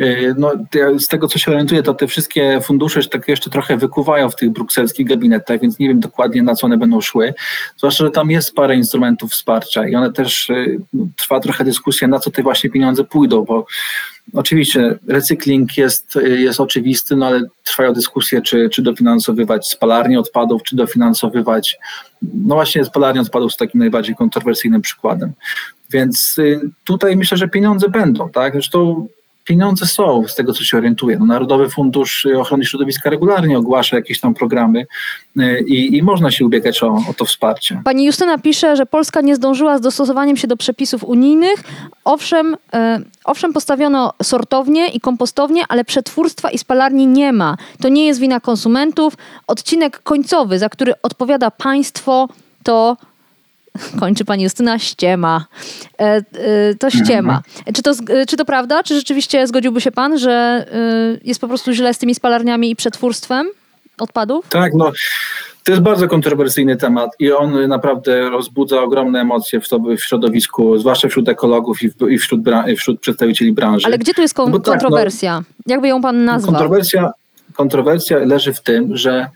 Y, 0.00 0.34
no, 0.38 0.52
z 0.98 1.08
tego, 1.08 1.28
co 1.28 1.38
się 1.38 1.50
orientuję, 1.50 1.82
to 1.82 1.94
te 1.94 2.06
wszystkie 2.06 2.60
fundusze 2.60 3.00
tak 3.08 3.28
jeszcze 3.28 3.50
trochę 3.50 3.76
wykuwają 3.76 4.30
w 4.30 4.36
tych 4.36 4.50
brukselskich 4.50 5.06
gabinetach, 5.06 5.60
więc 5.60 5.78
nie 5.78 5.88
wiem 5.88 6.00
dokładnie, 6.00 6.42
na 6.42 6.54
co 6.54 6.66
one 6.66 6.78
będą 6.78 7.00
szły. 7.00 7.34
Zwłaszcza, 7.76 8.04
że 8.04 8.10
tam 8.10 8.30
jest 8.30 8.54
parę 8.54 8.76
instrumentów 8.76 9.32
wsparcia 9.32 9.88
i 9.88 9.94
one 9.94 10.12
też 10.12 10.50
y, 10.50 10.80
trwa 11.16 11.40
trochę 11.40 11.64
dyskusja, 11.64 12.08
na 12.08 12.18
co 12.18 12.30
te 12.30 12.42
właśnie 12.42 12.70
pieniądze 12.70 13.04
pójdą, 13.04 13.44
bo 13.44 13.66
Oczywiście 14.34 14.98
recykling 15.08 15.76
jest, 15.76 16.18
jest 16.24 16.60
oczywisty, 16.60 17.16
no 17.16 17.26
ale 17.26 17.42
trwają 17.64 17.92
dyskusje, 17.92 18.42
czy, 18.42 18.68
czy 18.68 18.82
dofinansowywać 18.82 19.68
spalarnie 19.68 20.20
odpadów, 20.20 20.62
czy 20.62 20.76
dofinansowywać, 20.76 21.78
no 22.22 22.54
właśnie 22.54 22.84
spalarnie 22.84 23.20
odpadów 23.20 23.50
jest 23.50 23.58
takim 23.58 23.78
najbardziej 23.78 24.14
kontrowersyjnym 24.14 24.82
przykładem. 24.82 25.32
Więc 25.90 26.38
y, 26.38 26.60
tutaj 26.84 27.16
myślę, 27.16 27.36
że 27.36 27.48
pieniądze 27.48 27.88
będą, 27.88 28.30
tak? 28.30 28.52
Zresztą 28.52 29.08
pieniądze 29.44 29.86
są, 29.86 30.24
z 30.28 30.34
tego 30.34 30.52
co 30.52 30.64
się 30.64 30.76
orientuję. 30.76 31.16
No, 31.18 31.26
Narodowy 31.26 31.70
Fundusz 31.70 32.26
Ochrony 32.38 32.64
Środowiska 32.64 33.10
regularnie 33.10 33.58
ogłasza 33.58 33.96
jakieś 33.96 34.20
tam 34.20 34.34
programy 34.34 34.86
y, 35.40 35.64
i, 35.66 35.96
i 35.96 36.02
można 36.02 36.30
się 36.30 36.44
ubiegać 36.44 36.82
o, 36.82 36.86
o, 36.86 37.14
to 37.16 37.24
wsparcie. 37.24 37.80
Pani 37.84 38.04
Justyna 38.04 38.38
pisze, 38.38 38.76
że 38.76 38.86
Polska 38.86 39.20
nie 39.20 39.36
zdążyła 39.36 39.78
z 39.78 39.80
dostosowaniem 39.80 40.36
się 40.36 40.48
do 40.48 40.56
przepisów 40.56 41.04
unijnych. 41.04 41.62
Owszem, 42.04 42.56
e, 42.72 43.00
owszem 43.24 43.52
postawiono 43.52 44.12
sortownie 44.22 44.88
i 44.88 45.00
kompostownie, 45.00 45.62
ale 45.68 45.84
przetwórstwa 45.84 46.50
i 46.50 46.58
spalarni 46.58 47.06
nie 47.06 47.32
ma. 47.32 47.56
To 47.82 47.88
nie 47.88 48.06
jest 48.06 48.20
wina 48.20 48.40
konsumentów. 48.40 49.14
Odcinek 49.46 50.02
końcowy, 50.02 50.58
za 50.58 50.68
który 50.68 50.92
odpowiada 51.02 51.50
państwo, 51.50 52.28
to 52.62 52.96
kończy 54.00 54.24
pani 54.24 54.42
Justyna, 54.42 54.78
ściema. 54.78 55.46
E, 56.00 56.04
e, 56.04 56.22
to 56.74 56.90
ściema. 56.90 57.36
Mhm. 57.36 57.74
Czy 57.74 57.82
to, 57.82 57.90
e, 57.90 58.26
czy 58.26 58.36
to 58.36 58.44
prawda? 58.44 58.82
Czy 58.82 58.94
rzeczywiście 58.94 59.46
zgodziłby 59.46 59.80
się 59.80 59.92
pan, 59.92 60.18
że 60.18 60.66
jest 61.24 61.40
po 61.40 61.48
prostu 61.48 61.72
źle 61.72 61.94
z 61.94 61.98
tymi 61.98 62.14
spalarniami 62.14 62.70
i 62.70 62.76
przetwórstwem 62.76 63.50
odpadów? 63.98 64.48
Tak, 64.48 64.74
no. 64.74 64.92
To 65.64 65.72
jest 65.72 65.82
bardzo 65.82 66.08
kontrowersyjny 66.08 66.76
temat 66.76 67.10
i 67.18 67.32
on 67.32 67.68
naprawdę 67.68 68.30
rozbudza 68.30 68.82
ogromne 68.82 69.20
emocje 69.20 69.60
w, 69.60 69.68
to, 69.68 69.78
w 69.78 69.98
środowisku, 69.98 70.78
zwłaszcza 70.78 71.08
wśród 71.08 71.28
ekologów 71.28 71.82
i, 71.82 71.90
w, 71.90 71.94
i 72.10 72.18
wśród, 72.18 72.40
wśród, 72.78 73.00
przedstawicieli 73.00 73.52
branży. 73.52 73.86
Ale 73.86 73.98
gdzie 73.98 74.14
tu 74.14 74.22
jest 74.22 74.34
kon- 74.34 74.50
no 74.50 74.60
kontrowersja? 74.60 75.36
Tak, 75.36 75.46
no, 75.66 75.72
Jakby 75.72 75.88
ją 75.88 76.02
pan 76.02 76.24
nazwał? 76.24 76.52
Kontrowersja, 76.52 77.10
kontrowersja 77.54 78.18
leży 78.18 78.52
w 78.52 78.60
tym, 78.60 78.96
że 78.96 79.26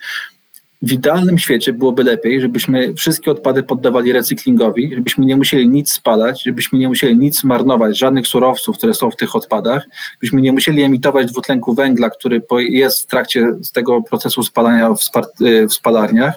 w 0.85 0.93
idealnym 0.93 1.39
świecie 1.39 1.73
byłoby 1.73 2.05
lepiej, 2.05 2.41
żebyśmy 2.41 2.95
wszystkie 2.95 3.31
odpady 3.31 3.63
poddawali 3.63 4.13
recyklingowi, 4.13 4.95
żebyśmy 4.95 5.27
nie 5.27 5.37
musieli 5.37 5.69
nic 5.69 5.93
spalać, 5.93 6.43
żebyśmy 6.43 6.79
nie 6.79 6.89
musieli 6.89 7.17
nic 7.17 7.45
marnować, 7.45 7.99
żadnych 7.99 8.27
surowców, 8.27 8.79
które 8.79 8.95
są 8.95 9.11
w 9.11 9.17
tych 9.17 9.37
odpadach, 9.37 9.87
żebyśmy 10.13 10.41
nie 10.41 10.53
musieli 10.53 10.83
emitować 10.83 11.27
dwutlenku 11.27 11.75
węgla, 11.75 12.11
który 12.11 12.43
jest 12.69 13.03
w 13.03 13.07
trakcie 13.07 13.47
tego 13.75 14.03
procesu 14.03 14.43
spalania 14.43 14.91
w, 14.95 15.01
y, 15.43 15.69
w 15.69 15.75
spalarniach 15.75 16.35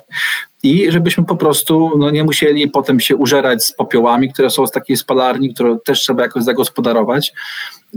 i 0.68 0.92
żebyśmy 0.92 1.26
po 1.26 1.36
prostu 1.36 1.92
no, 1.98 2.10
nie 2.12 2.24
musieli 2.24 2.70
potem 2.70 3.00
się 3.00 3.16
użerać 3.16 3.64
z 3.64 3.74
popiołami, 3.74 4.34
które 4.34 4.50
są 4.50 4.68
z 4.68 4.72
takiej 4.72 4.98
spalarni, 4.98 5.54
które 5.54 5.78
też 5.86 6.00
trzeba 6.00 6.24
jakoś 6.24 6.44
zagospodarować, 6.44 7.34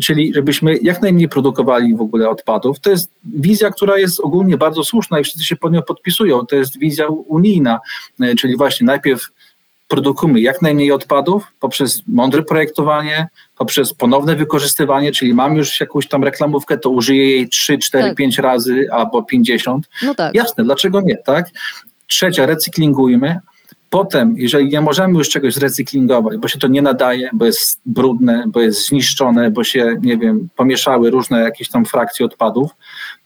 czyli 0.02 0.34
żebyśmy 0.34 0.76
jak 0.82 1.02
najmniej 1.02 1.28
produkowali 1.28 1.94
w 1.94 2.00
ogóle 2.00 2.28
odpadów. 2.28 2.80
To 2.80 2.90
jest 2.90 3.10
wizja, 3.24 3.70
która 3.70 3.98
jest 3.98 4.20
ogólnie 4.20 4.56
bardzo 4.56 4.84
słuszna 4.84 5.20
i 5.20 5.24
wszyscy 5.24 5.44
się 5.44 5.56
pod 5.56 5.72
nią 5.72 5.82
podpisują. 5.82 6.46
To 6.46 6.56
jest 6.56 6.78
wizja 6.78 7.06
unijna, 7.08 7.80
e, 8.20 8.34
czyli 8.34 8.56
właśnie 8.56 8.86
najpierw 8.86 9.30
produkujmy 9.90 10.40
jak 10.40 10.62
najmniej 10.62 10.92
odpadów 10.92 11.52
poprzez 11.60 12.02
mądre 12.06 12.42
projektowanie, 12.42 13.28
poprzez 13.58 13.94
ponowne 13.94 14.36
wykorzystywanie, 14.36 15.12
czyli 15.12 15.34
mam 15.34 15.56
już 15.56 15.80
jakąś 15.80 16.08
tam 16.08 16.24
reklamówkę, 16.24 16.78
to 16.78 16.90
użyję 16.90 17.30
jej 17.30 17.48
3, 17.48 17.78
4, 17.78 18.04
tak. 18.04 18.16
5 18.16 18.38
razy 18.38 18.86
albo 18.92 19.22
50. 19.22 19.88
No 20.02 20.14
tak. 20.14 20.34
Jasne, 20.34 20.64
dlaczego 20.64 21.00
nie, 21.00 21.16
tak? 21.16 21.46
Trzecia, 22.10 22.46
recyklingujmy. 22.46 23.40
Potem, 23.90 24.34
jeżeli 24.36 24.68
nie 24.68 24.80
możemy 24.80 25.18
już 25.18 25.28
czegoś 25.28 25.54
zrecyklingować, 25.54 26.38
bo 26.38 26.48
się 26.48 26.58
to 26.58 26.68
nie 26.68 26.82
nadaje, 26.82 27.30
bo 27.32 27.46
jest 27.46 27.80
brudne, 27.86 28.44
bo 28.46 28.60
jest 28.60 28.88
zniszczone, 28.88 29.50
bo 29.50 29.64
się, 29.64 29.96
nie 30.02 30.18
wiem, 30.18 30.48
pomieszały 30.56 31.10
różne 31.10 31.40
jakieś 31.40 31.68
tam 31.68 31.84
frakcje 31.84 32.26
odpadów, 32.26 32.70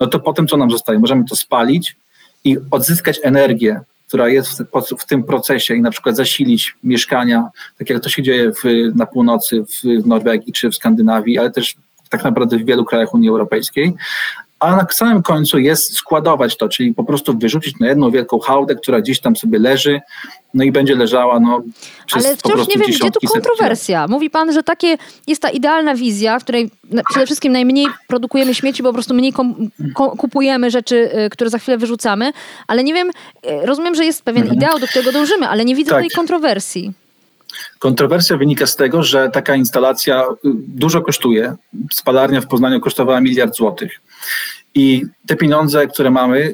no 0.00 0.06
to 0.06 0.20
potem 0.20 0.46
co 0.46 0.56
nam 0.56 0.70
zostaje? 0.70 0.98
Możemy 0.98 1.24
to 1.24 1.36
spalić 1.36 1.96
i 2.44 2.56
odzyskać 2.70 3.20
energię, 3.22 3.80
która 4.08 4.28
jest 4.28 4.62
w, 4.98 5.06
tym 5.06 5.24
procesie 5.24 5.74
i 5.74 5.80
na 5.80 5.90
przykład 5.90 6.16
zasilić 6.16 6.76
mieszkania, 6.82 7.48
tak 7.78 7.90
jak 7.90 8.02
to 8.02 8.08
się 8.08 8.22
dzieje 8.22 8.52
w, 8.52 8.64
na 8.94 9.06
północy, 9.06 9.64
w 9.84 10.06
Norwegii 10.06 10.52
czy 10.52 10.70
w 10.70 10.74
Skandynawii, 10.74 11.38
ale 11.38 11.50
też 11.50 11.76
tak 12.10 12.24
naprawdę 12.24 12.58
w 12.58 12.64
wielu 12.64 12.84
krajach 12.84 13.14
Unii 13.14 13.28
Europejskiej, 13.28 13.94
a 14.64 14.76
na 14.76 14.86
samym 14.90 15.22
końcu 15.22 15.58
jest 15.58 15.96
składować 15.96 16.56
to, 16.56 16.68
czyli 16.68 16.94
po 16.94 17.04
prostu 17.04 17.38
wyrzucić 17.38 17.78
na 17.80 17.86
jedną 17.86 18.10
wielką 18.10 18.38
hałdę, 18.38 18.74
która 18.74 19.00
gdzieś 19.00 19.20
tam 19.20 19.36
sobie 19.36 19.58
leży, 19.58 20.00
no 20.54 20.64
i 20.64 20.72
będzie 20.72 20.94
leżała 20.96 21.40
no, 21.40 21.62
przez 22.06 22.26
Ale 22.26 22.36
wciąż 22.36 22.68
nie 22.68 22.76
wiem, 22.76 22.86
gdzie 22.88 23.10
tu 23.10 23.28
kontrowersja. 23.32 24.06
Mówi 24.08 24.30
pan, 24.30 24.52
że 24.52 24.62
takie 24.62 24.96
jest 25.26 25.42
ta 25.42 25.50
idealna 25.50 25.94
wizja, 25.94 26.38
w 26.38 26.42
której 26.42 26.70
przede 27.10 27.26
wszystkim 27.26 27.52
najmniej 27.52 27.86
produkujemy 28.08 28.54
śmieci, 28.54 28.82
bo 28.82 28.88
po 28.88 28.94
prostu 28.94 29.14
mniej 29.14 29.32
kupujemy 29.94 30.70
rzeczy, 30.70 31.10
y, 31.26 31.30
które 31.30 31.50
za 31.50 31.58
chwilę 31.58 31.78
wyrzucamy, 31.78 32.32
ale 32.66 32.84
nie 32.84 32.94
wiem, 32.94 33.08
y, 33.08 33.66
rozumiem, 33.66 33.94
że 33.94 34.04
jest 34.04 34.22
pewien 34.22 34.42
mhm. 34.42 34.58
ideał, 34.58 34.78
do 34.78 34.86
którego 34.86 35.12
dążymy, 35.12 35.48
ale 35.48 35.64
nie 35.64 35.74
widzę 35.74 35.90
tak. 35.90 36.00
tej 36.00 36.10
kontrowersji. 36.10 36.92
Kontrowersja 37.78 38.36
wynika 38.36 38.66
z 38.66 38.76
tego, 38.76 39.02
że 39.02 39.30
taka 39.30 39.54
instalacja 39.54 40.22
y, 40.22 40.36
dużo 40.54 41.02
kosztuje. 41.02 41.54
Spalarnia 41.92 42.40
w 42.40 42.46
Poznaniu 42.46 42.80
kosztowała 42.80 43.20
miliard 43.20 43.56
złotych. 43.56 44.00
I 44.74 45.02
te 45.26 45.36
pieniądze, 45.36 45.86
które 45.86 46.10
mamy, 46.10 46.52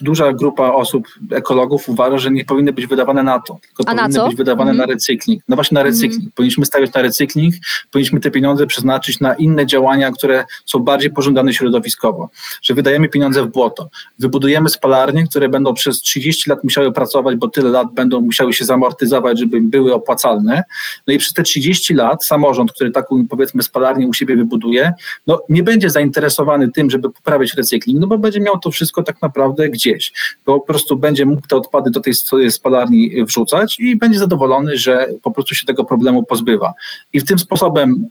duża 0.00 0.32
grupa 0.32 0.72
osób, 0.72 1.06
ekologów 1.30 1.88
uważa, 1.88 2.18
że 2.18 2.30
nie 2.30 2.44
powinny 2.44 2.72
być 2.72 2.86
wydawane 2.86 3.22
na 3.22 3.40
to, 3.40 3.58
tylko 3.66 3.92
A 3.92 3.96
powinny 3.96 4.28
być 4.28 4.36
wydawane 4.36 4.70
mm. 4.70 4.78
na 4.78 4.86
recykling. 4.86 5.42
No 5.48 5.56
właśnie 5.56 5.74
na 5.74 5.82
recykling. 5.82 6.20
Mm. 6.20 6.32
Powinniśmy 6.34 6.66
stawiać 6.66 6.92
na 6.92 7.02
recykling, 7.02 7.54
powinniśmy 7.90 8.20
te 8.20 8.30
pieniądze 8.30 8.66
przeznaczyć 8.66 9.20
na 9.20 9.34
inne 9.34 9.66
działania, 9.66 10.12
które 10.12 10.44
są 10.66 10.78
bardziej 10.78 11.10
pożądane 11.10 11.52
środowiskowo. 11.52 12.30
Że 12.62 12.74
wydajemy 12.74 13.08
pieniądze 13.08 13.42
w 13.42 13.46
błoto. 13.46 13.88
Wybudujemy 14.18 14.68
spalarnie, 14.68 15.26
które 15.26 15.48
będą 15.48 15.74
przez 15.74 16.00
30 16.00 16.50
lat 16.50 16.64
musiały 16.64 16.92
pracować, 16.92 17.36
bo 17.36 17.48
tyle 17.48 17.70
lat 17.70 17.86
będą 17.94 18.20
musiały 18.20 18.52
się 18.52 18.64
zamortyzować, 18.64 19.38
żeby 19.38 19.60
były 19.60 19.94
opłacalne. 19.94 20.62
No 21.06 21.14
i 21.14 21.18
przez 21.18 21.32
te 21.32 21.42
30 21.42 21.94
lat 21.94 22.24
samorząd, 22.24 22.72
który 22.72 22.90
taką 22.90 23.28
powiedzmy 23.28 23.62
spalarnię 23.62 24.08
u 24.08 24.12
siebie 24.12 24.36
wybuduje, 24.36 24.92
no 25.26 25.42
nie 25.48 25.62
będzie 25.62 25.90
zainteresowany 25.90 26.70
tym, 26.70 26.90
żeby 26.90 27.10
poprawiać 27.34 27.54
recykling, 27.54 28.00
no 28.00 28.06
bo 28.06 28.18
będzie 28.18 28.40
miał 28.40 28.58
to 28.58 28.70
wszystko 28.70 29.02
tak 29.02 29.22
naprawdę 29.22 29.68
gdzieś, 29.68 30.12
bo 30.46 30.60
po 30.60 30.66
prostu 30.66 30.96
będzie 30.96 31.26
mógł 31.26 31.46
te 31.46 31.56
odpady 31.56 31.90
do 31.90 32.00
tej 32.00 32.14
spalarni 32.50 33.24
wrzucać 33.24 33.80
i 33.80 33.96
będzie 33.96 34.18
zadowolony, 34.18 34.76
że 34.76 35.08
po 35.22 35.30
prostu 35.30 35.54
się 35.54 35.66
tego 35.66 35.84
problemu 35.84 36.22
pozbywa. 36.22 36.74
I 37.12 37.20
w 37.20 37.24
tym 37.24 37.38
sposobem 37.38 38.08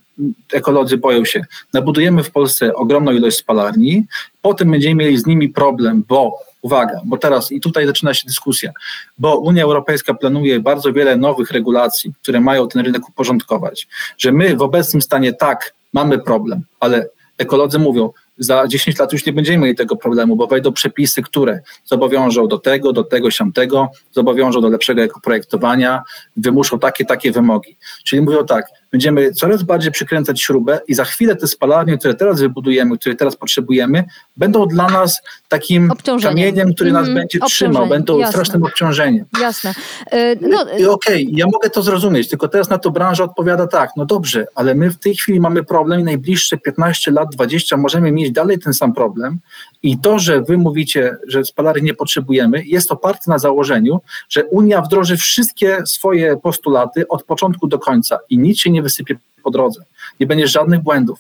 ekolodzy 0.54 0.98
boją 0.98 1.26
się, 1.26 1.46
nabudujemy 1.74 2.24
w 2.24 2.32
Polsce 2.32 2.76
ogromną 2.76 3.12
ilość 3.12 3.38
spalarni, 3.38 4.04
potem 4.42 4.72
będziemy 4.72 4.96
mieli 4.96 5.18
z 5.18 5.26
nimi 5.26 5.50
problem, 5.50 6.04
bo 6.08 6.40
uwaga, 6.62 7.02
bo 7.06 7.18
teraz 7.18 7.52
i 7.52 7.60
tutaj 7.60 7.86
zaczyna 7.86 8.14
się 8.14 8.28
dyskusja, 8.28 8.72
bo 9.18 9.38
Unia 9.38 9.64
Europejska 9.64 10.14
planuje 10.14 10.60
bardzo 10.60 10.94
wiele 10.94 11.18
nowych 11.18 11.52
regulacji, 11.52 12.14
które 12.22 12.42
mają 12.42 12.68
ten 12.68 12.86
rynek 12.86 13.10
uporządkować, 13.10 13.88
że 14.18 14.32
my 14.32 14.56
w 14.56 14.62
obecnym 14.62 15.02
stanie 15.02 15.34
tak 15.34 15.74
mamy 15.94 16.20
problem, 16.20 16.62
ale 16.80 17.10
ekolodzy 17.38 17.80
mówią, 17.80 18.10
za 18.38 18.68
10 18.68 19.00
lat 19.00 19.14
już 19.14 19.26
nie 19.26 19.34
będziemy 19.34 19.58
mieli 19.58 19.76
tego 19.76 19.96
problemu, 19.96 20.36
bo 20.36 20.48
wejdą 20.48 20.72
przepisy, 20.72 21.22
które 21.22 21.60
zobowiążą 21.86 22.48
do 22.48 22.58
tego, 22.58 22.94
do 22.94 23.04
tego, 23.04 23.32
siamtego, 23.32 23.90
zobowiążą 24.12 24.62
do 24.62 24.70
lepszego 24.70 25.02
projektowania, 25.24 26.04
wymuszą 26.38 26.80
takie, 26.80 27.06
takie 27.06 27.32
wymogi. 27.32 27.78
Czyli 28.06 28.22
mówią 28.22 28.46
tak, 28.46 28.66
będziemy 28.94 29.32
coraz 29.32 29.64
bardziej 29.64 29.92
przykręcać 29.92 30.42
śrubę 30.42 30.80
i 30.88 30.94
za 30.94 31.04
chwilę 31.06 31.36
te 31.36 31.48
spalarnie, 31.48 31.98
które 31.98 32.14
teraz 32.14 32.40
wybudujemy, 32.40 32.98
które 32.98 33.16
teraz 33.16 33.36
potrzebujemy, 33.36 34.04
będą 34.38 34.68
dla 34.68 34.90
nas 34.90 35.22
takim 35.50 35.92
kamieniem, 36.24 36.74
który 36.74 36.92
nas 36.92 37.04
mm, 37.04 37.16
będzie 37.16 37.40
trzymał, 37.40 37.88
będą 37.88 38.18
Jasne. 38.18 38.32
strasznym 38.32 38.64
obciążeniem. 38.64 39.26
Jasne. 39.42 39.74
Yy, 40.12 40.38
no, 40.42 40.62
Okej, 40.62 40.88
okay, 40.90 41.26
ja 41.32 41.46
mogę 41.46 41.70
to 41.70 41.82
zrozumieć, 41.82 42.30
tylko 42.30 42.48
teraz 42.48 42.70
na 42.70 42.78
to 42.78 42.92
branża 42.92 43.24
odpowiada 43.24 43.68
tak, 43.68 43.90
no 43.98 44.06
dobrze, 44.06 44.46
ale 44.56 44.76
my 44.76 44.90
w 44.90 45.00
tej 45.00 45.16
chwili 45.16 45.40
mamy 45.40 45.64
problem 45.64 46.00
i 46.00 46.04
najbliższe 46.04 46.58
15 46.58 47.12
lat, 47.12 47.30
20 47.32 47.78
możemy 47.78 48.12
mieć 48.12 48.32
dalej 48.32 48.60
ten 48.60 48.74
sam 48.74 48.94
problem 48.94 49.40
i 49.84 49.98
to, 49.98 50.20
że 50.20 50.42
wy 50.42 50.58
mówicie, 50.58 51.18
że 51.28 51.46
spalarni 51.46 51.84
nie 51.84 51.94
potrzebujemy, 51.94 52.64
jest 52.66 52.92
oparte 52.92 53.32
na 53.32 53.38
założeniu, 53.38 54.02
że 54.30 54.46
Unia 54.46 54.82
wdroży 54.82 55.18
wszystkie 55.18 55.78
swoje 55.86 56.38
postulaty 56.38 57.08
od 57.08 57.24
początku 57.24 57.68
do 57.68 57.80
końca 57.80 58.20
i 58.30 58.38
nic 58.38 58.60
się 58.60 58.70
nie 58.70 58.83
wysypie 58.84 59.16
po 59.44 59.52
drodze. 59.52 59.82
Nie 60.20 60.28
będzie 60.28 60.48
żadnych 60.48 60.80
błędów. 60.80 61.20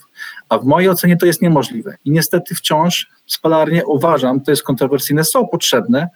A 0.50 0.58
w 0.58 0.66
mojej 0.66 0.90
ocenie 0.90 1.18
to 1.18 1.26
jest 1.26 1.42
niemożliwe. 1.42 1.98
I 2.06 2.12
niestety 2.12 2.56
wciąż 2.56 3.10
spalarnie, 3.28 3.86
uważam, 3.86 4.42
to 4.42 4.52
jest 4.52 4.64
kontrowersyjne, 4.64 5.24
są 5.24 5.48
potrzebne, 5.48 6.08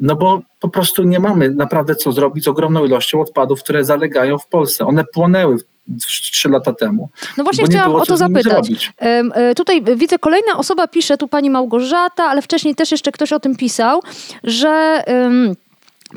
no 0.00 0.16
bo 0.16 0.42
po 0.60 0.68
prostu 0.68 1.02
nie 1.02 1.20
mamy 1.20 1.50
naprawdę 1.50 1.94
co 1.94 2.12
zrobić 2.12 2.44
z 2.44 2.48
ogromną 2.48 2.84
ilością 2.84 3.20
odpadów, 3.20 3.62
które 3.62 3.84
zalegają 3.84 4.38
w 4.38 4.46
Polsce. 4.46 4.86
One 4.86 5.04
płonęły 5.04 5.56
trzy 5.98 6.48
lata 6.48 6.72
temu. 6.72 7.08
No 7.36 7.44
właśnie 7.44 7.64
chciałam 7.64 7.94
o 7.94 8.06
to 8.06 8.16
zapytać. 8.16 8.92
E, 8.98 9.54
tutaj 9.54 9.82
widzę, 9.96 10.18
kolejna 10.18 10.56
osoba 10.56 10.88
pisze, 10.88 11.16
tu 11.16 11.28
pani 11.28 11.50
Małgorzata, 11.50 12.24
ale 12.24 12.42
wcześniej 12.42 12.74
też 12.74 12.90
jeszcze 12.90 13.12
ktoś 13.12 13.32
o 13.32 13.40
tym 13.40 13.56
pisał, 13.56 14.02
że... 14.44 15.04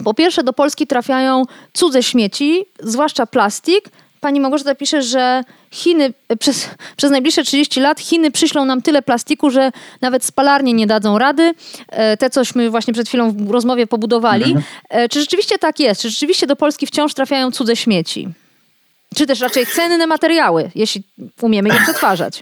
Po 0.04 0.14
pierwsze, 0.14 0.44
do 0.44 0.54
Polski 0.54 0.88
trafiają 0.88 1.44
cudze 1.74 2.04
śmieci, 2.04 2.66
zwłaszcza 2.80 3.26
plastik, 3.26 3.90
Pani 4.24 4.40
Małgorzata 4.40 4.76
pisze, 4.76 5.02
że 5.02 5.44
Chiny 5.72 6.14
przez, 6.40 6.70
przez 6.98 7.12
najbliższe 7.12 7.44
30 7.44 7.80
lat 7.80 8.00
Chiny 8.00 8.32
przyślą 8.32 8.66
nam 8.66 8.82
tyle 8.82 9.02
plastiku, 9.02 9.50
że 9.50 9.72
nawet 10.02 10.26
spalarnie 10.26 10.74
nie 10.74 10.88
dadzą 10.88 11.18
rady. 11.18 11.54
E, 11.90 12.18
te, 12.18 12.30
cośmy 12.30 12.70
właśnie 12.70 12.94
przed 12.94 13.08
chwilą 13.08 13.32
w 13.32 13.52
rozmowie 13.52 13.88
pobudowali. 13.88 14.46
Mhm. 14.46 14.64
E, 14.90 15.10
czy 15.10 15.20
rzeczywiście 15.20 15.60
tak 15.60 15.80
jest? 15.80 16.02
Czy 16.02 16.10
rzeczywiście 16.10 16.48
do 16.48 16.56
Polski 16.56 16.88
wciąż 16.88 17.14
trafiają 17.14 17.52
cudze 17.52 17.76
śmieci? 17.76 18.28
Czy 19.16 19.26
też 19.26 19.40
raczej 19.40 19.66
cenne 19.66 20.08
materiały, 20.08 20.72
jeśli 20.76 21.04
umiemy 21.42 21.70
je 21.70 21.76
przetwarzać? 21.84 22.40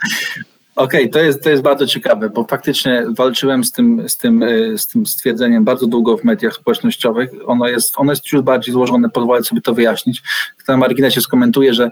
Okej, 0.76 1.01
okay, 1.01 1.09
to, 1.09 1.19
jest, 1.19 1.43
to 1.43 1.49
jest 1.49 1.63
bardzo 1.63 1.88
ciekawe, 1.88 2.30
bo 2.30 2.43
faktycznie 2.43 3.05
walczyłem 3.09 3.63
z 3.63 3.72
tym, 3.72 4.09
z, 4.09 4.17
tym, 4.17 4.43
e, 4.43 4.78
z 4.78 4.88
tym 4.88 5.05
stwierdzeniem 5.05 5.63
bardzo 5.63 5.88
długo 5.88 6.17
w 6.17 6.24
mediach 6.24 6.53
społecznościowych. 6.53 7.32
Ono 7.45 7.67
jest, 7.67 7.93
ono 7.97 8.11
jest 8.11 8.32
już 8.32 8.41
bardziej 8.41 8.74
złożone, 8.74 9.09
pozwolę 9.09 9.43
sobie 9.43 9.61
to 9.61 9.74
wyjaśnić. 9.74 10.22
Na 10.67 10.78
marginesie 10.78 11.22
skomentuję, 11.22 11.74
że 11.74 11.89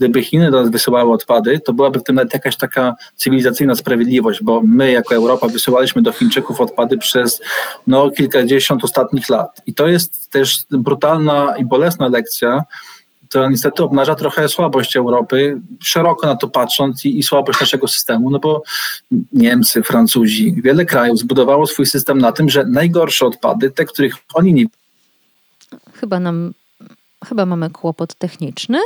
gdyby 0.00 0.22
Chiny 0.22 0.50
do 0.50 0.60
nas 0.60 0.70
wysyłały 0.70 1.12
odpady, 1.12 1.60
to 1.60 1.72
byłaby 1.72 1.98
w 1.98 2.02
tym 2.02 2.14
nawet 2.14 2.34
jakaś 2.34 2.56
taka 2.56 2.94
cywilizacyjna 3.16 3.74
sprawiedliwość, 3.74 4.42
bo 4.42 4.62
my 4.64 4.92
jako 4.92 5.14
Europa 5.14 5.48
wysyłaliśmy 5.48 6.02
do 6.02 6.12
Chińczyków 6.12 6.60
odpady 6.60 6.98
przez 6.98 7.40
no, 7.86 8.10
kilkadziesiąt 8.10 8.84
ostatnich 8.84 9.28
lat. 9.28 9.62
I 9.66 9.74
to 9.74 9.88
jest 9.88 10.30
też 10.30 10.58
brutalna 10.70 11.54
i 11.58 11.64
bolesna 11.64 12.08
lekcja, 12.08 12.64
to 13.30 13.48
niestety 13.48 13.82
obnaża 13.82 14.14
trochę 14.14 14.48
słabość 14.48 14.96
Europy, 14.96 15.60
szeroko 15.82 16.26
na 16.26 16.36
to 16.36 16.48
patrząc 16.48 17.04
i, 17.04 17.18
i, 17.18 17.22
słabość 17.22 17.60
naszego 17.60 17.88
systemu, 17.88 18.30
no 18.30 18.38
bo 18.38 18.62
Niemcy, 19.32 19.82
Francuzi, 19.82 20.54
wiele 20.62 20.84
krajów 20.84 21.18
zbudowało 21.18 21.66
swój 21.66 21.86
system 21.86 22.18
na 22.18 22.32
tym, 22.32 22.48
że 22.48 22.64
najgorsze 22.64 23.26
odpady, 23.26 23.70
te, 23.70 23.84
których 23.84 24.14
oni 24.34 24.54
nie... 24.54 24.64
Chyba 25.94 26.20
nam, 26.20 26.54
chyba 27.24 27.46
mamy 27.46 27.70
kłopot 27.70 28.14
techniczny 28.14 28.78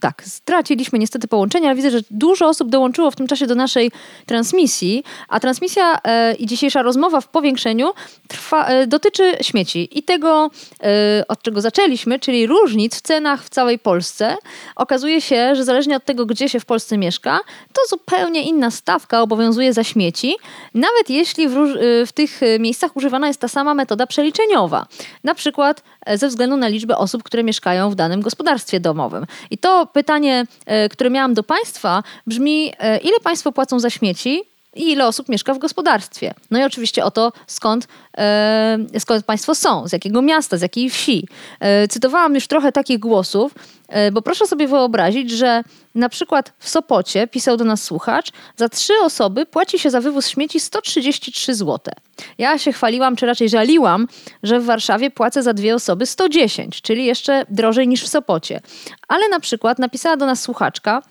tak, 0.00 0.22
straciliśmy 0.24 0.98
niestety 0.98 1.28
połączenie, 1.28 1.66
ale 1.66 1.76
widzę, 1.76 1.90
że 1.90 2.00
dużo 2.10 2.48
osób 2.48 2.70
dołączyło 2.70 3.10
w 3.10 3.16
tym 3.16 3.26
czasie 3.26 3.46
do 3.46 3.54
naszej 3.54 3.92
transmisji, 4.26 5.04
a 5.28 5.40
transmisja 5.40 5.98
e, 6.04 6.34
i 6.34 6.46
dzisiejsza 6.46 6.82
rozmowa 6.82 7.20
w 7.20 7.28
powiększeniu 7.28 7.92
trwa, 8.28 8.66
e, 8.66 8.86
dotyczy 8.86 9.32
śmieci 9.40 9.98
i 9.98 10.02
tego, 10.02 10.50
e, 10.82 11.24
od 11.28 11.42
czego 11.42 11.60
zaczęliśmy, 11.60 12.18
czyli 12.18 12.46
różnic 12.46 12.96
w 12.96 13.00
cenach 13.00 13.44
w 13.44 13.48
całej 13.48 13.78
Polsce. 13.78 14.36
Okazuje 14.76 15.20
się, 15.20 15.54
że 15.54 15.64
zależnie 15.64 15.96
od 15.96 16.04
tego, 16.04 16.26
gdzie 16.26 16.48
się 16.48 16.60
w 16.60 16.64
Polsce 16.64 16.98
mieszka, 16.98 17.40
to 17.72 17.80
zupełnie 17.88 18.42
inna 18.42 18.70
stawka 18.70 19.22
obowiązuje 19.22 19.72
za 19.72 19.84
śmieci, 19.84 20.36
nawet 20.74 21.10
jeśli 21.10 21.48
w, 21.48 21.56
e, 21.56 22.06
w 22.06 22.12
tych 22.12 22.40
miejscach 22.60 22.96
używana 22.96 23.26
jest 23.26 23.40
ta 23.40 23.48
sama 23.48 23.74
metoda 23.74 24.06
przeliczeniowa. 24.06 24.86
Na 25.24 25.34
przykład 25.34 25.82
e, 26.06 26.18
ze 26.18 26.28
względu 26.28 26.56
na 26.56 26.68
liczbę 26.68 26.98
osób, 26.98 27.22
które 27.22 27.44
mieszkają 27.44 27.90
w 27.90 27.94
danym 27.94 28.20
gospodarstwie 28.20 28.80
domowym. 28.80 29.26
I 29.50 29.58
to 29.58 29.85
pytanie, 29.86 30.46
e, 30.66 30.88
które 30.88 31.10
miałam 31.10 31.34
do 31.34 31.42
Państwa, 31.42 32.02
brzmi: 32.26 32.72
e, 32.78 32.98
ile 32.98 33.20
Państwo 33.20 33.52
płacą 33.52 33.80
za 33.80 33.90
śmieci? 33.90 34.55
I 34.76 34.92
ile 34.92 35.06
osób 35.06 35.28
mieszka 35.28 35.54
w 35.54 35.58
gospodarstwie. 35.58 36.34
No 36.50 36.58
i 36.58 36.62
oczywiście 36.62 37.04
o 37.04 37.10
to, 37.10 37.32
skąd, 37.46 37.88
e, 38.18 38.78
skąd 38.98 39.24
Państwo 39.24 39.54
są, 39.54 39.88
z 39.88 39.92
jakiego 39.92 40.22
miasta, 40.22 40.56
z 40.56 40.62
jakiej 40.62 40.90
wsi. 40.90 41.28
E, 41.60 41.88
cytowałam 41.88 42.34
już 42.34 42.46
trochę 42.46 42.72
takich 42.72 42.98
głosów, 42.98 43.54
e, 43.88 44.12
bo 44.12 44.22
proszę 44.22 44.46
sobie 44.46 44.68
wyobrazić, 44.68 45.30
że 45.30 45.62
na 45.94 46.08
przykład 46.08 46.52
w 46.58 46.68
Sopocie, 46.68 47.26
pisał 47.26 47.56
do 47.56 47.64
nas 47.64 47.82
słuchacz, 47.82 48.32
za 48.56 48.68
trzy 48.68 48.92
osoby 49.02 49.46
płaci 49.46 49.78
się 49.78 49.90
za 49.90 50.00
wywóz 50.00 50.28
śmieci 50.28 50.60
133 50.60 51.54
zł. 51.54 51.94
Ja 52.38 52.58
się 52.58 52.72
chwaliłam, 52.72 53.16
czy 53.16 53.26
raczej 53.26 53.48
żaliłam, 53.48 54.08
że 54.42 54.60
w 54.60 54.64
Warszawie 54.64 55.10
płacę 55.10 55.42
za 55.42 55.54
dwie 55.54 55.74
osoby 55.74 56.06
110, 56.06 56.82
czyli 56.82 57.04
jeszcze 57.04 57.46
drożej 57.50 57.88
niż 57.88 58.04
w 58.04 58.08
Sopocie. 58.08 58.60
Ale 59.08 59.28
na 59.28 59.40
przykład 59.40 59.78
napisała 59.78 60.16
do 60.16 60.26
nas 60.26 60.42
słuchaczka, 60.42 61.02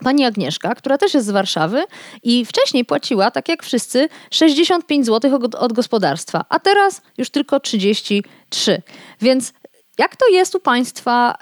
pani 0.00 0.24
Agnieszka, 0.24 0.74
która 0.74 0.98
też 0.98 1.14
jest 1.14 1.26
z 1.26 1.30
Warszawy 1.30 1.84
i 2.22 2.44
wcześniej 2.44 2.84
płaciła, 2.84 3.30
tak 3.30 3.48
jak 3.48 3.62
wszyscy, 3.62 4.08
65 4.30 5.06
zł 5.06 5.38
od 5.58 5.72
gospodarstwa, 5.72 6.44
a 6.48 6.58
teraz 6.58 7.02
już 7.18 7.30
tylko 7.30 7.60
33. 7.60 8.82
Więc 9.20 9.52
jak 9.98 10.16
to 10.16 10.28
jest 10.28 10.54
u 10.54 10.60
Państwa, 10.60 11.34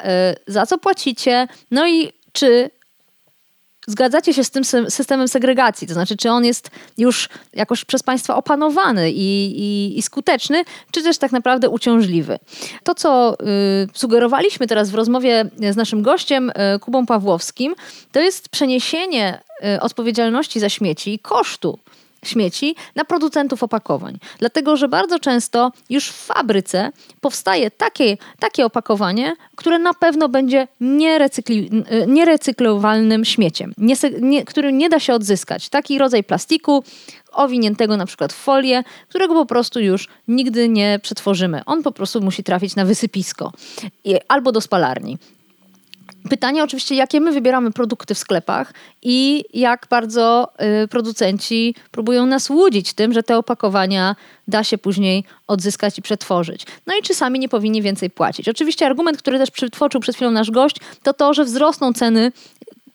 y, 0.46 0.52
za 0.52 0.66
co 0.66 0.78
płacicie, 0.78 1.48
no 1.70 1.88
i 1.88 2.12
czy 2.32 2.70
zgadzacie 3.88 4.34
się 4.34 4.44
z 4.44 4.50
tym 4.50 4.64
systemem 4.64 5.28
segregacji? 5.28 5.88
To 5.88 5.94
znaczy, 5.94 6.16
czy 6.16 6.30
on 6.30 6.44
jest 6.44 6.70
już 6.98 7.28
jakoś 7.52 7.84
przez 7.84 8.02
Państwa 8.02 8.36
opanowany 8.36 9.10
i, 9.10 9.60
i, 9.60 9.98
i 9.98 10.02
skuteczny, 10.02 10.64
czy 10.90 11.02
też 11.02 11.18
tak 11.18 11.32
naprawdę 11.32 11.68
uciążliwy? 11.68 12.38
To, 12.84 12.94
co 12.94 13.36
y, 13.40 13.88
sugerowaliśmy 13.94 14.66
teraz 14.66 14.90
w 14.90 14.94
rozmowie 14.94 15.50
z 15.70 15.76
naszym 15.76 16.02
gościem, 16.02 16.50
y, 16.50 16.78
Kubą 16.78 17.06
Pawłowskim, 17.06 17.74
to 18.12 18.20
jest 18.20 18.48
przeniesienie 18.48 19.40
y, 19.76 19.80
odpowiedzialności 19.80 20.60
za 20.60 20.68
śmieci 20.68 21.14
i 21.14 21.18
kosztu 21.18 21.78
śmieci 22.24 22.76
na 22.94 23.04
producentów 23.04 23.62
opakowań. 23.62 24.18
Dlatego, 24.38 24.76
że 24.76 24.88
bardzo 24.88 25.18
często 25.18 25.72
już 25.90 26.08
w 26.08 26.26
fabryce 26.26 26.92
powstaje 27.20 27.70
takie, 27.70 28.16
takie 28.38 28.66
opakowanie, 28.66 29.36
które 29.56 29.78
na 29.78 29.94
pewno 29.94 30.28
będzie 30.28 30.68
nierecykli, 30.80 31.70
nierecyklowalnym 32.06 33.24
śmieciem, 33.24 33.72
nie, 33.78 33.94
nie, 34.20 34.44
który 34.44 34.72
nie 34.72 34.88
da 34.88 35.00
się 35.00 35.14
odzyskać. 35.14 35.68
Taki 35.68 35.98
rodzaj 35.98 36.24
plastiku, 36.24 36.84
owiniętego 37.32 37.96
na 37.96 38.06
przykład 38.06 38.32
w 38.32 38.36
folię, 38.36 38.84
którego 39.08 39.34
po 39.34 39.46
prostu 39.46 39.80
już 39.80 40.08
nigdy 40.28 40.68
nie 40.68 41.00
przetworzymy. 41.02 41.62
On 41.66 41.82
po 41.82 41.92
prostu 41.92 42.20
musi 42.20 42.44
trafić 42.44 42.76
na 42.76 42.84
wysypisko 42.84 43.52
albo 44.28 44.52
do 44.52 44.60
spalarni. 44.60 45.18
Pytanie 46.30 46.64
oczywiście, 46.64 46.94
jakie 46.94 47.20
my 47.20 47.32
wybieramy 47.32 47.72
produkty 47.72 48.14
w 48.14 48.18
sklepach 48.18 48.74
i 49.02 49.44
jak 49.54 49.86
bardzo 49.90 50.52
y, 50.84 50.88
producenci 50.88 51.74
próbują 51.90 52.26
nas 52.26 52.50
łudzić 52.50 52.92
tym, 52.94 53.12
że 53.12 53.22
te 53.22 53.38
opakowania 53.38 54.16
da 54.48 54.64
się 54.64 54.78
później 54.78 55.24
odzyskać 55.46 55.98
i 55.98 56.02
przetworzyć. 56.02 56.66
No 56.86 56.94
i 57.00 57.02
czy 57.02 57.14
sami 57.14 57.38
nie 57.38 57.48
powinni 57.48 57.82
więcej 57.82 58.10
płacić. 58.10 58.48
Oczywiście 58.48 58.86
argument, 58.86 59.18
który 59.18 59.38
też 59.38 59.50
przytworzył 59.50 60.00
przed 60.00 60.16
chwilą 60.16 60.30
nasz 60.30 60.50
gość, 60.50 60.76
to 61.02 61.14
to, 61.14 61.34
że 61.34 61.44
wzrosną 61.44 61.92
ceny 61.92 62.32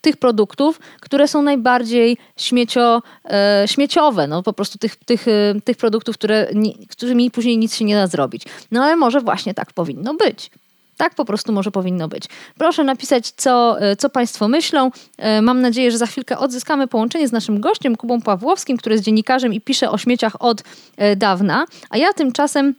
tych 0.02 0.18
produktów, 0.18 0.80
które 1.00 1.28
są 1.28 1.42
najbardziej 1.42 2.18
śmiecio, 2.38 3.02
e, 3.26 3.64
śmieciowe, 3.68 4.28
no 4.28 4.44
po 4.44 4.54
prostu 4.54 4.78
tych, 4.78 4.96
tych, 4.96 5.28
e, 5.28 5.62
tych 5.64 5.78
produktów, 5.78 6.16
które, 6.18 6.48
którymi 6.90 7.32
później 7.32 7.58
nic 7.58 7.76
się 7.76 7.86
nie 7.86 7.96
da 7.96 8.08
zrobić. 8.08 8.44
No 8.72 8.84
ale 8.84 8.96
może 8.96 9.22
właśnie 9.22 9.54
tak 9.54 9.74
powinno 9.74 10.14
być. 10.14 10.52
Tak 10.98 11.16
po 11.16 11.26
prostu 11.26 11.54
może 11.54 11.72
powinno 11.72 12.08
być. 12.08 12.24
Proszę 12.58 12.84
napisać, 12.84 13.32
co, 13.38 13.82
e, 13.82 13.96
co 13.96 14.10
Państwo 14.10 14.48
myślą. 14.48 14.92
E, 15.18 15.42
mam 15.42 15.62
nadzieję, 15.62 15.92
że 15.92 15.98
za 15.98 16.06
chwilkę 16.06 16.38
odzyskamy 16.38 16.88
połączenie 16.88 17.28
z 17.28 17.32
naszym 17.32 17.62
gościem, 17.62 17.96
Kubą 17.96 18.22
Pawłowskim, 18.22 18.78
który 18.78 18.96
jest 18.96 19.06
dziennikarzem 19.06 19.54
i 19.54 19.62
pisze 19.62 19.92
o 19.92 19.98
śmieciach 19.98 20.36
od 20.40 20.64
e, 20.98 21.16
dawna. 21.16 21.66
A 21.90 21.98
ja 21.98 22.14
tymczasem 22.14 22.76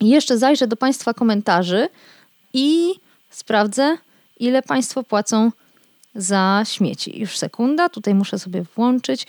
jeszcze 0.00 0.38
zajrzę 0.38 0.66
do 0.66 0.76
Państwa 0.76 1.14
komentarzy 1.14 1.88
i 2.52 2.94
sprawdzę, 3.30 3.98
ile 4.40 4.62
Państwo 4.62 5.02
płacą 5.02 5.50
za 6.14 6.62
śmieci. 6.64 7.20
Już 7.20 7.38
sekunda, 7.38 7.88
tutaj 7.88 8.14
muszę 8.14 8.38
sobie 8.38 8.62
włączyć 8.76 9.26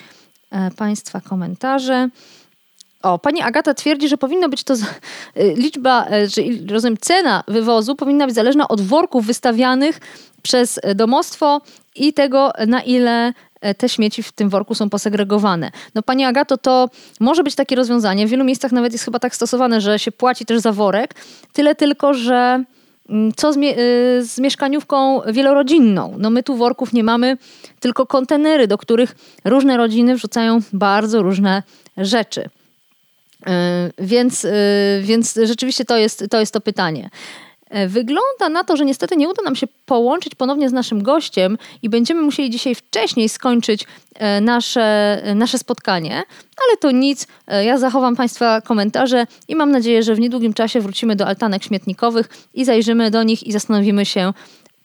Państwa 0.77 1.21
komentarze. 1.21 2.09
O, 3.05 3.19
pani 3.19 3.41
Agata 3.41 3.73
twierdzi, 3.73 4.07
że 4.09 4.17
powinno 4.17 4.49
być 4.49 4.63
to 4.63 4.73
y, 4.73 4.79
liczba, 5.57 6.05
e, 6.11 6.27
że 6.27 6.41
rozumiem, 6.69 6.97
cena 6.97 7.43
wywozu 7.47 7.95
powinna 7.95 8.25
być 8.25 8.35
zależna 8.35 8.67
od 8.67 8.81
worków 8.81 9.25
wystawianych 9.25 9.99
przez 10.41 10.79
e, 10.83 10.95
domostwo 10.95 11.61
i 11.95 12.13
tego, 12.13 12.51
na 12.67 12.81
ile 12.81 13.33
e, 13.61 13.73
te 13.75 13.89
śmieci 13.89 14.23
w 14.23 14.31
tym 14.31 14.49
worku 14.49 14.75
są 14.75 14.89
posegregowane. 14.89 15.71
No 15.95 16.01
Pani 16.03 16.25
Agato, 16.25 16.57
to 16.57 16.89
może 17.19 17.43
być 17.43 17.55
takie 17.55 17.75
rozwiązanie. 17.75 18.27
W 18.27 18.29
wielu 18.29 18.43
miejscach 18.43 18.71
nawet 18.71 18.91
jest 18.93 19.05
chyba 19.05 19.19
tak 19.19 19.35
stosowane, 19.35 19.81
że 19.81 19.99
się 19.99 20.11
płaci 20.11 20.45
też 20.45 20.59
za 20.59 20.71
worek. 20.71 21.15
Tyle 21.53 21.75
tylko, 21.75 22.13
że 22.13 22.63
mm, 23.09 23.31
co 23.35 23.53
z, 23.53 23.57
mie 23.57 23.71
y, 23.71 24.25
z 24.25 24.39
mieszkaniówką 24.39 25.21
wielorodzinną? 25.21 26.15
No 26.17 26.29
my 26.29 26.43
tu 26.43 26.55
worków 26.55 26.93
nie 26.93 27.03
mamy, 27.03 27.37
tylko 27.79 28.05
kontenery, 28.05 28.67
do 28.67 28.77
których 28.77 29.15
różne 29.43 29.77
rodziny 29.77 30.15
wrzucają 30.15 30.59
bardzo 30.73 31.21
różne 31.21 31.63
rzeczy. 31.97 32.49
E, 33.47 33.91
więc, 33.97 34.45
e, 34.45 34.51
więc 35.01 35.39
rzeczywiście 35.43 35.85
to 35.85 35.97
jest, 35.97 36.25
to 36.29 36.39
jest 36.39 36.53
to 36.53 36.61
pytanie. 36.61 37.09
E, 37.69 37.87
wygląda 37.87 38.49
na 38.49 38.63
to, 38.63 38.77
że 38.77 38.85
niestety 38.85 39.15
nie 39.15 39.29
uda 39.29 39.43
nam 39.43 39.55
się 39.55 39.67
połączyć 39.85 40.35
ponownie 40.35 40.69
z 40.69 40.73
naszym 40.73 41.03
gościem 41.03 41.57
i 41.81 41.89
będziemy 41.89 42.21
musieli 42.21 42.49
dzisiaj 42.49 42.75
wcześniej 42.75 43.29
skończyć 43.29 43.85
nasze, 44.41 45.21
nasze 45.35 45.57
spotkanie, 45.57 46.15
ale 46.67 46.77
to 46.79 46.91
nic. 46.91 47.27
Ja 47.63 47.77
zachowam 47.77 48.15
Państwa 48.15 48.61
komentarze 48.61 49.27
i 49.47 49.55
mam 49.55 49.71
nadzieję, 49.71 50.03
że 50.03 50.15
w 50.15 50.19
niedługim 50.19 50.53
czasie 50.53 50.81
wrócimy 50.81 51.15
do 51.15 51.27
altanek 51.27 51.63
śmietnikowych 51.63 52.29
i 52.53 52.65
zajrzymy 52.65 53.11
do 53.11 53.23
nich 53.23 53.47
i 53.47 53.51
zastanowimy 53.51 54.05
się, 54.05 54.33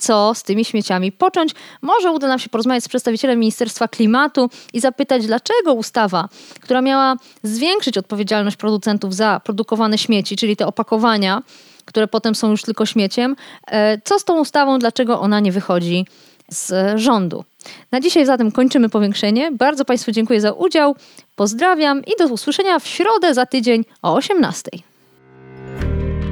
co 0.00 0.34
z 0.34 0.42
tymi 0.42 0.64
śmieciami 0.64 1.12
począć. 1.12 1.52
Może 1.82 2.10
uda 2.10 2.28
nam 2.28 2.38
się 2.38 2.48
porozmawiać 2.48 2.84
z 2.84 2.88
przedstawicielem 2.88 3.38
Ministerstwa 3.38 3.88
Klimatu 3.88 4.50
i 4.72 4.80
zapytać, 4.80 5.26
dlaczego 5.26 5.72
ustawa, 5.72 6.28
która 6.60 6.82
miała 6.82 7.16
zwiększyć 7.42 7.98
odpowiedzialność 7.98 8.56
producentów 8.56 9.14
za 9.14 9.40
produkowane 9.44 9.98
śmieci, 9.98 10.36
czyli 10.36 10.56
te 10.56 10.66
opakowania, 10.66 11.42
które 11.84 12.08
potem 12.08 12.34
są 12.34 12.50
już 12.50 12.62
tylko 12.62 12.86
śmieciem, 12.86 13.36
e, 13.66 13.98
co 14.04 14.18
z 14.18 14.24
tą 14.24 14.40
ustawą, 14.40 14.78
dlaczego 14.78 15.20
ona 15.20 15.40
nie 15.40 15.52
wychodzi 15.52 16.06
z 16.48 16.98
rządu. 17.00 17.44
Na 17.92 18.00
dzisiaj 18.00 18.26
zatem 18.26 18.52
kończymy 18.52 18.88
powiększenie. 18.88 19.52
Bardzo 19.52 19.84
Państwu 19.84 20.12
dziękuję 20.12 20.40
za 20.40 20.52
udział. 20.52 20.96
Pozdrawiam 21.36 22.04
i 22.04 22.10
do 22.18 22.26
usłyszenia 22.26 22.78
w 22.78 22.86
środę 22.86 23.34
za 23.34 23.46
tydzień 23.46 23.84
o 24.02 24.14
18. 24.14 24.70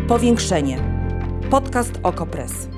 Powiększenie. 0.08 0.78
Podcast 1.50 1.92
Okopres. 2.02 2.77